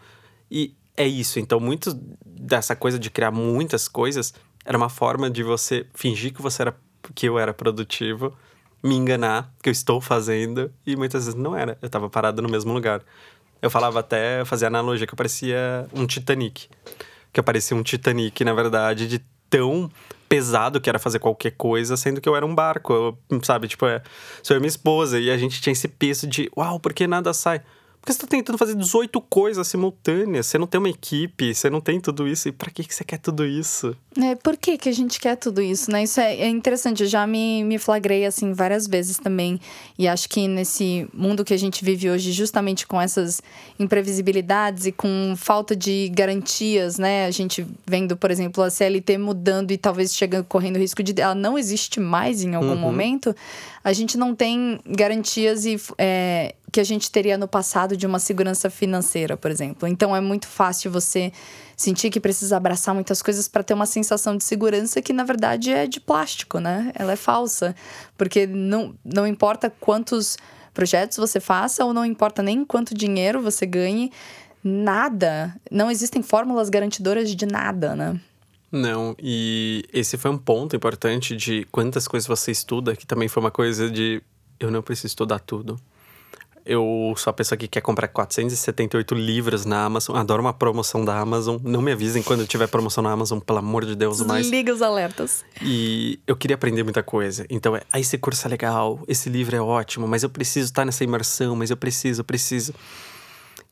e 0.48 0.72
é 0.96 1.04
isso. 1.04 1.40
Então, 1.40 1.58
muito 1.58 1.92
dessa 2.24 2.76
coisa 2.76 2.96
de 2.96 3.10
criar 3.10 3.32
muitas 3.32 3.88
coisas 3.88 4.32
era 4.64 4.78
uma 4.78 4.88
forma 4.88 5.28
de 5.28 5.42
você 5.42 5.84
fingir 5.92 6.32
que 6.32 6.40
você 6.40 6.62
era 6.62 6.76
que 7.14 7.26
eu 7.26 7.38
era 7.38 7.52
produtivo, 7.52 8.36
me 8.82 8.94
enganar 8.94 9.52
que 9.62 9.68
eu 9.68 9.72
estou 9.72 10.00
fazendo 10.00 10.70
e 10.86 10.94
muitas 10.94 11.24
vezes 11.24 11.38
não 11.38 11.56
era. 11.56 11.76
Eu 11.82 11.86
estava 11.86 12.08
parado 12.08 12.40
no 12.40 12.48
mesmo 12.48 12.72
lugar. 12.72 13.02
Eu 13.60 13.68
falava 13.68 13.98
até, 13.98 14.44
fazia 14.44 14.68
analogia 14.68 15.08
que 15.08 15.14
eu 15.14 15.16
parecia 15.16 15.88
um 15.92 16.06
Titanic. 16.06 16.68
Que 17.32 17.40
eu 17.40 17.44
parecia 17.44 17.76
um 17.76 17.82
Titanic, 17.82 18.44
na 18.44 18.54
verdade, 18.54 19.08
de 19.08 19.20
tão 19.50 19.90
pesado 20.28 20.80
que 20.80 20.88
era 20.88 20.98
fazer 20.98 21.18
qualquer 21.18 21.52
coisa, 21.52 21.96
sendo 21.96 22.20
que 22.20 22.28
eu 22.28 22.36
era 22.36 22.44
um 22.44 22.54
barco, 22.54 22.92
eu, 23.30 23.40
sabe? 23.42 23.68
Tipo, 23.68 23.86
é, 23.86 24.02
sou 24.42 24.54
eu 24.54 24.58
e 24.58 24.60
minha 24.60 24.68
esposa, 24.68 25.18
e 25.18 25.30
a 25.30 25.36
gente 25.36 25.60
tinha 25.60 25.72
esse 25.72 25.88
peso 25.88 26.26
de, 26.26 26.50
uau, 26.56 26.78
por 26.78 26.92
que 26.92 27.06
nada 27.06 27.32
sai? 27.32 27.62
Porque 28.00 28.12
você 28.12 28.20
tá 28.20 28.26
tentando 28.26 28.56
fazer 28.56 28.74
18 28.74 29.20
coisas 29.22 29.66
simultâneas, 29.66 30.46
você 30.46 30.56
não 30.56 30.66
tem 30.66 30.78
uma 30.78 30.88
equipe, 30.88 31.54
você 31.54 31.68
não 31.68 31.80
tem 31.80 32.00
tudo 32.00 32.26
isso, 32.26 32.48
e 32.48 32.52
pra 32.52 32.70
que, 32.70 32.84
que 32.84 32.94
você 32.94 33.04
quer 33.04 33.18
tudo 33.18 33.44
isso? 33.44 33.94
É, 34.16 34.34
por 34.34 34.56
que, 34.56 34.78
que 34.78 34.88
a 34.88 34.92
gente 34.92 35.20
quer 35.20 35.36
tudo 35.36 35.60
isso, 35.60 35.90
né? 35.90 36.04
Isso 36.04 36.20
é, 36.20 36.36
é 36.36 36.48
interessante, 36.48 37.02
eu 37.02 37.08
já 37.08 37.26
me, 37.26 37.62
me 37.64 37.78
flagrei, 37.78 38.24
assim, 38.24 38.52
várias 38.52 38.86
vezes 38.86 39.18
também, 39.18 39.60
e 39.98 40.08
acho 40.08 40.28
que 40.28 40.48
nesse 40.48 41.06
mundo 41.12 41.44
que 41.44 41.52
a 41.52 41.58
gente 41.58 41.84
vive 41.84 42.10
hoje, 42.10 42.32
justamente 42.32 42.86
com 42.86 43.00
essas 43.00 43.42
imprevisibilidades 43.78 44.86
e 44.86 44.92
com 44.92 45.34
falta 45.36 45.76
de 45.76 46.08
garantias, 46.14 46.98
né? 46.98 47.26
A 47.26 47.30
gente 47.30 47.66
vendo, 47.86 48.16
por 48.16 48.30
exemplo, 48.30 48.62
a 48.62 48.70
CLT 48.70 49.18
mudando 49.18 49.70
e 49.70 49.76
talvez 49.76 50.14
chegando, 50.14 50.44
correndo 50.44 50.76
o 50.76 50.78
risco 50.78 51.02
de 51.02 51.20
ela 51.20 51.34
não 51.34 51.58
existe 51.58 52.00
mais 52.00 52.42
em 52.42 52.54
algum 52.54 52.70
uhum. 52.70 52.76
momento, 52.76 53.34
a 53.88 53.92
gente 53.94 54.18
não 54.18 54.34
tem 54.34 54.78
garantias 54.86 55.64
e, 55.64 55.80
é, 55.96 56.54
que 56.70 56.78
a 56.78 56.84
gente 56.84 57.10
teria 57.10 57.38
no 57.38 57.48
passado 57.48 57.96
de 57.96 58.06
uma 58.06 58.18
segurança 58.18 58.68
financeira, 58.68 59.34
por 59.34 59.50
exemplo. 59.50 59.88
Então 59.88 60.14
é 60.14 60.20
muito 60.20 60.46
fácil 60.46 60.90
você 60.90 61.32
sentir 61.74 62.10
que 62.10 62.20
precisa 62.20 62.58
abraçar 62.58 62.94
muitas 62.94 63.22
coisas 63.22 63.48
para 63.48 63.62
ter 63.62 63.72
uma 63.72 63.86
sensação 63.86 64.36
de 64.36 64.44
segurança 64.44 65.00
que 65.00 65.14
na 65.14 65.24
verdade 65.24 65.72
é 65.72 65.86
de 65.86 66.00
plástico, 66.00 66.58
né? 66.58 66.92
Ela 66.94 67.12
é 67.12 67.16
falsa, 67.16 67.74
porque 68.14 68.46
não, 68.46 68.94
não 69.02 69.26
importa 69.26 69.72
quantos 69.80 70.36
projetos 70.74 71.16
você 71.16 71.40
faça 71.40 71.82
ou 71.82 71.94
não 71.94 72.04
importa 72.04 72.42
nem 72.42 72.66
quanto 72.66 72.94
dinheiro 72.94 73.40
você 73.40 73.64
ganhe, 73.64 74.12
nada, 74.62 75.58
não 75.70 75.90
existem 75.90 76.22
fórmulas 76.22 76.68
garantidoras 76.68 77.34
de 77.34 77.46
nada, 77.46 77.96
né? 77.96 78.20
Não, 78.70 79.16
e 79.18 79.84
esse 79.92 80.18
foi 80.18 80.30
um 80.30 80.38
ponto 80.38 80.76
importante 80.76 81.34
de 81.34 81.66
quantas 81.72 82.06
coisas 82.06 82.26
você 82.26 82.50
estuda, 82.50 82.94
que 82.94 83.06
também 83.06 83.26
foi 83.26 83.42
uma 83.42 83.50
coisa 83.50 83.90
de 83.90 84.22
eu 84.60 84.70
não 84.70 84.82
preciso 84.82 85.06
estudar 85.06 85.38
tudo. 85.38 85.78
Eu 86.66 87.14
sou 87.16 87.30
a 87.30 87.32
pessoa 87.32 87.56
que 87.56 87.66
quer 87.66 87.80
comprar 87.80 88.08
478 88.08 89.14
livros 89.14 89.64
na 89.64 89.86
Amazon. 89.86 90.14
Adoro 90.16 90.42
uma 90.42 90.52
promoção 90.52 91.02
da 91.02 91.18
Amazon. 91.18 91.56
Não 91.62 91.80
me 91.80 91.92
avisem 91.92 92.22
quando 92.22 92.46
tiver 92.46 92.66
promoção 92.66 93.02
na 93.02 93.10
Amazon, 93.10 93.38
pelo 93.38 93.60
amor 93.60 93.86
de 93.86 93.96
Deus, 93.96 94.20
mais. 94.20 94.50
Liga 94.50 94.74
os 94.74 94.82
alertas. 94.82 95.46
E 95.62 96.20
eu 96.26 96.36
queria 96.36 96.56
aprender 96.56 96.82
muita 96.82 97.02
coisa. 97.02 97.46
Então, 97.48 97.74
é, 97.74 97.80
ah, 97.90 97.98
esse 97.98 98.18
curso 98.18 98.46
é 98.46 98.50
legal, 98.50 99.02
esse 99.08 99.30
livro 99.30 99.56
é 99.56 99.60
ótimo, 99.62 100.06
mas 100.06 100.22
eu 100.22 100.28
preciso 100.28 100.66
estar 100.66 100.84
nessa 100.84 101.02
imersão, 101.02 101.56
mas 101.56 101.70
eu 101.70 101.76
preciso, 101.76 102.20
eu 102.20 102.24
preciso. 102.24 102.74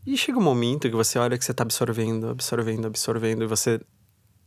E 0.07 0.17
chega 0.17 0.39
um 0.39 0.43
momento 0.43 0.89
que 0.89 0.97
você 0.97 1.19
olha 1.19 1.37
que 1.37 1.45
você 1.45 1.51
está 1.51 1.65
absorvendo, 1.65 2.31
absorvendo, 2.31 2.87
absorvendo, 2.87 3.45
e 3.45 3.47
você 3.47 3.79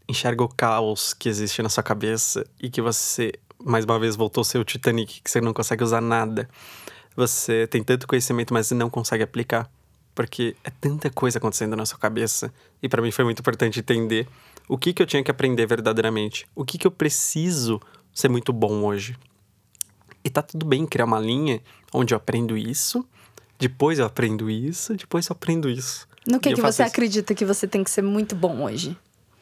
enxerga 0.10 0.44
o 0.44 0.50
caos 0.50 1.14
que 1.14 1.30
existe 1.30 1.62
na 1.62 1.70
sua 1.70 1.84
cabeça 1.84 2.46
e 2.60 2.70
que 2.70 2.82
você, 2.82 3.32
mais 3.64 3.86
uma 3.86 4.00
vez, 4.00 4.16
voltou 4.16 4.42
a 4.42 4.46
ser 4.46 4.58
o 4.58 4.64
Titanic, 4.64 5.22
que 5.22 5.30
você 5.30 5.40
não 5.40 5.54
consegue 5.54 5.84
usar 5.84 6.02
nada 6.02 6.50
você 7.20 7.68
tem 7.68 7.84
tanto 7.84 8.08
conhecimento, 8.08 8.54
mas 8.54 8.72
não 8.72 8.90
consegue 8.90 9.24
aplicar. 9.24 9.70
Porque 10.16 10.56
é 10.64 10.70
tanta 10.70 11.10
coisa 11.10 11.38
acontecendo 11.38 11.76
na 11.76 11.86
sua 11.86 11.98
cabeça. 11.98 12.54
E 12.82 12.88
para 12.88 13.02
mim 13.02 13.12
foi 13.12 13.26
muito 13.26 13.40
importante 13.40 13.80
entender 13.80 14.26
o 14.68 14.78
que, 14.78 14.94
que 14.94 15.02
eu 15.02 15.06
tinha 15.06 15.24
que 15.24 15.30
aprender 15.30 15.66
verdadeiramente. 15.66 16.48
O 16.56 16.64
que, 16.64 16.78
que 16.78 16.88
eu 16.88 16.92
preciso 16.92 17.80
ser 18.14 18.30
muito 18.30 18.54
bom 18.54 18.86
hoje. 18.86 19.18
E 20.24 20.30
tá 20.30 20.42
tudo 20.42 20.66
bem 20.66 20.86
criar 20.86 21.06
uma 21.06 21.20
linha 21.20 21.62
onde 21.94 22.14
eu 22.14 22.18
aprendo 22.18 22.58
isso, 22.58 23.06
depois 23.58 24.00
eu 24.00 24.06
aprendo 24.06 24.50
isso, 24.50 24.94
depois 24.96 25.28
eu 25.28 25.34
aprendo 25.34 25.70
isso. 25.70 26.08
No 26.26 26.40
que, 26.40 26.54
que 26.54 26.62
você 26.62 26.84
isso. 26.84 26.92
acredita 26.92 27.34
que 27.34 27.46
você 27.46 27.68
tem 27.68 27.84
que 27.84 27.90
ser 27.90 28.02
muito 28.02 28.36
bom 28.36 28.64
hoje? 28.64 28.98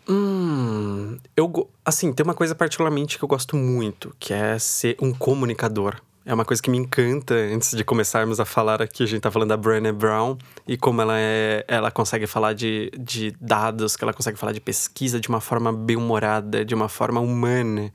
Hum, 0.10 1.18
eu 1.36 1.70
assim, 1.84 2.14
tem 2.14 2.24
uma 2.24 2.34
coisa 2.34 2.56
particularmente 2.56 3.18
que 3.18 3.24
eu 3.24 3.28
gosto 3.28 3.58
muito, 3.58 4.16
que 4.20 4.34
é 4.34 4.58
ser 4.58 4.96
um 5.02 5.14
comunicador. 5.14 6.02
É 6.26 6.34
uma 6.34 6.44
coisa 6.44 6.62
que 6.62 6.70
me 6.70 6.78
encanta 6.78 7.34
antes 7.34 7.72
de 7.72 7.86
começarmos 7.86 8.40
a 8.40 8.46
falar 8.46 8.82
aqui. 8.82 9.04
A 9.04 9.06
gente 9.06 9.22
tá 9.22 9.32
falando 9.32 9.50
da 9.50 9.58
Brené 9.58 9.94
Brown 9.94 10.38
e 10.68 10.76
como 10.76 11.02
ela 11.02 11.18
é. 11.18 11.64
Ela 11.70 11.90
consegue 11.90 12.28
falar 12.28 12.52
de, 12.52 12.92
de 13.00 13.32
dados, 13.40 13.96
que 13.96 14.04
ela 14.04 14.12
consegue 14.12 14.38
falar 14.38 14.52
de 14.52 14.60
pesquisa 14.60 15.22
de 15.22 15.30
uma 15.30 15.40
forma 15.40 15.72
bem-humorada, 15.72 16.66
de 16.66 16.76
uma 16.76 16.90
forma 16.90 17.22
humana. 17.22 17.94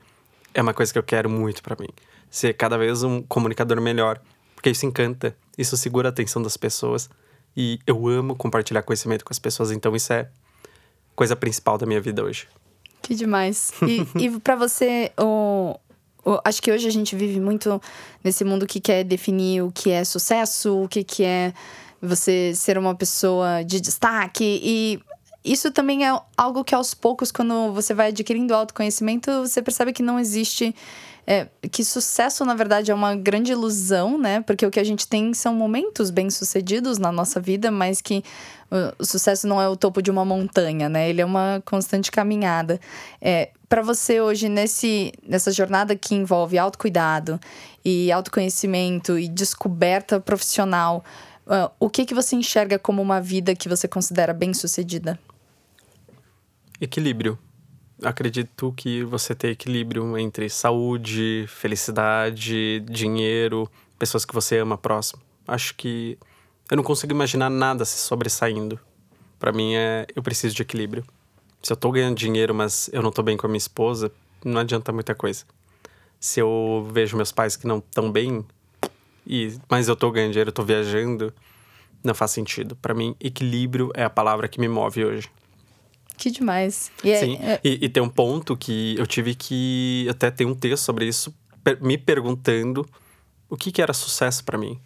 É 0.51 0.63
uma 0.63 0.73
coisa 0.73 0.91
que 0.91 0.97
eu 0.97 1.03
quero 1.03 1.29
muito 1.29 1.61
para 1.61 1.75
mim. 1.79 1.89
Ser 2.29 2.53
cada 2.53 2.75
vez 2.75 3.03
um 3.03 3.21
comunicador 3.21 3.79
melhor. 3.79 4.19
Porque 4.55 4.71
isso 4.71 4.85
encanta, 4.85 5.35
isso 5.55 5.77
segura 5.77 6.07
a 6.07 6.11
atenção 6.11 6.41
das 6.41 6.57
pessoas. 6.57 7.09
E 7.55 7.79
eu 7.85 8.07
amo 8.07 8.35
compartilhar 8.35 8.81
conhecimento 8.81 9.23
com 9.23 9.31
as 9.31 9.37
pessoas, 9.37 9.71
então 9.71 9.95
isso 9.95 10.11
é 10.11 10.27
coisa 11.15 11.35
principal 11.35 11.77
da 11.77 11.85
minha 11.85 12.01
vida 12.01 12.23
hoje. 12.23 12.47
Que 13.01 13.15
demais. 13.15 13.71
E, 13.81 14.07
e 14.25 14.39
para 14.39 14.55
você, 14.55 15.11
o, 15.19 15.77
Acho 16.45 16.61
que 16.61 16.71
hoje 16.71 16.87
a 16.87 16.91
gente 16.91 17.15
vive 17.15 17.39
muito 17.39 17.81
nesse 18.23 18.45
mundo 18.45 18.65
que 18.65 18.79
quer 18.79 19.03
definir 19.03 19.61
o 19.61 19.71
que 19.71 19.91
é 19.91 20.05
sucesso, 20.05 20.83
o 20.83 20.87
que, 20.87 21.03
que 21.03 21.23
é 21.23 21.53
você 22.01 22.53
ser 22.55 22.77
uma 22.77 22.95
pessoa 22.95 23.61
de 23.63 23.81
destaque. 23.81 24.61
E 24.63 24.99
isso 25.43 25.71
também 25.71 26.05
é 26.05 26.19
algo 26.37 26.63
que 26.63 26.73
aos 26.73 26.93
poucos, 26.93 27.31
quando 27.31 27.73
você 27.73 27.93
vai 27.93 28.09
adquirindo 28.09 28.53
autoconhecimento, 28.53 29.29
você 29.41 29.61
percebe 29.61 29.93
que 29.93 30.03
não 30.03 30.19
existe. 30.19 30.75
É, 31.25 31.47
que 31.71 31.85
sucesso, 31.85 32.43
na 32.43 32.53
verdade, 32.53 32.91
é 32.91 32.93
uma 32.93 33.15
grande 33.15 33.53
ilusão, 33.53 34.17
né? 34.17 34.41
Porque 34.41 34.65
o 34.65 34.71
que 34.71 34.79
a 34.79 34.83
gente 34.83 35.07
tem 35.07 35.33
são 35.33 35.55
momentos 35.55 36.09
bem-sucedidos 36.09 36.97
na 36.97 37.13
nossa 37.13 37.39
vida, 37.39 37.71
mas 37.71 38.01
que 38.01 38.21
o 38.97 39.05
sucesso 39.05 39.47
não 39.47 39.61
é 39.61 39.69
o 39.69 39.75
topo 39.75 40.01
de 40.01 40.09
uma 40.09 40.25
montanha, 40.25 40.89
né? 40.89 41.09
Ele 41.09 41.21
é 41.21 41.25
uma 41.25 41.61
constante 41.63 42.11
caminhada. 42.11 42.79
É, 43.21 43.51
para 43.69 43.81
você 43.81 44.19
hoje, 44.19 44.49
nesse, 44.49 45.13
nessa 45.27 45.51
jornada 45.51 45.95
que 45.95 46.15
envolve 46.15 46.57
autocuidado 46.57 47.39
e 47.85 48.11
autoconhecimento 48.11 49.17
e 49.17 49.27
descoberta 49.27 50.19
profissional, 50.19 51.03
uh, 51.45 51.71
o 51.79 51.89
que, 51.89 52.05
que 52.05 52.15
você 52.15 52.35
enxerga 52.35 52.79
como 52.79 53.01
uma 53.01 53.21
vida 53.21 53.55
que 53.55 53.69
você 53.69 53.87
considera 53.87 54.33
bem-sucedida? 54.33 55.19
Equilíbrio. 56.83 57.39
Acredito 58.03 58.73
que 58.75 59.05
você 59.05 59.33
ter 59.33 59.51
equilíbrio 59.51 60.17
entre 60.17 60.49
saúde, 60.49 61.45
felicidade, 61.47 62.81
dinheiro, 62.81 63.71
pessoas 63.97 64.25
que 64.25 64.33
você 64.33 64.57
ama 64.57 64.77
próximo. 64.77 65.21
Acho 65.47 65.73
que 65.75 66.17
eu 66.69 66.75
não 66.75 66.83
consigo 66.83 67.13
imaginar 67.13 67.49
nada 67.49 67.85
se 67.85 67.97
sobressaindo. 67.99 68.77
Para 69.39 69.53
mim 69.53 69.75
é, 69.75 70.05
eu 70.13 70.21
preciso 70.21 70.53
de 70.53 70.61
equilíbrio. 70.61 71.05
Se 71.61 71.71
eu 71.71 71.77
tô 71.77 71.89
ganhando 71.89 72.17
dinheiro, 72.17 72.53
mas 72.53 72.89
eu 72.91 73.01
não 73.01 73.13
tô 73.13 73.23
bem 73.23 73.37
com 73.37 73.47
a 73.47 73.49
minha 73.49 73.57
esposa, 73.57 74.11
não 74.43 74.59
adianta 74.59 74.91
muita 74.91 75.15
coisa. 75.15 75.45
Se 76.19 76.41
eu 76.41 76.85
vejo 76.91 77.15
meus 77.15 77.31
pais 77.31 77.55
que 77.55 77.65
não 77.65 77.77
estão 77.77 78.11
bem, 78.11 78.45
e 79.25 79.57
mas 79.69 79.87
eu 79.87 79.95
tô 79.95 80.11
ganhando 80.11 80.31
dinheiro, 80.31 80.49
eu 80.49 80.53
tô 80.53 80.63
viajando, 80.63 81.33
não 82.03 82.13
faz 82.13 82.31
sentido. 82.31 82.75
Para 82.75 82.93
mim, 82.93 83.15
equilíbrio 83.21 83.89
é 83.93 84.03
a 84.03 84.09
palavra 84.09 84.49
que 84.49 84.59
me 84.59 84.67
move 84.67 85.05
hoje. 85.05 85.31
Que 86.17 86.29
demais. 86.31 86.91
E 87.03 87.11
é, 87.11 87.19
Sim, 87.19 87.37
é... 87.41 87.59
E, 87.63 87.85
e, 87.85 87.89
tem 87.89 88.01
um 88.01 88.09
ponto 88.09 88.55
que 88.55 88.95
eu 88.97 89.05
tive 89.07 89.35
que 89.35 90.07
até 90.09 90.29
ter 90.29 90.45
um 90.45 90.53
texto 90.53 90.83
sobre 90.83 91.05
isso, 91.05 91.33
me 91.81 91.97
perguntando 91.97 92.87
o 93.49 93.57
que, 93.57 93.71
que 93.71 93.81
era 93.81 93.93
sucesso 93.93 94.43
para 94.43 94.57
mim. 94.57 94.79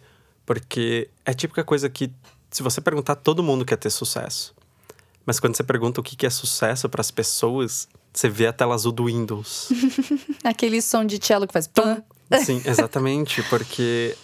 Porque 0.46 1.10
é 1.24 1.30
a 1.30 1.34
típica 1.34 1.62
coisa 1.62 1.90
que, 1.90 2.10
se 2.50 2.62
você 2.62 2.80
perguntar, 2.80 3.16
todo 3.16 3.42
mundo 3.42 3.64
quer 3.64 3.76
ter 3.76 3.90
sucesso. 3.90 4.54
Mas 5.26 5.38
quando 5.38 5.54
você 5.54 5.62
pergunta 5.62 6.00
o 6.00 6.02
que 6.02 6.24
é 6.24 6.30
sucesso 6.30 6.88
para 6.88 7.02
as 7.02 7.10
pessoas, 7.10 7.86
você 8.12 8.30
vê 8.30 8.46
a 8.46 8.52
tela 8.52 8.74
azul 8.74 8.92
do 8.92 9.04
Windows. 9.04 9.68
Aquele 10.42 10.80
som 10.80 11.04
de 11.04 11.18
cello 11.22 11.46
que 11.46 11.52
faz 11.52 11.66
pam. 11.66 12.02
Sim, 12.44 12.62
exatamente, 12.64 13.42
porque 13.44 14.16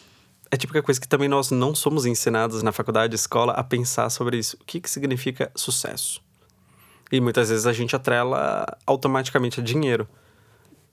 é 0.51 0.55
a 0.55 0.59
típica 0.59 0.83
coisa 0.83 0.99
que 0.99 1.07
também 1.07 1.29
nós 1.29 1.51
não 1.51 1.75
somos 1.75 2.07
ensinados 2.07 2.63
na 2.63 2.73
faculdade, 2.73 3.15
escola, 3.15 3.53
a 3.53 3.63
pensar 3.63 4.09
sobre 4.09 4.39
isso. 4.39 4.57
O 4.61 4.65
que, 4.65 4.81
que 4.81 4.89
significa 4.89 5.53
sucesso? 5.55 6.24
E 7.11 7.21
muitas 7.21 7.49
vezes 7.49 7.67
a 7.67 7.73
gente 7.73 7.95
atrela 7.95 8.67
automaticamente 8.87 9.61
a 9.61 9.63
dinheiro. 9.63 10.09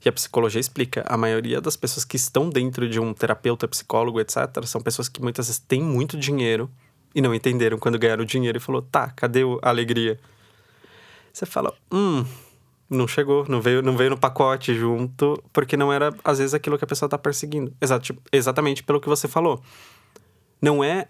E 0.03 0.09
a 0.09 0.11
psicologia 0.11 0.59
explica, 0.59 1.03
a 1.07 1.15
maioria 1.15 1.61
das 1.61 1.77
pessoas 1.77 2.03
que 2.03 2.15
estão 2.15 2.49
dentro 2.49 2.89
de 2.89 2.99
um 2.99 3.13
terapeuta, 3.13 3.67
psicólogo, 3.67 4.19
etc., 4.19 4.63
são 4.65 4.81
pessoas 4.81 5.07
que 5.07 5.21
muitas 5.21 5.47
vezes 5.47 5.59
têm 5.59 5.81
muito 5.81 6.17
dinheiro 6.17 6.69
e 7.13 7.21
não 7.21 7.35
entenderam 7.35 7.77
quando 7.77 7.99
ganharam 7.99 8.23
o 8.23 8.25
dinheiro 8.25 8.57
e 8.57 8.61
falou, 8.61 8.81
tá, 8.81 9.11
cadê 9.11 9.41
a 9.61 9.69
alegria? 9.69 10.19
Você 11.31 11.45
fala, 11.45 11.73
hum, 11.91 12.25
não 12.89 13.07
chegou, 13.07 13.45
não 13.47 13.61
veio, 13.61 13.81
não 13.81 13.95
veio 13.95 14.09
no 14.09 14.17
pacote 14.17 14.73
junto, 14.73 15.41
porque 15.53 15.77
não 15.77 15.93
era, 15.93 16.13
às 16.23 16.39
vezes, 16.39 16.53
aquilo 16.53 16.77
que 16.77 16.83
a 16.83 16.87
pessoa 16.87 17.07
está 17.07 17.17
perseguindo. 17.17 17.71
Exato, 17.79 18.15
exatamente 18.31 18.83
pelo 18.83 18.99
que 18.99 19.07
você 19.07 19.27
falou. 19.27 19.61
Não 20.61 20.83
é, 20.83 21.07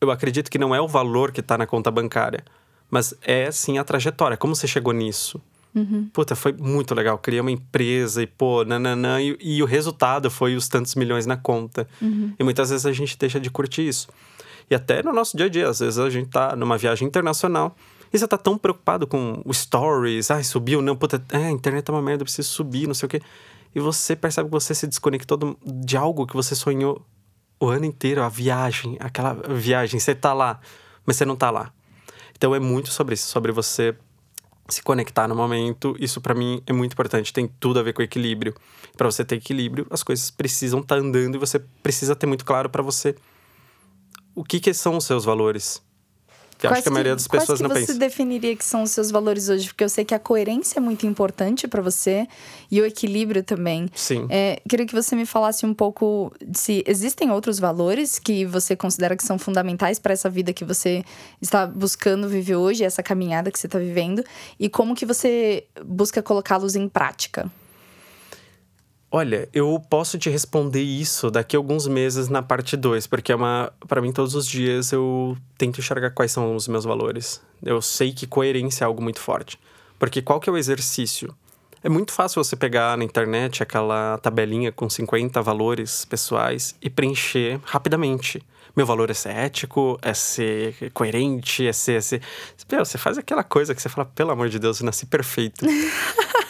eu 0.00 0.10
acredito 0.10 0.50
que 0.50 0.58
não 0.58 0.74
é 0.74 0.80
o 0.80 0.88
valor 0.88 1.32
que 1.32 1.40
está 1.40 1.56
na 1.58 1.66
conta 1.66 1.90
bancária, 1.90 2.44
Mas 2.90 3.14
é 3.22 3.50
sim 3.50 3.78
a 3.78 3.84
trajetória. 3.84 4.36
Como 4.36 4.54
você 4.54 4.66
chegou 4.66 4.92
nisso? 4.92 5.40
Uhum. 5.74 6.08
Puta, 6.12 6.34
foi 6.34 6.52
muito 6.52 6.94
legal. 6.94 7.18
Criei 7.18 7.40
uma 7.40 7.50
empresa 7.50 8.22
e, 8.22 8.26
pô, 8.26 8.64
nananã. 8.64 9.20
E, 9.20 9.36
e 9.40 9.62
o 9.62 9.66
resultado 9.66 10.30
foi 10.30 10.56
os 10.56 10.68
tantos 10.68 10.94
milhões 10.94 11.26
na 11.26 11.36
conta. 11.36 11.86
Uhum. 12.00 12.32
E 12.38 12.42
muitas 12.42 12.70
vezes 12.70 12.86
a 12.86 12.92
gente 12.92 13.18
deixa 13.18 13.38
de 13.38 13.50
curtir 13.50 13.86
isso. 13.86 14.08
E 14.70 14.74
até 14.74 15.02
no 15.02 15.12
nosso 15.12 15.36
dia 15.36 15.46
a 15.46 15.48
dia, 15.48 15.68
às 15.68 15.80
vezes 15.80 15.98
a 15.98 16.10
gente 16.10 16.28
tá 16.28 16.56
numa 16.56 16.76
viagem 16.76 17.06
internacional 17.06 17.76
e 18.12 18.18
você 18.18 18.26
tá 18.26 18.38
tão 18.38 18.56
preocupado 18.56 19.06
com 19.06 19.42
o 19.44 19.52
stories, 19.52 20.30
ai, 20.30 20.42
subiu, 20.42 20.80
não, 20.80 20.96
puta, 20.96 21.22
é, 21.30 21.46
a 21.46 21.50
internet 21.50 21.88
é 21.88 21.92
uma 21.92 22.02
merda, 22.02 22.22
eu 22.22 22.24
preciso 22.24 22.48
subir, 22.48 22.86
não 22.86 22.94
sei 22.94 23.06
o 23.06 23.10
quê. 23.10 23.20
E 23.74 23.80
você 23.80 24.16
percebe 24.16 24.48
que 24.48 24.52
você 24.52 24.74
se 24.74 24.86
desconectou 24.86 25.56
de 25.64 25.96
algo 25.96 26.26
que 26.26 26.34
você 26.34 26.54
sonhou 26.54 27.04
o 27.60 27.68
ano 27.68 27.84
inteiro, 27.84 28.22
a 28.22 28.28
viagem, 28.28 28.96
aquela 29.00 29.34
viagem, 29.34 30.00
você 30.00 30.14
tá 30.14 30.32
lá, 30.32 30.60
mas 31.04 31.16
você 31.16 31.24
não 31.24 31.36
tá 31.36 31.50
lá. 31.50 31.72
Então 32.36 32.54
é 32.54 32.60
muito 32.60 32.90
sobre 32.90 33.14
isso, 33.14 33.28
sobre 33.28 33.50
você 33.50 33.96
se 34.68 34.82
conectar 34.82 35.26
no 35.26 35.34
momento. 35.34 35.96
Isso 35.98 36.20
para 36.20 36.34
mim 36.34 36.62
é 36.66 36.72
muito 36.72 36.92
importante, 36.92 37.32
tem 37.32 37.48
tudo 37.60 37.80
a 37.80 37.82
ver 37.82 37.92
com 37.92 38.02
equilíbrio. 38.02 38.54
Para 38.96 39.10
você 39.10 39.24
ter 39.24 39.36
equilíbrio, 39.36 39.86
as 39.90 40.02
coisas 40.02 40.30
precisam 40.30 40.80
estar 40.80 40.96
tá 40.96 41.00
andando 41.00 41.36
e 41.36 41.38
você 41.38 41.58
precisa 41.82 42.14
ter 42.14 42.26
muito 42.26 42.44
claro 42.44 42.68
para 42.68 42.82
você 42.82 43.14
o 44.34 44.44
que, 44.44 44.60
que 44.60 44.74
são 44.74 44.96
os 44.96 45.04
seus 45.04 45.24
valores. 45.24 45.82
Que 46.58 46.66
acho 46.66 46.82
que 46.82 46.88
a 46.88 46.92
maioria 46.92 47.14
das 47.14 47.28
pessoas 47.28 47.60
não 47.60 47.68
pensa. 47.68 47.80
Quais 47.80 47.86
que 47.86 47.92
você 47.92 47.98
definiria 47.98 48.56
que 48.56 48.64
são 48.64 48.82
os 48.82 48.90
seus 48.90 49.10
valores 49.10 49.48
hoje? 49.48 49.66
Porque 49.68 49.84
eu 49.84 49.88
sei 49.88 50.04
que 50.04 50.14
a 50.14 50.18
coerência 50.18 50.78
é 50.78 50.80
muito 50.80 51.06
importante 51.06 51.68
para 51.68 51.82
você 51.82 52.26
e 52.70 52.80
o 52.80 52.86
equilíbrio 52.86 53.42
também. 53.42 53.88
Sim. 53.94 54.26
É, 54.30 54.60
queria 54.68 54.86
que 54.86 54.94
você 54.94 55.14
me 55.14 55.26
falasse 55.26 55.66
um 55.66 55.74
pouco 55.74 56.32
se 56.54 56.82
existem 56.86 57.30
outros 57.30 57.58
valores 57.58 58.18
que 58.18 58.44
você 58.46 58.74
considera 58.74 59.16
que 59.16 59.24
são 59.24 59.38
fundamentais 59.38 59.98
para 59.98 60.12
essa 60.12 60.30
vida 60.30 60.52
que 60.52 60.64
você 60.64 61.04
está 61.40 61.66
buscando 61.66 62.28
viver 62.28 62.56
hoje, 62.56 62.84
essa 62.84 63.02
caminhada 63.02 63.50
que 63.50 63.58
você 63.58 63.66
está 63.66 63.78
vivendo, 63.78 64.24
e 64.58 64.68
como 64.68 64.94
que 64.94 65.04
você 65.04 65.64
busca 65.84 66.22
colocá-los 66.22 66.74
em 66.74 66.88
prática. 66.88 67.50
Olha, 69.10 69.48
eu 69.52 69.80
posso 69.88 70.18
te 70.18 70.28
responder 70.28 70.82
isso 70.82 71.30
daqui 71.30 71.54
a 71.54 71.58
alguns 71.58 71.86
meses 71.86 72.28
na 72.28 72.42
parte 72.42 72.76
2, 72.76 73.06
porque 73.06 73.30
é 73.30 73.36
uma. 73.36 73.72
para 73.86 74.00
mim, 74.00 74.12
todos 74.12 74.34
os 74.34 74.46
dias 74.46 74.90
eu 74.92 75.36
tento 75.56 75.78
enxergar 75.78 76.10
quais 76.10 76.32
são 76.32 76.56
os 76.56 76.66
meus 76.66 76.84
valores. 76.84 77.40
Eu 77.64 77.80
sei 77.80 78.12
que 78.12 78.26
coerência 78.26 78.84
é 78.84 78.86
algo 78.86 79.02
muito 79.02 79.20
forte. 79.20 79.58
Porque 79.98 80.20
qual 80.20 80.40
que 80.40 80.50
é 80.50 80.52
o 80.52 80.58
exercício? 80.58 81.34
É 81.82 81.88
muito 81.88 82.12
fácil 82.12 82.42
você 82.42 82.56
pegar 82.56 82.98
na 82.98 83.04
internet 83.04 83.62
aquela 83.62 84.18
tabelinha 84.18 84.72
com 84.72 84.90
50 84.90 85.40
valores 85.40 86.04
pessoais 86.04 86.74
e 86.82 86.90
preencher 86.90 87.60
rapidamente. 87.64 88.42
Meu 88.74 88.84
valor 88.84 89.08
é 89.08 89.14
ser 89.14 89.30
ético, 89.30 89.98
é 90.02 90.12
ser 90.12 90.90
coerente, 90.92 91.66
é 91.66 91.72
ser. 91.72 91.98
É 91.98 92.00
ser... 92.00 92.20
Você 92.68 92.98
faz 92.98 93.16
aquela 93.16 93.44
coisa 93.44 93.74
que 93.74 93.80
você 93.80 93.88
fala, 93.88 94.04
pelo 94.04 94.32
amor 94.32 94.48
de 94.48 94.58
Deus, 94.58 94.80
eu 94.80 94.84
nasci 94.84 95.06
perfeito. 95.06 95.64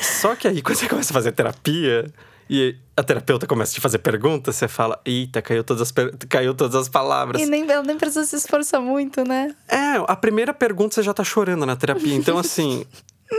Só 0.00 0.34
que 0.34 0.48
aí, 0.48 0.60
quando 0.62 0.76
você 0.76 0.88
começa 0.88 1.12
a 1.12 1.14
fazer 1.14 1.32
terapia 1.32 2.12
e 2.48 2.76
a 2.96 3.02
terapeuta 3.02 3.46
começa 3.46 3.72
a 3.72 3.74
te 3.74 3.80
fazer 3.80 3.98
perguntas, 3.98 4.56
você 4.56 4.68
fala, 4.68 5.00
eita, 5.04 5.40
caiu 5.40 5.64
todas 5.64 5.82
as, 5.82 5.92
caiu 6.28 6.54
todas 6.54 6.74
as 6.74 6.88
palavras. 6.88 7.40
E 7.40 7.46
nem, 7.46 7.68
ela 7.70 7.82
nem 7.82 7.96
precisa 7.96 8.24
se 8.24 8.36
esforçar 8.36 8.80
muito, 8.80 9.24
né? 9.24 9.54
É, 9.68 9.96
a 10.06 10.16
primeira 10.16 10.52
pergunta 10.52 10.94
você 10.94 11.02
já 11.02 11.14
tá 11.14 11.24
chorando 11.24 11.64
na 11.64 11.76
terapia. 11.76 12.14
Então, 12.14 12.38
assim. 12.38 12.84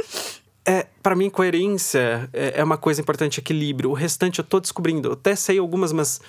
é, 0.66 0.88
para 1.02 1.16
mim, 1.16 1.30
coerência 1.30 2.30
é, 2.34 2.60
é 2.60 2.64
uma 2.64 2.78
coisa 2.78 3.00
importante, 3.00 3.40
equilíbrio. 3.40 3.92
O 3.92 3.94
restante 3.94 4.40
eu 4.40 4.46
tô 4.46 4.60
descobrindo. 4.60 5.10
Eu 5.10 5.14
até 5.14 5.36
sei 5.36 5.60
algumas, 5.60 5.94
mas 5.94 6.20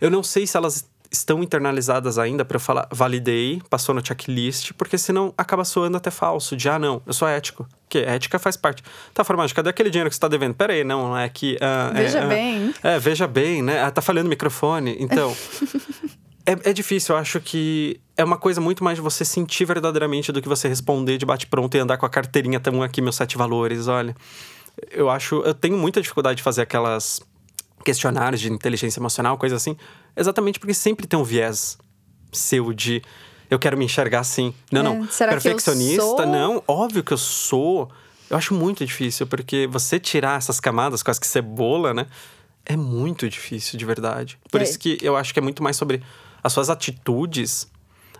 eu 0.00 0.10
não 0.10 0.22
sei 0.22 0.46
se 0.46 0.56
elas 0.56 0.88
estão 1.14 1.42
internalizadas 1.42 2.18
ainda 2.18 2.44
para 2.44 2.56
eu 2.56 2.60
falar, 2.60 2.88
validei, 2.90 3.62
passou 3.70 3.94
no 3.94 4.04
checklist, 4.04 4.72
porque 4.72 4.98
senão 4.98 5.32
acaba 5.38 5.64
soando 5.64 5.96
até 5.96 6.10
falso, 6.10 6.56
de 6.56 6.68
ah, 6.68 6.78
não, 6.78 7.00
eu 7.06 7.12
sou 7.12 7.28
ético. 7.28 7.66
Que 7.88 7.98
ética 7.98 8.38
faz 8.38 8.56
parte. 8.56 8.82
Tá, 9.12 9.22
Formática, 9.22 9.62
cadê 9.62 9.70
aquele 9.70 9.88
dinheiro 9.88 10.10
que 10.10 10.16
você 10.16 10.20
tá 10.20 10.26
devendo? 10.26 10.54
Pera 10.54 10.72
aí, 10.72 10.82
não, 10.82 11.10
não 11.10 11.18
é 11.18 11.28
que. 11.28 11.54
Uh, 11.56 11.94
veja 11.94 12.18
é, 12.18 12.26
bem. 12.26 12.74
É, 12.82 12.98
veja 12.98 13.26
bem, 13.28 13.62
né? 13.62 13.82
Ah, 13.82 13.90
tá 13.90 14.02
falhando 14.02 14.26
o 14.26 14.30
microfone. 14.30 14.96
Então. 14.98 15.34
é, 16.44 16.70
é 16.70 16.72
difícil, 16.72 17.14
eu 17.14 17.20
acho 17.20 17.40
que 17.40 18.00
é 18.16 18.24
uma 18.24 18.36
coisa 18.36 18.60
muito 18.60 18.82
mais 18.82 18.96
de 18.96 19.02
você 19.02 19.24
sentir 19.24 19.64
verdadeiramente 19.64 20.32
do 20.32 20.42
que 20.42 20.48
você 20.48 20.66
responder 20.66 21.18
de 21.18 21.24
bate-pronto 21.24 21.76
e 21.76 21.80
andar 21.80 21.96
com 21.96 22.06
a 22.06 22.10
carteirinha, 22.10 22.58
tamo 22.58 22.82
aqui, 22.82 23.00
meus 23.00 23.14
sete 23.14 23.36
valores, 23.36 23.86
olha. 23.86 24.14
Eu 24.90 25.08
acho. 25.08 25.36
Eu 25.42 25.54
tenho 25.54 25.76
muita 25.76 26.02
dificuldade 26.02 26.38
de 26.38 26.42
fazer 26.42 26.62
aquelas 26.62 27.20
questionários 27.84 28.40
de 28.40 28.50
inteligência 28.50 28.98
emocional, 28.98 29.38
coisa 29.38 29.54
assim, 29.54 29.76
exatamente 30.16 30.58
porque 30.58 30.74
sempre 30.74 31.06
tem 31.06 31.18
um 31.18 31.24
viés 31.24 31.78
seu 32.32 32.72
de 32.72 33.02
eu 33.50 33.58
quero 33.58 33.76
me 33.76 33.84
enxergar 33.84 34.20
assim. 34.20 34.54
Não, 34.70 34.80
é, 34.80 34.84
não. 34.84 35.06
Perfeccionista, 35.06 36.02
sou... 36.02 36.26
não. 36.26 36.62
Óbvio 36.66 37.04
que 37.04 37.12
eu 37.12 37.18
sou. 37.18 37.90
Eu 38.28 38.36
acho 38.36 38.54
muito 38.54 38.84
difícil, 38.84 39.26
porque 39.26 39.66
você 39.66 40.00
tirar 40.00 40.38
essas 40.38 40.58
camadas, 40.58 41.02
quase 41.02 41.20
que 41.20 41.26
cebola, 41.26 41.92
né? 41.92 42.06
É 42.64 42.76
muito 42.76 43.28
difícil, 43.28 43.78
de 43.78 43.84
verdade. 43.84 44.38
Por 44.50 44.60
é. 44.60 44.64
isso 44.64 44.78
que 44.78 44.98
eu 45.02 45.16
acho 45.16 45.32
que 45.32 45.38
é 45.38 45.42
muito 45.42 45.62
mais 45.62 45.76
sobre 45.76 46.02
as 46.42 46.52
suas 46.52 46.70
atitudes 46.70 47.68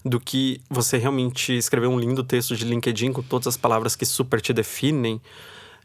do 0.04 0.20
que 0.20 0.60
você 0.68 0.98
realmente 0.98 1.56
escrever 1.56 1.86
um 1.86 1.98
lindo 1.98 2.22
texto 2.22 2.54
de 2.54 2.64
LinkedIn 2.64 3.12
com 3.12 3.22
todas 3.22 3.46
as 3.46 3.56
palavras 3.56 3.96
que 3.96 4.04
super 4.04 4.40
te 4.40 4.52
definem. 4.52 5.20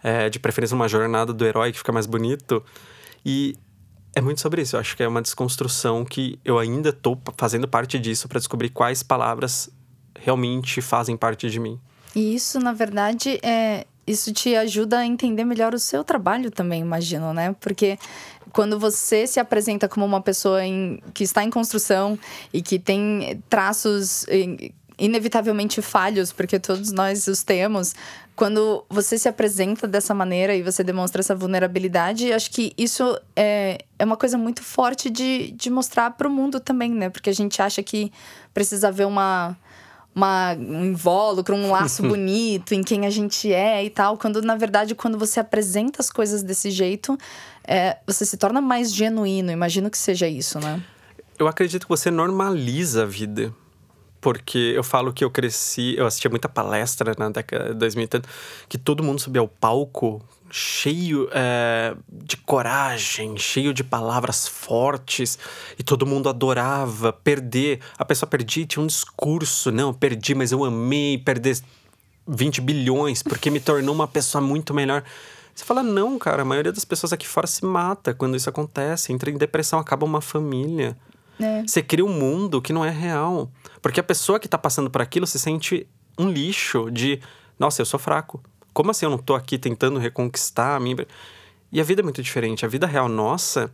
É, 0.01 0.29
de 0.29 0.39
preferência 0.39 0.75
uma 0.75 0.87
jornada 0.87 1.33
do 1.33 1.45
herói 1.45 1.71
que 1.71 1.77
fica 1.77 1.91
mais 1.91 2.05
bonito. 2.05 2.63
E 3.25 3.57
é 4.15 4.21
muito 4.21 4.41
sobre 4.41 4.61
isso. 4.61 4.75
Eu 4.75 4.79
acho 4.79 4.95
que 4.95 5.03
é 5.03 5.07
uma 5.07 5.21
desconstrução 5.21 6.03
que 6.03 6.39
eu 6.43 6.57
ainda 6.57 6.89
estou 6.89 7.19
fazendo 7.37 7.67
parte 7.67 7.99
disso 7.99 8.27
para 8.27 8.39
descobrir 8.39 8.69
quais 8.69 9.03
palavras 9.03 9.69
realmente 10.19 10.81
fazem 10.81 11.15
parte 11.15 11.49
de 11.49 11.59
mim. 11.59 11.79
E 12.15 12.35
isso, 12.35 12.59
na 12.59 12.73
verdade, 12.73 13.39
é 13.43 13.85
isso 14.09 14.33
te 14.33 14.55
ajuda 14.55 14.97
a 14.97 15.05
entender 15.05 15.45
melhor 15.45 15.75
o 15.75 15.79
seu 15.79 16.03
trabalho 16.03 16.49
também, 16.49 16.81
imagino, 16.81 17.31
né? 17.31 17.55
Porque 17.59 17.99
quando 18.51 18.79
você 18.79 19.27
se 19.27 19.39
apresenta 19.39 19.87
como 19.87 20.03
uma 20.03 20.19
pessoa 20.19 20.65
em, 20.65 20.99
que 21.13 21.23
está 21.23 21.43
em 21.43 21.51
construção 21.51 22.17
e 22.51 22.59
que 22.59 22.79
tem 22.79 23.39
traços 23.47 24.25
inevitavelmente 24.99 25.81
falhos, 25.81 26.31
porque 26.31 26.59
todos 26.59 26.91
nós 26.91 27.27
os 27.27 27.41
temos, 27.41 27.95
quando 28.35 28.85
você 28.89 29.17
se 29.17 29.27
apresenta 29.27 29.87
dessa 29.87 30.13
maneira 30.13 30.55
e 30.55 30.61
você 30.61 30.83
demonstra 30.83 31.21
essa 31.21 31.35
vulnerabilidade, 31.35 32.31
acho 32.31 32.51
que 32.51 32.73
isso 32.77 33.19
é, 33.35 33.79
é 33.97 34.05
uma 34.05 34.17
coisa 34.17 34.37
muito 34.37 34.63
forte 34.63 35.09
de, 35.09 35.51
de 35.51 35.69
mostrar 35.69 36.11
para 36.11 36.27
o 36.27 36.31
mundo 36.31 36.59
também, 36.59 36.91
né? 36.91 37.09
Porque 37.09 37.29
a 37.29 37.33
gente 37.33 37.61
acha 37.61 37.81
que 37.81 38.11
precisa 38.53 38.89
haver 38.89 39.07
uma, 39.07 39.57
uma, 40.13 40.53
um 40.53 40.85
invólucro, 40.85 41.55
um 41.55 41.71
laço 41.71 42.01
bonito 42.07 42.73
em 42.73 42.83
quem 42.83 43.05
a 43.05 43.09
gente 43.09 43.51
é 43.53 43.83
e 43.83 43.89
tal. 43.89 44.17
Quando, 44.17 44.41
na 44.41 44.55
verdade, 44.55 44.95
quando 44.95 45.17
você 45.17 45.39
apresenta 45.39 46.01
as 46.01 46.09
coisas 46.09 46.43
desse 46.43 46.71
jeito, 46.71 47.17
é, 47.65 47.97
você 48.05 48.25
se 48.25 48.37
torna 48.37 48.61
mais 48.61 48.93
genuíno. 48.93 49.51
Imagino 49.51 49.89
que 49.89 49.97
seja 49.97 50.27
isso, 50.27 50.59
né? 50.59 50.81
Eu 51.37 51.47
acredito 51.47 51.83
que 51.83 51.89
você 51.89 52.11
normaliza 52.11 53.03
a 53.03 53.05
vida 53.05 53.53
porque 54.21 54.73
eu 54.75 54.83
falo 54.83 55.13
que 55.13 55.23
eu 55.23 55.31
cresci, 55.31 55.95
eu 55.97 56.05
assistia 56.05 56.29
muita 56.29 56.49
palestra 56.49 57.13
na 57.17 57.29
década 57.29 57.69
de 57.69 57.75
2000, 57.75 58.07
que 58.67 58.77
todo 58.77 59.03
mundo 59.03 59.19
subia 59.19 59.41
ao 59.41 59.47
palco 59.47 60.21
cheio 60.51 61.29
é, 61.31 61.95
de 62.11 62.35
coragem, 62.37 63.37
cheio 63.37 63.73
de 63.73 63.83
palavras 63.83 64.47
fortes, 64.47 65.37
e 65.77 65.83
todo 65.83 66.05
mundo 66.05 66.27
adorava 66.27 67.13
perder. 67.13 67.79
A 67.97 68.05
pessoa 68.05 68.27
perdia 68.27 68.65
tinha 68.65 68.83
um 68.83 68.87
discurso, 68.87 69.71
não, 69.71 69.93
perdi, 69.93 70.33
mas 70.33 70.51
eu 70.51 70.63
amei 70.63 71.17
perder 71.17 71.59
20 72.27 72.61
bilhões, 72.61 73.23
porque 73.23 73.49
me 73.49 73.59
tornou 73.59 73.93
uma 73.93 74.07
pessoa 74.07 74.41
muito 74.41 74.73
melhor. 74.73 75.03
Você 75.53 75.65
fala, 75.65 75.83
não, 75.83 76.17
cara, 76.17 76.41
a 76.41 76.45
maioria 76.45 76.71
das 76.71 76.85
pessoas 76.85 77.11
aqui 77.11 77.27
fora 77.27 77.45
se 77.45 77.65
mata 77.65 78.13
quando 78.13 78.35
isso 78.35 78.49
acontece, 78.49 79.11
entra 79.11 79.29
em 79.29 79.37
depressão, 79.37 79.79
acaba 79.79 80.05
uma 80.05 80.21
família. 80.21 80.95
É. 81.39 81.63
Você 81.65 81.81
cria 81.81 82.05
um 82.05 82.13
mundo 82.13 82.61
que 82.61 82.71
não 82.71 82.83
é 82.83 82.89
real. 82.89 83.49
Porque 83.81 83.99
a 83.99 84.03
pessoa 84.03 84.39
que 84.39 84.47
tá 84.47 84.57
passando 84.57 84.89
por 84.89 85.01
aquilo 85.01 85.25
se 85.25 85.39
sente 85.39 85.87
um 86.17 86.29
lixo 86.29 86.89
de, 86.91 87.21
nossa, 87.57 87.81
eu 87.81 87.85
sou 87.85 87.99
fraco. 87.99 88.43
Como 88.73 88.91
assim 88.91 89.05
eu 89.05 89.09
não 89.09 89.17
tô 89.17 89.35
aqui 89.35 89.57
tentando 89.57 89.99
reconquistar 89.99 90.75
a 90.75 90.79
minha. 90.79 91.07
E 91.71 91.79
a 91.79 91.83
vida 91.83 92.01
é 92.01 92.03
muito 92.03 92.21
diferente. 92.21 92.65
A 92.65 92.67
vida 92.67 92.85
real 92.85 93.07
nossa 93.07 93.71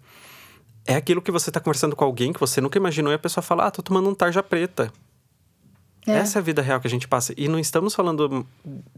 é 0.85 0.95
aquilo 0.95 1.21
que 1.21 1.31
você 1.31 1.51
tá 1.51 1.59
conversando 1.59 1.95
com 1.95 2.05
alguém 2.05 2.31
que 2.31 2.39
você 2.39 2.61
nunca 2.61 2.77
imaginou 2.77 3.11
e 3.11 3.15
a 3.15 3.19
pessoa 3.19 3.41
fala, 3.41 3.65
ah, 3.65 3.71
tô 3.71 3.81
tomando 3.81 4.09
um 4.09 4.13
tarja 4.13 4.43
preta. 4.43 4.91
É. 6.07 6.17
Essa 6.17 6.37
é 6.37 6.39
a 6.39 6.43
vida 6.43 6.61
real 6.61 6.79
que 6.79 6.87
a 6.87 6.89
gente 6.89 7.07
passa. 7.07 7.33
E 7.35 7.47
não 7.47 7.57
estamos 7.57 7.95
falando, 7.95 8.45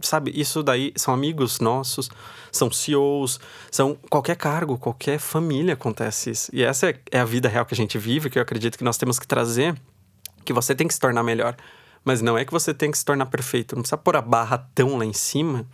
sabe, 0.01 0.31
isso 0.35 0.61
daí 0.61 0.91
são 0.95 1.13
amigos 1.13 1.59
nossos, 1.61 2.09
são 2.51 2.69
CEOs, 2.69 3.39
são 3.71 3.97
qualquer 4.09 4.35
cargo, 4.35 4.77
qualquer 4.77 5.17
família 5.17 5.73
acontece 5.73 6.31
isso. 6.31 6.51
E 6.53 6.63
essa 6.63 6.89
é, 6.89 6.99
é 7.11 7.19
a 7.19 7.25
vida 7.25 7.47
real 7.47 7.65
que 7.65 7.73
a 7.73 7.77
gente 7.77 7.97
vive, 7.97 8.29
que 8.29 8.37
eu 8.37 8.43
acredito 8.43 8.77
que 8.77 8.83
nós 8.83 8.97
temos 8.97 9.17
que 9.17 9.25
trazer, 9.25 9.79
que 10.47 10.53
você 10.53 10.73
tem 10.73 10.87
que 10.87 10.93
se 10.93 10.99
tornar 10.99 11.23
melhor. 11.23 11.57
Mas 12.05 12.21
não 12.21 12.37
é 12.37 12.45
que 12.45 12.53
você 12.53 12.73
tem 12.73 12.89
que 12.89 12.97
se 12.97 13.03
tornar 13.03 13.25
perfeito. 13.25 13.75
Não 13.75 13.81
precisa 13.81 13.97
pôr 13.97 14.15
a 14.15 14.21
barra 14.21 14.57
tão 14.73 14.97
lá 14.97 15.03
em 15.03 15.11
cima, 15.11 15.67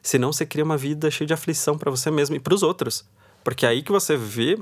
senão 0.00 0.32
você 0.32 0.46
cria 0.46 0.64
uma 0.64 0.76
vida 0.76 1.10
cheia 1.10 1.26
de 1.26 1.34
aflição 1.34 1.76
para 1.76 1.90
você 1.90 2.12
mesmo 2.12 2.36
e 2.36 2.40
para 2.40 2.54
os 2.54 2.62
outros. 2.62 3.04
Porque 3.42 3.66
é 3.66 3.70
aí 3.70 3.82
que 3.82 3.90
você 3.90 4.16
vê 4.16 4.56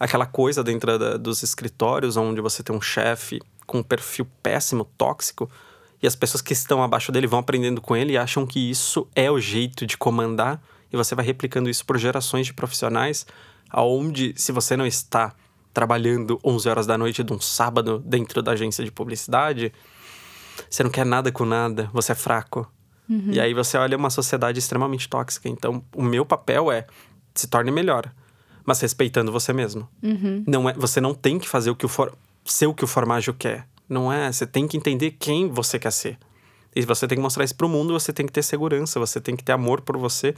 aquela 0.00 0.24
coisa 0.24 0.64
dentro 0.64 0.98
da, 0.98 1.18
dos 1.18 1.42
escritórios 1.42 2.16
onde 2.16 2.40
você 2.40 2.62
tem 2.62 2.74
um 2.74 2.80
chefe 2.80 3.42
com 3.66 3.78
um 3.78 3.82
perfil 3.82 4.26
péssimo, 4.42 4.86
tóxico, 4.96 5.50
e 6.02 6.06
as 6.06 6.16
pessoas 6.16 6.40
que 6.40 6.54
estão 6.54 6.82
abaixo 6.82 7.12
dele 7.12 7.26
vão 7.26 7.40
aprendendo 7.40 7.82
com 7.82 7.94
ele 7.94 8.14
e 8.14 8.18
acham 8.18 8.46
que 8.46 8.70
isso 8.70 9.06
é 9.14 9.30
o 9.30 9.38
jeito 9.38 9.86
de 9.86 9.98
comandar. 9.98 10.62
E 10.90 10.96
você 10.96 11.14
vai 11.14 11.24
replicando 11.26 11.68
isso 11.68 11.84
por 11.84 11.98
gerações 11.98 12.46
de 12.46 12.54
profissionais, 12.54 13.26
aonde 13.68 14.32
se 14.36 14.52
você 14.52 14.76
não 14.76 14.86
está 14.86 15.34
trabalhando 15.76 16.40
11 16.42 16.70
horas 16.70 16.86
da 16.86 16.96
noite 16.96 17.22
de 17.22 17.30
um 17.34 17.38
sábado 17.38 18.02
dentro 18.02 18.40
da 18.40 18.52
agência 18.52 18.82
de 18.82 18.90
publicidade, 18.90 19.70
você 20.70 20.82
não 20.82 20.88
quer 20.88 21.04
nada 21.04 21.30
com 21.30 21.44
nada, 21.44 21.90
você 21.92 22.12
é 22.12 22.14
fraco. 22.14 22.66
Uhum. 23.06 23.28
E 23.30 23.38
aí 23.38 23.52
você 23.52 23.76
olha 23.76 23.94
uma 23.94 24.08
sociedade 24.08 24.58
extremamente 24.58 25.06
tóxica. 25.06 25.50
Então, 25.50 25.84
o 25.94 26.02
meu 26.02 26.24
papel 26.24 26.72
é 26.72 26.86
se 27.34 27.46
torne 27.46 27.70
melhor, 27.70 28.10
mas 28.64 28.80
respeitando 28.80 29.30
você 29.30 29.52
mesmo. 29.52 29.86
Uhum. 30.02 30.44
Não 30.46 30.66
é, 30.66 30.72
você 30.72 30.98
não 30.98 31.12
tem 31.12 31.38
que 31.38 31.46
fazer 31.46 31.68
o 31.68 31.76
que 31.76 31.84
o 31.84 31.90
for, 31.90 32.16
ser 32.42 32.66
o 32.66 32.72
que 32.72 32.82
o 32.82 32.86
formágio 32.86 33.34
quer. 33.34 33.68
Não 33.86 34.10
é, 34.10 34.32
você 34.32 34.46
tem 34.46 34.66
que 34.66 34.78
entender 34.78 35.10
quem 35.18 35.50
você 35.50 35.78
quer 35.78 35.92
ser. 35.92 36.18
E 36.74 36.80
você 36.86 37.06
tem 37.06 37.16
que 37.16 37.22
mostrar 37.22 37.44
isso 37.44 37.54
pro 37.54 37.68
mundo, 37.68 37.92
você 37.92 38.14
tem 38.14 38.24
que 38.24 38.32
ter 38.32 38.42
segurança, 38.42 38.98
você 38.98 39.20
tem 39.20 39.36
que 39.36 39.44
ter 39.44 39.52
amor 39.52 39.82
por 39.82 39.98
você 39.98 40.34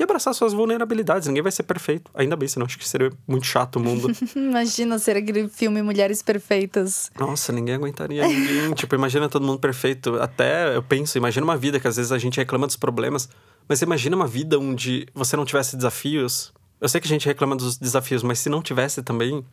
e 0.00 0.02
abraçar 0.02 0.34
suas 0.34 0.54
vulnerabilidades. 0.54 1.28
Ninguém 1.28 1.42
vai 1.42 1.52
ser 1.52 1.62
perfeito. 1.62 2.10
Ainda 2.14 2.34
bem, 2.34 2.48
senão 2.48 2.64
acho 2.64 2.78
que 2.78 2.88
seria 2.88 3.12
muito 3.28 3.44
chato 3.44 3.76
o 3.76 3.80
mundo. 3.80 4.10
imagina 4.34 4.98
ser 4.98 5.16
aquele 5.16 5.46
filme 5.48 5.82
Mulheres 5.82 6.22
Perfeitas. 6.22 7.10
Nossa, 7.18 7.52
ninguém 7.52 7.74
aguentaria 7.74 8.26
ninguém. 8.26 8.72
tipo, 8.74 8.94
imagina 8.94 9.28
todo 9.28 9.44
mundo 9.44 9.58
perfeito. 9.58 10.16
Até 10.16 10.74
eu 10.74 10.82
penso, 10.82 11.18
imagina 11.18 11.44
uma 11.44 11.56
vida 11.56 11.78
que 11.78 11.86
às 11.86 11.96
vezes 11.96 12.12
a 12.12 12.18
gente 12.18 12.38
reclama 12.38 12.66
dos 12.66 12.76
problemas, 12.76 13.28
mas 13.68 13.82
imagina 13.82 14.16
uma 14.16 14.26
vida 14.26 14.58
onde 14.58 15.06
você 15.14 15.36
não 15.36 15.44
tivesse 15.44 15.76
desafios. 15.76 16.52
Eu 16.80 16.88
sei 16.88 16.98
que 16.98 17.06
a 17.06 17.10
gente 17.10 17.26
reclama 17.26 17.54
dos 17.54 17.76
desafios, 17.76 18.22
mas 18.22 18.38
se 18.38 18.48
não 18.48 18.62
tivesse 18.62 19.02
também, 19.02 19.44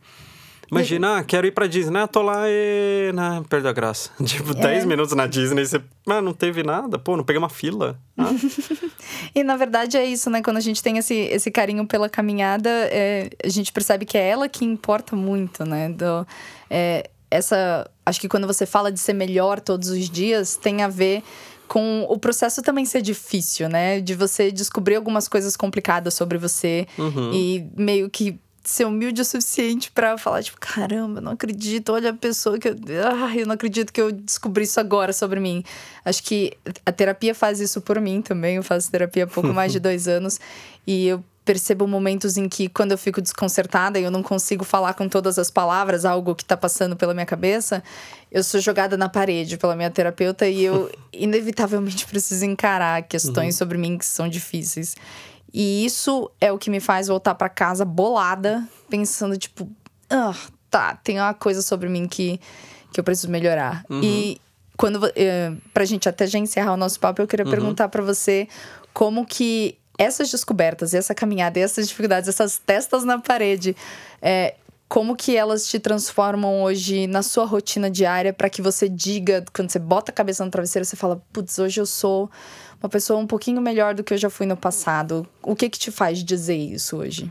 Imagina, 0.70 1.18
ah, 1.18 1.24
quero 1.24 1.46
ir 1.46 1.52
pra 1.52 1.66
Disney. 1.66 1.98
Ah, 1.98 2.06
tô 2.06 2.22
lá 2.22 2.44
e. 2.46 3.10
Não, 3.14 3.42
perdeu 3.42 3.70
a 3.70 3.72
graça. 3.72 4.10
Tipo, 4.24 4.54
10 4.54 4.82
é. 4.82 4.86
minutos 4.86 5.14
na 5.14 5.26
Disney, 5.26 5.64
você. 5.64 5.80
Ah, 6.06 6.20
não 6.20 6.32
teve 6.32 6.62
nada. 6.62 6.98
Pô, 6.98 7.16
não 7.16 7.24
peguei 7.24 7.38
uma 7.38 7.48
fila. 7.48 7.98
Ah. 8.16 8.30
e 9.34 9.42
na 9.42 9.56
verdade 9.56 9.96
é 9.96 10.04
isso, 10.04 10.28
né? 10.28 10.42
Quando 10.42 10.58
a 10.58 10.60
gente 10.60 10.82
tem 10.82 10.98
esse, 10.98 11.14
esse 11.14 11.50
carinho 11.50 11.86
pela 11.86 12.08
caminhada, 12.08 12.68
é, 12.70 13.30
a 13.42 13.48
gente 13.48 13.72
percebe 13.72 14.04
que 14.04 14.18
é 14.18 14.28
ela 14.28 14.48
que 14.48 14.64
importa 14.64 15.16
muito, 15.16 15.64
né? 15.64 15.88
Do, 15.88 16.26
é, 16.68 17.08
essa. 17.30 17.90
Acho 18.04 18.20
que 18.20 18.28
quando 18.28 18.46
você 18.46 18.66
fala 18.66 18.92
de 18.92 19.00
ser 19.00 19.14
melhor 19.14 19.60
todos 19.60 19.88
os 19.88 20.08
dias, 20.08 20.56
tem 20.56 20.82
a 20.82 20.88
ver 20.88 21.22
com 21.66 22.06
o 22.08 22.18
processo 22.18 22.62
também 22.62 22.84
ser 22.84 23.02
difícil, 23.02 23.68
né? 23.68 24.00
De 24.00 24.14
você 24.14 24.50
descobrir 24.50 24.96
algumas 24.96 25.28
coisas 25.28 25.56
complicadas 25.56 26.14
sobre 26.14 26.38
você 26.38 26.86
uhum. 26.98 27.32
e 27.32 27.70
meio 27.76 28.08
que 28.08 28.38
ser 28.68 28.84
humilde 28.84 29.22
o 29.22 29.24
suficiente 29.24 29.90
para 29.90 30.18
falar, 30.18 30.42
tipo, 30.42 30.58
caramba, 30.60 31.20
não 31.20 31.32
acredito, 31.32 31.90
olha 31.90 32.10
a 32.10 32.14
pessoa 32.14 32.58
que 32.58 32.68
eu. 32.68 32.76
Ah, 33.02 33.34
eu 33.34 33.46
não 33.46 33.54
acredito 33.54 33.90
que 33.92 34.00
eu 34.00 34.12
descobri 34.12 34.64
isso 34.64 34.78
agora 34.78 35.12
sobre 35.12 35.40
mim. 35.40 35.64
Acho 36.04 36.22
que 36.22 36.52
a 36.84 36.92
terapia 36.92 37.34
faz 37.34 37.60
isso 37.60 37.80
por 37.80 37.98
mim 37.98 38.20
também. 38.20 38.56
Eu 38.56 38.62
faço 38.62 38.90
terapia 38.90 39.24
há 39.24 39.26
pouco 39.26 39.54
mais 39.54 39.72
de 39.72 39.80
dois 39.80 40.06
anos. 40.06 40.38
E 40.86 41.06
eu 41.06 41.24
percebo 41.46 41.86
momentos 41.86 42.36
em 42.36 42.46
que, 42.46 42.68
quando 42.68 42.92
eu 42.92 42.98
fico 42.98 43.22
desconcertada 43.22 43.98
e 43.98 44.04
eu 44.04 44.10
não 44.10 44.22
consigo 44.22 44.66
falar 44.66 44.92
com 44.92 45.08
todas 45.08 45.38
as 45.38 45.50
palavras 45.50 46.04
algo 46.04 46.34
que 46.34 46.44
tá 46.44 46.58
passando 46.58 46.94
pela 46.94 47.14
minha 47.14 47.24
cabeça, 47.24 47.82
eu 48.30 48.44
sou 48.44 48.60
jogada 48.60 48.98
na 48.98 49.08
parede 49.08 49.56
pela 49.56 49.74
minha 49.74 49.90
terapeuta 49.90 50.46
e 50.46 50.62
eu, 50.62 50.92
inevitavelmente, 51.10 52.04
preciso 52.04 52.44
encarar 52.44 53.02
questões 53.04 53.54
uhum. 53.54 53.58
sobre 53.58 53.78
mim 53.78 53.96
que 53.96 54.04
são 54.04 54.28
difíceis. 54.28 54.94
E 55.52 55.84
isso 55.84 56.30
é 56.40 56.52
o 56.52 56.58
que 56.58 56.70
me 56.70 56.80
faz 56.80 57.08
voltar 57.08 57.34
para 57.34 57.48
casa 57.48 57.84
bolada, 57.84 58.66
pensando, 58.88 59.36
tipo, 59.36 59.68
ah, 60.10 60.34
tá, 60.70 60.96
tem 60.96 61.18
uma 61.18 61.34
coisa 61.34 61.62
sobre 61.62 61.88
mim 61.88 62.06
que, 62.06 62.40
que 62.92 63.00
eu 63.00 63.04
preciso 63.04 63.30
melhorar. 63.30 63.84
Uhum. 63.88 64.00
E 64.02 64.40
quando 64.76 65.10
eh, 65.16 65.52
pra 65.72 65.84
gente 65.84 66.08
até 66.08 66.26
já 66.26 66.38
encerrar 66.38 66.72
o 66.72 66.76
nosso 66.76 67.00
papo, 67.00 67.20
eu 67.20 67.26
queria 67.26 67.44
uhum. 67.44 67.50
perguntar 67.50 67.88
para 67.88 68.02
você 68.02 68.46
como 68.92 69.26
que 69.26 69.76
essas 69.98 70.30
descobertas, 70.30 70.94
essa 70.94 71.14
caminhada, 71.14 71.58
essas 71.58 71.88
dificuldades, 71.88 72.28
essas 72.28 72.58
testas 72.58 73.02
na 73.02 73.18
parede, 73.18 73.74
é, 74.22 74.54
como 74.88 75.14
que 75.14 75.36
elas 75.36 75.66
te 75.66 75.78
transformam 75.78 76.62
hoje 76.62 77.06
na 77.06 77.22
sua 77.22 77.44
rotina 77.44 77.90
diária 77.90 78.32
para 78.32 78.48
que 78.48 78.62
você 78.62 78.88
diga, 78.88 79.44
quando 79.52 79.70
você 79.70 79.78
bota 79.78 80.10
a 80.10 80.14
cabeça 80.14 80.44
no 80.44 80.50
travesseiro, 80.50 80.86
você 80.86 80.96
fala, 80.96 81.22
putz, 81.32 81.58
hoje 81.58 81.80
eu 81.80 81.86
sou 81.86 82.30
uma 82.82 82.88
pessoa 82.88 83.18
um 83.20 83.26
pouquinho 83.26 83.60
melhor 83.60 83.94
do 83.94 84.02
que 84.02 84.14
eu 84.14 84.18
já 84.18 84.30
fui 84.30 84.46
no 84.46 84.56
passado. 84.56 85.28
O 85.42 85.54
que 85.54 85.68
que 85.68 85.78
te 85.78 85.90
faz 85.90 86.24
dizer 86.24 86.56
isso 86.56 86.96
hoje? 86.96 87.30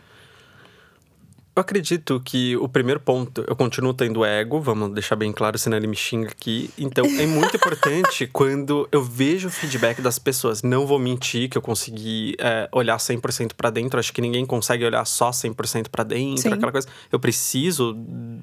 Eu 1.58 1.62
acredito 1.62 2.22
que 2.24 2.56
o 2.58 2.70
primeiro 2.70 3.00
ponto, 3.00 3.44
eu 3.48 3.56
continuo 3.56 3.92
tendo 3.92 4.24
ego, 4.24 4.62
vamos 4.62 4.92
deixar 4.92 5.16
bem 5.16 5.32
claro, 5.32 5.58
senão 5.58 5.76
ele 5.76 5.88
me 5.88 5.96
xinga 5.96 6.30
aqui. 6.30 6.70
Então, 6.78 7.04
é 7.04 7.26
muito 7.26 7.56
importante 7.58 8.28
quando 8.28 8.88
eu 8.92 9.02
vejo 9.02 9.48
o 9.48 9.52
feedback 9.52 10.00
das 10.00 10.20
pessoas. 10.20 10.62
Não 10.62 10.86
vou 10.86 11.00
mentir 11.00 11.50
que 11.50 11.58
eu 11.58 11.62
consegui 11.64 12.36
é, 12.38 12.70
olhar 12.72 12.98
100% 12.98 13.54
para 13.58 13.72
dentro. 13.72 14.00
Acho 14.00 14.14
que 14.14 14.22
ninguém 14.22 14.46
consegue 14.46 14.86
olhar 14.86 15.04
só 15.06 15.32
100% 15.32 15.88
para 15.90 16.04
dentro, 16.04 16.44
Sim. 16.44 16.54
aquela 16.54 16.72
coisa. 16.72 16.88
Eu 17.12 17.20
preciso 17.20 17.96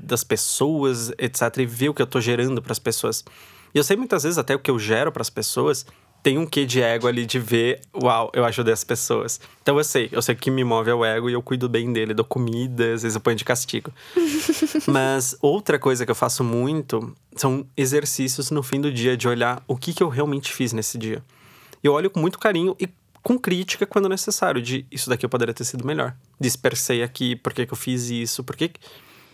das 0.02 0.24
pessoas, 0.24 1.12
etc, 1.16 1.56
e 1.58 1.66
ver 1.66 1.90
o 1.90 1.94
que 1.94 2.02
eu 2.02 2.08
tô 2.08 2.20
gerando 2.20 2.60
para 2.60 2.72
as 2.72 2.80
pessoas. 2.80 3.24
E 3.72 3.78
eu 3.78 3.84
sei 3.84 3.96
muitas 3.96 4.24
vezes 4.24 4.38
até 4.38 4.56
o 4.56 4.58
que 4.58 4.72
eu 4.72 4.78
gero 4.80 5.12
para 5.12 5.22
as 5.22 5.30
pessoas 5.30 5.86
tem 6.24 6.38
um 6.38 6.46
quê 6.46 6.64
de 6.64 6.80
ego 6.80 7.06
ali 7.06 7.26
de 7.26 7.38
ver, 7.38 7.82
uau, 7.94 8.32
eu 8.32 8.46
ajudei 8.46 8.72
as 8.72 8.82
pessoas. 8.82 9.38
Então 9.60 9.76
eu 9.76 9.84
sei, 9.84 10.08
eu 10.10 10.22
sei 10.22 10.34
que 10.34 10.50
me 10.50 10.64
move 10.64 10.88
é 10.88 10.94
o 10.94 11.04
ego 11.04 11.28
e 11.28 11.34
eu 11.34 11.42
cuido 11.42 11.68
bem 11.68 11.92
dele, 11.92 12.14
dou 12.14 12.24
comida, 12.24 12.94
às 12.94 13.02
vezes 13.02 13.14
eu 13.14 13.20
ponho 13.20 13.36
de 13.36 13.44
castigo. 13.44 13.92
Mas 14.88 15.36
outra 15.42 15.78
coisa 15.78 16.06
que 16.06 16.10
eu 16.10 16.14
faço 16.14 16.42
muito 16.42 17.14
são 17.36 17.66
exercícios 17.76 18.50
no 18.50 18.62
fim 18.62 18.80
do 18.80 18.90
dia 18.90 19.18
de 19.18 19.28
olhar 19.28 19.62
o 19.68 19.76
que, 19.76 19.92
que 19.92 20.02
eu 20.02 20.08
realmente 20.08 20.50
fiz 20.50 20.72
nesse 20.72 20.96
dia. 20.96 21.22
Eu 21.82 21.92
olho 21.92 22.08
com 22.08 22.20
muito 22.20 22.38
carinho 22.38 22.74
e 22.80 22.88
com 23.22 23.38
crítica 23.38 23.84
quando 23.84 24.08
necessário, 24.08 24.62
de 24.62 24.86
isso 24.90 25.10
daqui 25.10 25.26
eu 25.26 25.30
poderia 25.30 25.52
ter 25.52 25.64
sido 25.64 25.86
melhor. 25.86 26.16
Dispersei 26.40 27.02
aqui, 27.02 27.36
por 27.36 27.52
que, 27.52 27.66
que 27.66 27.72
eu 27.74 27.76
fiz 27.76 28.08
isso, 28.08 28.42
por 28.42 28.56
que, 28.56 28.70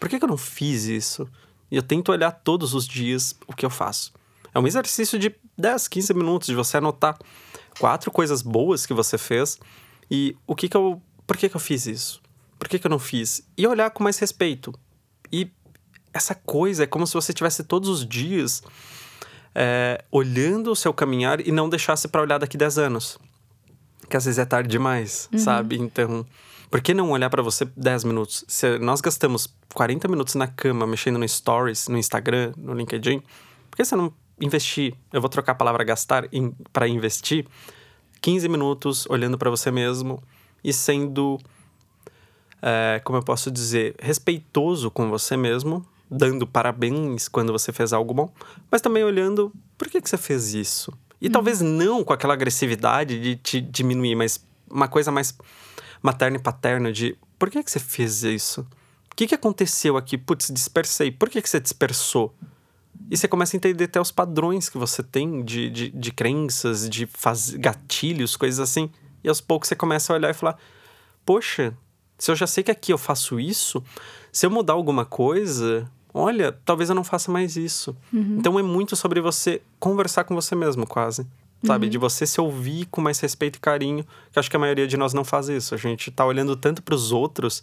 por 0.01 0.09
que, 0.09 0.19
que 0.19 0.25
eu 0.25 0.29
não 0.29 0.37
fiz 0.37 0.87
isso? 0.87 1.29
E 1.71 1.77
eu 1.77 1.83
tento 1.85 2.11
olhar 2.11 2.33
todos 2.33 2.75
os 2.75 2.85
dias 2.85 3.37
o 3.47 3.55
que 3.55 3.65
eu 3.65 3.71
faço. 3.71 4.13
É 4.55 4.59
um 4.59 4.67
exercício 4.67 5.19
de 5.19 5.35
10, 5.57 5.89
15 5.89 6.15
minutos 6.15 6.49
de 6.49 6.55
você 6.55 6.77
anotar 6.79 7.19
quatro 7.79 8.11
coisas 8.11 8.43
boas 8.43 8.87
que 8.87 8.93
você 8.93 9.17
fez 9.17 9.59
e 10.11 10.37
o 10.47 10.55
que 10.55 10.69
que 10.69 10.77
eu. 10.77 11.01
Por 11.27 11.37
que, 11.37 11.49
que 11.49 11.57
eu 11.57 11.61
fiz 11.61 11.87
isso? 11.87 12.21
Por 12.59 12.69
que, 12.69 12.79
que 12.79 12.87
eu 12.87 12.91
não 12.91 12.99
fiz? 12.99 13.43
E 13.57 13.67
olhar 13.67 13.91
com 13.91 14.03
mais 14.03 14.19
respeito. 14.19 14.75
E 15.33 15.51
essa 16.13 16.35
coisa 16.35 16.85
é 16.85 16.87
como 16.87 17.07
se 17.07 17.15
você 17.15 17.33
tivesse 17.33 17.63
todos 17.63 17.89
os 17.89 18.07
dias 18.07 18.63
é, 19.55 20.05
olhando 20.11 20.71
o 20.71 20.77
seu 20.77 20.93
caminhar 20.93 21.47
e 21.47 21.53
não 21.53 21.69
deixasse 21.69 22.09
para 22.09 22.21
olhar 22.21 22.39
daqui 22.39 22.57
10 22.57 22.79
anos. 22.79 23.19
Que 24.09 24.17
às 24.17 24.25
vezes 24.25 24.39
é 24.39 24.45
tarde 24.45 24.69
demais, 24.69 25.29
uhum. 25.33 25.39
sabe? 25.39 25.79
Então, 25.79 26.27
por 26.69 26.81
que 26.81 26.93
não 26.93 27.11
olhar 27.11 27.31
para 27.31 27.43
você 27.43 27.65
10 27.77 28.05
minutos? 28.05 28.45
Se 28.49 28.79
nós 28.79 29.01
gastamos 29.01 29.49
40 29.73 30.09
minutos 30.09 30.35
na 30.35 30.49
cama 30.49 30.87
mexendo 30.87 31.19
no 31.19 31.29
Stories, 31.29 31.89
no 31.89 31.97
Instagram, 31.97 32.53
no 32.57 32.75
LinkedIn, 32.75 33.23
por 33.71 33.77
que 33.77 33.85
você 33.85 33.95
não 33.95 34.13
investir, 34.41 34.95
eu 35.13 35.21
vou 35.21 35.29
trocar 35.29 35.53
a 35.53 35.55
palavra 35.55 35.85
gastar 35.85 36.25
para 36.73 36.89
investir, 36.89 37.47
15 38.21 38.49
minutos 38.49 39.07
olhando 39.09 39.39
para 39.39 39.51
você 39.51 39.71
mesmo 39.71 40.23
e 40.63 40.73
sendo, 40.73 41.39
é, 42.61 43.01
como 43.05 43.19
eu 43.19 43.23
posso 43.23 43.51
dizer, 43.51 43.95
respeitoso 43.99 44.91
com 44.91 45.09
você 45.09 45.37
mesmo, 45.37 45.85
dando 46.11 46.47
parabéns 46.47 47.29
quando 47.29 47.53
você 47.53 47.73
fez 47.73 47.93
algo 47.93 48.13
bom, 48.13 48.33
mas 48.71 48.81
também 48.81 49.05
olhando 49.05 49.53
por 49.79 49.89
que, 49.89 50.01
que 50.01 50.09
você 50.11 50.19
fez 50.19 50.55
isso. 50.55 50.93
E 51.21 51.29
hum. 51.29 51.33
talvez 51.33 51.61
não 51.61 52.03
com 52.03 52.13
aquela 52.13 52.35
agressividade 52.35 53.21
de 53.21 53.37
te 53.37 53.61
diminuir, 53.61 54.15
mas 54.15 54.45
uma 54.69 54.89
coisa 54.89 55.11
mais 55.11 55.37
materna 56.03 56.37
e 56.37 56.41
paterna 56.41 56.93
de 56.93 57.17
por 57.39 57.51
que, 57.51 57.63
que 57.63 57.71
você 57.71 57.79
fez 57.79 58.23
isso? 58.23 58.67
O 59.11 59.17
que, 59.17 59.27
que 59.27 59.35
aconteceu 59.35 59.97
aqui? 59.97 60.17
Putz, 60.17 60.51
dispersei. 60.51 61.11
Por 61.11 61.29
que, 61.29 61.43
que 61.43 61.49
você 61.49 61.61
dispersou? 61.61 62.35
E 63.11 63.17
você 63.17 63.27
começa 63.27 63.57
a 63.57 63.59
entender 63.59 63.85
até 63.85 64.01
os 64.01 64.13
padrões 64.13 64.69
que 64.69 64.79
você 64.79 65.03
tem 65.03 65.43
de, 65.43 65.69
de, 65.71 65.91
de 65.91 66.13
crenças, 66.13 66.89
de 66.89 67.07
faz... 67.07 67.51
gatilhos, 67.51 68.37
coisas 68.37 68.61
assim. 68.61 68.91
E 69.23 69.29
aos 69.29 69.41
poucos 69.41 69.69
você 69.69 69.75
começa 69.75 70.13
a 70.13 70.17
olhar 70.17 70.31
e 70.31 70.35
falar: 70.35 70.57
Poxa, 71.27 71.75
se 72.19 72.31
eu 72.31 72.37
já 72.37 72.47
sei 72.47 72.63
que 72.63 72.71
aqui 72.71 72.93
eu 72.93 72.99
faço 72.99 73.41
isso, 73.41 73.83
se 74.31 74.47
eu 74.47 74.51
mudar 74.51 74.75
alguma 74.75 75.05
coisa, 75.05 75.91
olha, 76.13 76.53
talvez 76.65 76.89
eu 76.89 76.95
não 76.95 77.05
faça 77.05 77.33
mais 77.33 77.57
isso. 77.57 77.97
Uhum. 78.13 78.37
Então 78.39 78.59
é 78.59 78.63
muito 78.63 78.95
sobre 78.95 79.21
você 79.21 79.61
conversar 79.79 80.25
com 80.25 80.35
você 80.35 80.55
mesmo, 80.55 80.87
quase. 80.87 81.27
Sabe? 81.65 81.87
Uhum. 81.87 81.91
De 81.91 81.99
você 81.99 82.27
se 82.27 82.41
ouvir 82.41 82.87
com 82.87 83.01
mais 83.01 83.21
respeito 83.21 83.57
e 83.57 83.61
carinho. 83.61 84.07
Que 84.33 84.39
acho 84.39 84.49
que 84.49 84.57
a 84.57 84.59
maioria 84.59 84.87
de 84.87 84.97
nós 84.97 85.13
não 85.13 85.25
faz 85.25 85.49
isso. 85.49 85.75
A 85.75 85.79
gente 85.79 86.11
tá 86.11 86.25
olhando 86.25 86.57
tanto 86.57 86.83
para 86.83 86.95
os 86.95 87.13
outros 87.13 87.63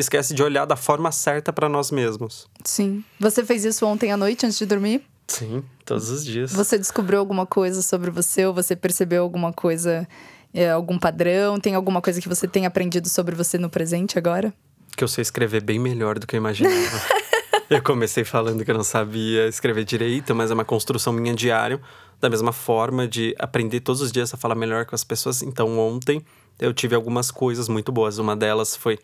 esquece 0.00 0.34
de 0.34 0.42
olhar 0.42 0.64
da 0.64 0.76
forma 0.76 1.12
certa 1.12 1.52
para 1.52 1.68
nós 1.68 1.90
mesmos. 1.90 2.48
Sim. 2.64 3.04
Você 3.20 3.44
fez 3.44 3.64
isso 3.64 3.86
ontem 3.86 4.12
à 4.12 4.16
noite 4.16 4.46
antes 4.46 4.58
de 4.58 4.66
dormir? 4.66 5.02
Sim, 5.26 5.62
todos 5.84 6.10
os 6.10 6.24
dias. 6.24 6.52
Você 6.52 6.78
descobriu 6.78 7.18
alguma 7.18 7.46
coisa 7.46 7.82
sobre 7.82 8.10
você 8.10 8.44
ou 8.44 8.52
você 8.52 8.76
percebeu 8.76 9.22
alguma 9.22 9.52
coisa, 9.52 10.06
é, 10.52 10.70
algum 10.70 10.98
padrão? 10.98 11.58
Tem 11.58 11.74
alguma 11.74 12.02
coisa 12.02 12.20
que 12.20 12.28
você 12.28 12.46
tem 12.46 12.66
aprendido 12.66 13.08
sobre 13.08 13.34
você 13.34 13.56
no 13.58 13.70
presente 13.70 14.18
agora? 14.18 14.52
Que 14.96 15.04
eu 15.04 15.08
sei 15.08 15.22
escrever 15.22 15.62
bem 15.62 15.78
melhor 15.78 16.18
do 16.18 16.26
que 16.26 16.36
eu 16.36 16.38
imaginava. 16.38 17.00
eu 17.70 17.82
comecei 17.82 18.24
falando 18.24 18.64
que 18.64 18.70
eu 18.70 18.74
não 18.74 18.84
sabia 18.84 19.48
escrever 19.48 19.84
direito, 19.84 20.34
mas 20.34 20.50
é 20.50 20.54
uma 20.54 20.64
construção 20.64 21.12
minha 21.12 21.34
diário, 21.34 21.80
da 22.20 22.28
mesma 22.28 22.52
forma 22.52 23.08
de 23.08 23.34
aprender 23.38 23.80
todos 23.80 24.02
os 24.02 24.12
dias 24.12 24.34
a 24.34 24.36
falar 24.36 24.54
melhor 24.54 24.84
com 24.84 24.94
as 24.94 25.02
pessoas. 25.02 25.42
Então, 25.42 25.78
ontem 25.78 26.22
eu 26.58 26.74
tive 26.74 26.94
algumas 26.94 27.30
coisas 27.30 27.68
muito 27.68 27.90
boas. 27.90 28.18
Uma 28.18 28.36
delas 28.36 28.76
foi 28.76 28.98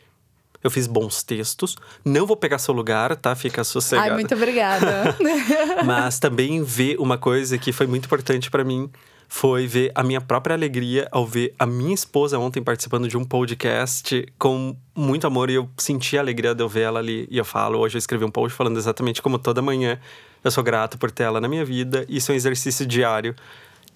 eu 0.62 0.70
fiz 0.70 0.86
bons 0.86 1.22
textos. 1.22 1.76
Não 2.04 2.26
vou 2.26 2.36
pegar 2.36 2.59
seu 2.59 2.74
lugar, 2.74 3.14
tá? 3.16 3.34
Fica 3.34 3.62
sossegado. 3.64 4.11
Ai, 4.11 4.14
muito 4.14 4.34
obrigada. 4.34 5.16
Mas 5.84 6.18
também 6.18 6.62
ver 6.62 6.96
uma 6.98 7.18
coisa 7.18 7.56
que 7.59 7.72
foi 7.72 7.86
muito 7.86 8.06
importante 8.06 8.50
para 8.50 8.64
mim 8.64 8.90
foi 9.30 9.66
ver 9.66 9.92
a 9.94 10.02
minha 10.02 10.22
própria 10.22 10.54
alegria 10.54 11.06
ao 11.12 11.26
ver 11.26 11.54
a 11.59 11.66
minha 11.66 11.94
esposa 11.94 12.38
ontem 12.38 12.62
participando 12.62 13.06
de 13.06 13.16
um 13.16 13.24
podcast 13.24 14.26
com 14.38 14.74
muito 14.96 15.26
amor 15.26 15.50
e 15.50 15.54
eu 15.54 15.68
senti 15.76 16.16
a 16.16 16.20
alegria 16.20 16.54
de 16.54 16.62
eu 16.62 16.68
ver 16.68 16.82
ela 16.82 16.98
ali. 16.98 17.28
E 17.30 17.36
eu 17.36 17.44
falo, 17.44 17.78
hoje 17.78 17.96
eu 17.96 17.98
escrevi 17.98 18.24
um 18.24 18.30
post 18.30 18.56
falando 18.56 18.78
exatamente 18.78 19.20
como 19.20 19.38
toda 19.38 19.61
manhã 19.61 20.00
eu 20.42 20.50
sou 20.50 20.64
grato 20.64 20.96
por 20.96 21.11
ter 21.11 21.24
ela 21.24 21.40
na 21.40 21.48
minha 21.48 21.64
vida. 21.64 22.06
Isso 22.09 22.30
é 22.30 22.34
um 22.34 22.36
exercício 22.36 22.86
diário. 22.86 23.34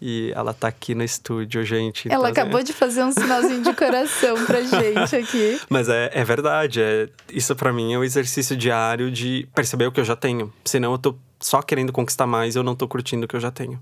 E 0.04 0.32
ela 0.34 0.52
tá 0.52 0.66
aqui 0.66 0.96
no 0.96 1.04
estúdio, 1.04 1.64
gente. 1.64 2.08
Ela 2.10 2.28
então, 2.28 2.42
acabou 2.42 2.58
é... 2.58 2.64
de 2.64 2.72
fazer 2.72 3.04
um 3.04 3.12
sinalzinho 3.12 3.62
de 3.62 3.72
coração 3.72 4.34
pra 4.46 4.58
gente 4.66 5.14
aqui. 5.14 5.60
Mas 5.70 5.88
é, 5.88 6.10
é 6.12 6.24
verdade. 6.24 6.82
É, 6.82 7.08
isso 7.32 7.54
para 7.54 7.72
mim 7.72 7.94
é 7.94 7.98
um 7.98 8.02
exercício 8.02 8.56
diário 8.56 9.12
de 9.12 9.48
perceber 9.54 9.86
o 9.86 9.92
que 9.92 10.00
eu 10.00 10.04
já 10.04 10.16
tenho. 10.16 10.52
Senão 10.64 10.90
eu 10.90 10.98
tô 10.98 11.14
só 11.38 11.62
querendo 11.62 11.92
conquistar 11.92 12.26
mais 12.26 12.56
e 12.56 12.58
eu 12.58 12.64
não 12.64 12.74
tô 12.74 12.88
curtindo 12.88 13.26
o 13.26 13.28
que 13.28 13.36
eu 13.36 13.40
já 13.40 13.52
tenho. 13.52 13.80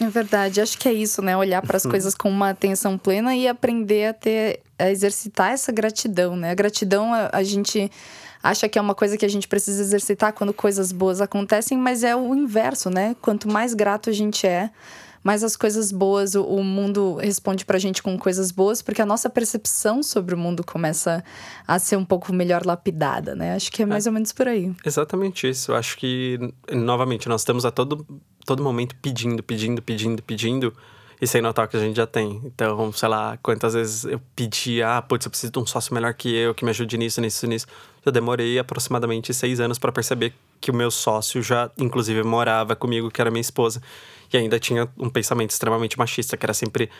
É 0.00 0.06
verdade, 0.08 0.60
acho 0.60 0.78
que 0.78 0.88
é 0.88 0.92
isso, 0.92 1.20
né? 1.20 1.36
Olhar 1.36 1.60
para 1.60 1.76
as 1.76 1.84
uhum. 1.84 1.90
coisas 1.90 2.14
com 2.14 2.30
uma 2.30 2.50
atenção 2.50 2.96
plena 2.96 3.34
e 3.34 3.48
aprender 3.48 4.06
a 4.06 4.14
ter, 4.14 4.60
a 4.78 4.88
exercitar 4.92 5.50
essa 5.50 5.72
gratidão, 5.72 6.36
né? 6.36 6.52
A 6.52 6.54
gratidão, 6.54 7.12
a, 7.12 7.30
a 7.32 7.42
gente 7.42 7.90
acha 8.40 8.68
que 8.68 8.78
é 8.78 8.82
uma 8.82 8.94
coisa 8.94 9.16
que 9.16 9.24
a 9.24 9.28
gente 9.28 9.48
precisa 9.48 9.82
exercitar 9.82 10.32
quando 10.32 10.52
coisas 10.52 10.92
boas 10.92 11.20
acontecem, 11.20 11.76
mas 11.76 12.04
é 12.04 12.14
o 12.14 12.32
inverso, 12.32 12.90
né? 12.90 13.16
Quanto 13.20 13.48
mais 13.48 13.74
grato 13.74 14.08
a 14.08 14.12
gente 14.12 14.46
é, 14.46 14.70
mais 15.22 15.44
as 15.44 15.56
coisas 15.56 15.92
boas, 15.92 16.34
o, 16.34 16.42
o 16.42 16.64
mundo 16.64 17.16
responde 17.16 17.64
pra 17.64 17.78
gente 17.78 18.02
com 18.02 18.18
coisas 18.18 18.50
boas, 18.50 18.82
porque 18.82 19.02
a 19.02 19.06
nossa 19.06 19.28
percepção 19.28 20.02
sobre 20.02 20.34
o 20.34 20.38
mundo 20.38 20.64
começa 20.64 21.22
a 21.66 21.78
ser 21.78 21.96
um 21.96 22.04
pouco 22.04 22.32
melhor 22.32 22.64
lapidada, 22.64 23.34
né? 23.34 23.54
Acho 23.54 23.70
que 23.70 23.82
é 23.82 23.86
mais 23.86 24.06
é, 24.06 24.10
ou 24.10 24.14
menos 24.14 24.32
por 24.32 24.48
aí. 24.48 24.72
Exatamente 24.84 25.48
isso. 25.48 25.72
Acho 25.74 25.96
que, 25.96 26.38
novamente, 26.72 27.28
nós 27.28 27.42
estamos 27.42 27.64
a 27.64 27.70
todo 27.70 28.06
todo 28.48 28.62
momento 28.62 28.96
pedindo, 28.96 29.42
pedindo, 29.42 29.82
pedindo, 29.82 30.22
pedindo. 30.22 30.74
E 31.20 31.26
sem 31.26 31.42
notar 31.42 31.66
que 31.66 31.76
a 31.76 31.80
gente 31.80 31.96
já 31.96 32.06
tem. 32.06 32.40
Então, 32.44 32.92
sei 32.92 33.08
lá, 33.08 33.36
quantas 33.42 33.74
vezes 33.74 34.04
eu 34.04 34.20
pedi, 34.36 34.80
ah, 34.82 35.02
putz, 35.02 35.26
eu 35.26 35.30
preciso 35.30 35.52
de 35.52 35.58
um 35.58 35.66
sócio 35.66 35.92
melhor 35.92 36.14
que 36.14 36.32
eu, 36.32 36.54
que 36.54 36.64
me 36.64 36.70
ajude 36.70 36.96
nisso, 36.96 37.20
nisso, 37.20 37.46
nisso. 37.46 37.66
Eu 38.06 38.12
demorei 38.12 38.56
aproximadamente 38.58 39.34
seis 39.34 39.58
anos 39.58 39.78
para 39.80 39.90
perceber 39.90 40.32
que 40.60 40.70
o 40.70 40.74
meu 40.74 40.90
sócio 40.90 41.42
já, 41.42 41.70
inclusive, 41.78 42.22
morava 42.22 42.74
comigo, 42.74 43.10
que 43.10 43.20
era 43.20 43.30
minha 43.30 43.40
esposa. 43.40 43.82
E 44.32 44.36
ainda 44.36 44.58
tinha 44.58 44.88
um 44.98 45.08
pensamento 45.08 45.50
extremamente 45.50 45.98
machista, 45.98 46.36
que 46.36 46.44
era 46.44 46.54
sempre 46.54 46.90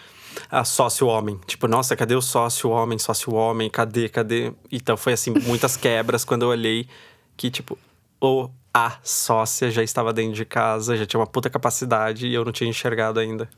a 0.51 0.65
sócio 0.65 1.07
homem. 1.07 1.39
Tipo, 1.47 1.69
nossa, 1.69 1.97
cadê 1.97 2.15
o 2.15 2.23
sócio 2.23 2.71
homem, 2.71 2.99
sócio 2.99 3.35
homem? 3.35 3.69
Cadê, 3.69 4.09
cadê? 4.09 4.53
Então 4.71 4.97
foi 4.97 5.13
assim, 5.13 5.31
muitas 5.31 5.77
quebras 5.79 6.25
quando 6.25 6.43
eu 6.43 6.49
olhei 6.49 6.89
que, 7.37 7.51
tipo, 7.51 7.79
o 8.21 8.49
a 8.73 8.99
sócia 9.03 9.71
já 9.71 9.83
estava 9.83 10.13
dentro 10.13 10.35
de 10.35 10.45
casa, 10.45 10.97
já 10.97 11.05
tinha 11.05 11.19
uma 11.19 11.27
puta 11.27 11.51
capacidade 11.51 12.27
e 12.27 12.35
eu 12.35 12.45
não 12.45 12.53
tinha 12.53 12.69
enxergado 12.69 13.19
ainda. 13.19 13.49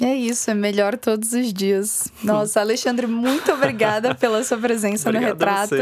É 0.00 0.14
isso, 0.14 0.50
é 0.50 0.54
melhor 0.54 0.96
todos 0.96 1.32
os 1.32 1.52
dias. 1.52 2.08
Nossa, 2.22 2.60
Alexandre, 2.60 3.06
muito 3.06 3.50
obrigada 3.52 4.14
pela 4.16 4.42
sua 4.44 4.58
presença 4.58 5.10
no 5.10 5.18
retrato. 5.18 5.74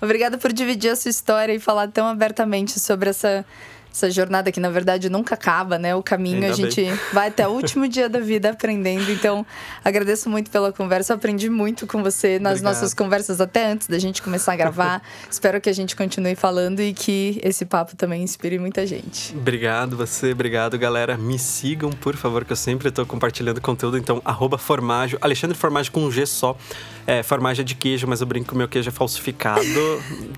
Obrigada 0.00 0.38
por 0.38 0.52
dividir 0.52 0.90
a 0.90 0.96
sua 0.96 1.10
história 1.10 1.52
e 1.52 1.58
falar 1.58 1.88
tão 1.88 2.06
abertamente 2.06 2.78
sobre 2.78 3.10
essa 3.10 3.44
essa 3.92 4.10
jornada 4.10 4.52
que 4.52 4.60
na 4.60 4.70
verdade 4.70 5.08
nunca 5.08 5.34
acaba, 5.34 5.78
né? 5.78 5.94
O 5.94 6.02
caminho 6.02 6.36
Ainda 6.36 6.48
a 6.48 6.52
gente 6.52 6.80
bem. 6.82 6.98
vai 7.12 7.28
até 7.28 7.46
o 7.46 7.52
último 7.52 7.88
dia 7.88 8.08
da 8.08 8.20
vida 8.20 8.50
aprendendo. 8.50 9.10
Então, 9.10 9.44
agradeço 9.84 10.28
muito 10.28 10.50
pela 10.50 10.72
conversa. 10.72 11.12
Eu 11.12 11.16
aprendi 11.16 11.48
muito 11.48 11.86
com 11.86 12.02
você 12.02 12.38
nas 12.38 12.54
Obrigado. 12.58 12.74
nossas 12.74 12.94
conversas 12.94 13.40
até 13.40 13.66
antes 13.72 13.88
da 13.88 13.98
gente 13.98 14.22
começar 14.22 14.52
a 14.52 14.56
gravar. 14.56 15.02
Espero 15.30 15.60
que 15.60 15.68
a 15.68 15.72
gente 15.72 15.96
continue 15.96 16.34
falando 16.34 16.80
e 16.80 16.92
que 16.92 17.40
esse 17.42 17.64
papo 17.64 17.96
também 17.96 18.22
inspire 18.22 18.58
muita 18.58 18.86
gente. 18.86 19.36
Obrigado 19.36 19.96
você, 19.96 20.32
obrigado 20.32 20.78
galera. 20.78 21.16
Me 21.16 21.38
sigam, 21.38 21.90
por 21.90 22.16
favor, 22.16 22.44
que 22.44 22.52
eu 22.52 22.56
sempre 22.56 22.88
estou 22.88 23.04
compartilhando 23.04 23.60
conteúdo. 23.60 23.98
Então, 23.98 24.22
arroba 24.24 24.58
Formaggio, 24.58 25.18
Alexandre 25.20 25.56
Formaggio 25.56 25.92
com 25.92 26.04
um 26.04 26.10
G 26.10 26.26
só. 26.26 26.56
É, 27.06 27.22
Formaggio 27.22 27.62
é 27.62 27.64
de 27.64 27.74
queijo, 27.74 28.06
mas 28.06 28.20
eu 28.20 28.26
brinco 28.26 28.48
que 28.48 28.54
o 28.54 28.56
meu 28.56 28.68
queijo 28.68 28.88
é 28.88 28.92
falsificado. 28.92 29.62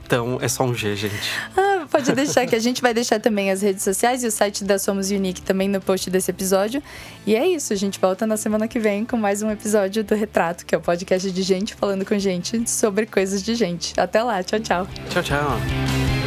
então, 0.05 0.39
é 0.41 0.49
só 0.49 0.65
um 0.65 0.75
G, 0.75 0.95
gente. 0.97 1.31
Ah, 1.57 1.70
pode 1.91 2.13
deixar 2.13 2.47
que 2.47 2.55
a 2.55 2.59
gente 2.59 2.81
vai 2.81 2.95
deixar 2.95 3.21
também 3.21 3.51
as 3.51 3.63
redes 3.63 3.83
sociais 3.83 4.23
e 4.23 4.27
o 4.27 4.31
site 4.31 4.65
da 4.65 4.79
Somos 4.79 5.11
Unique 5.11 5.43
também 5.43 5.69
no 5.69 5.81
post 5.81 6.09
desse 6.11 6.31
episódio. 6.31 6.83
E 7.27 7.35
é 7.35 7.47
isso, 7.47 7.73
a 7.73 7.77
gente 7.77 7.99
volta 7.99 8.27
na 8.27 8.37
semana 8.37 8.69
que 8.69 8.79
vem 8.79 9.05
com 9.05 9.17
mais 9.17 9.43
um 9.43 9.51
episódio 9.51 10.05
do 10.05 10.15
Retrato, 10.15 10.65
que 10.65 10.75
é 10.75 10.79
o 10.79 10.81
podcast 10.81 11.31
de 11.31 11.43
gente 11.43 11.75
falando 11.75 12.05
com 12.05 12.19
gente 12.19 12.69
sobre 12.71 13.07
coisas 13.07 13.43
de 13.43 13.55
gente. 13.55 13.99
Até 13.99 14.23
lá, 14.23 14.43
tchau, 14.43 14.61
tchau. 14.61 14.89
Tchau, 15.11 15.23
tchau. 15.23 16.20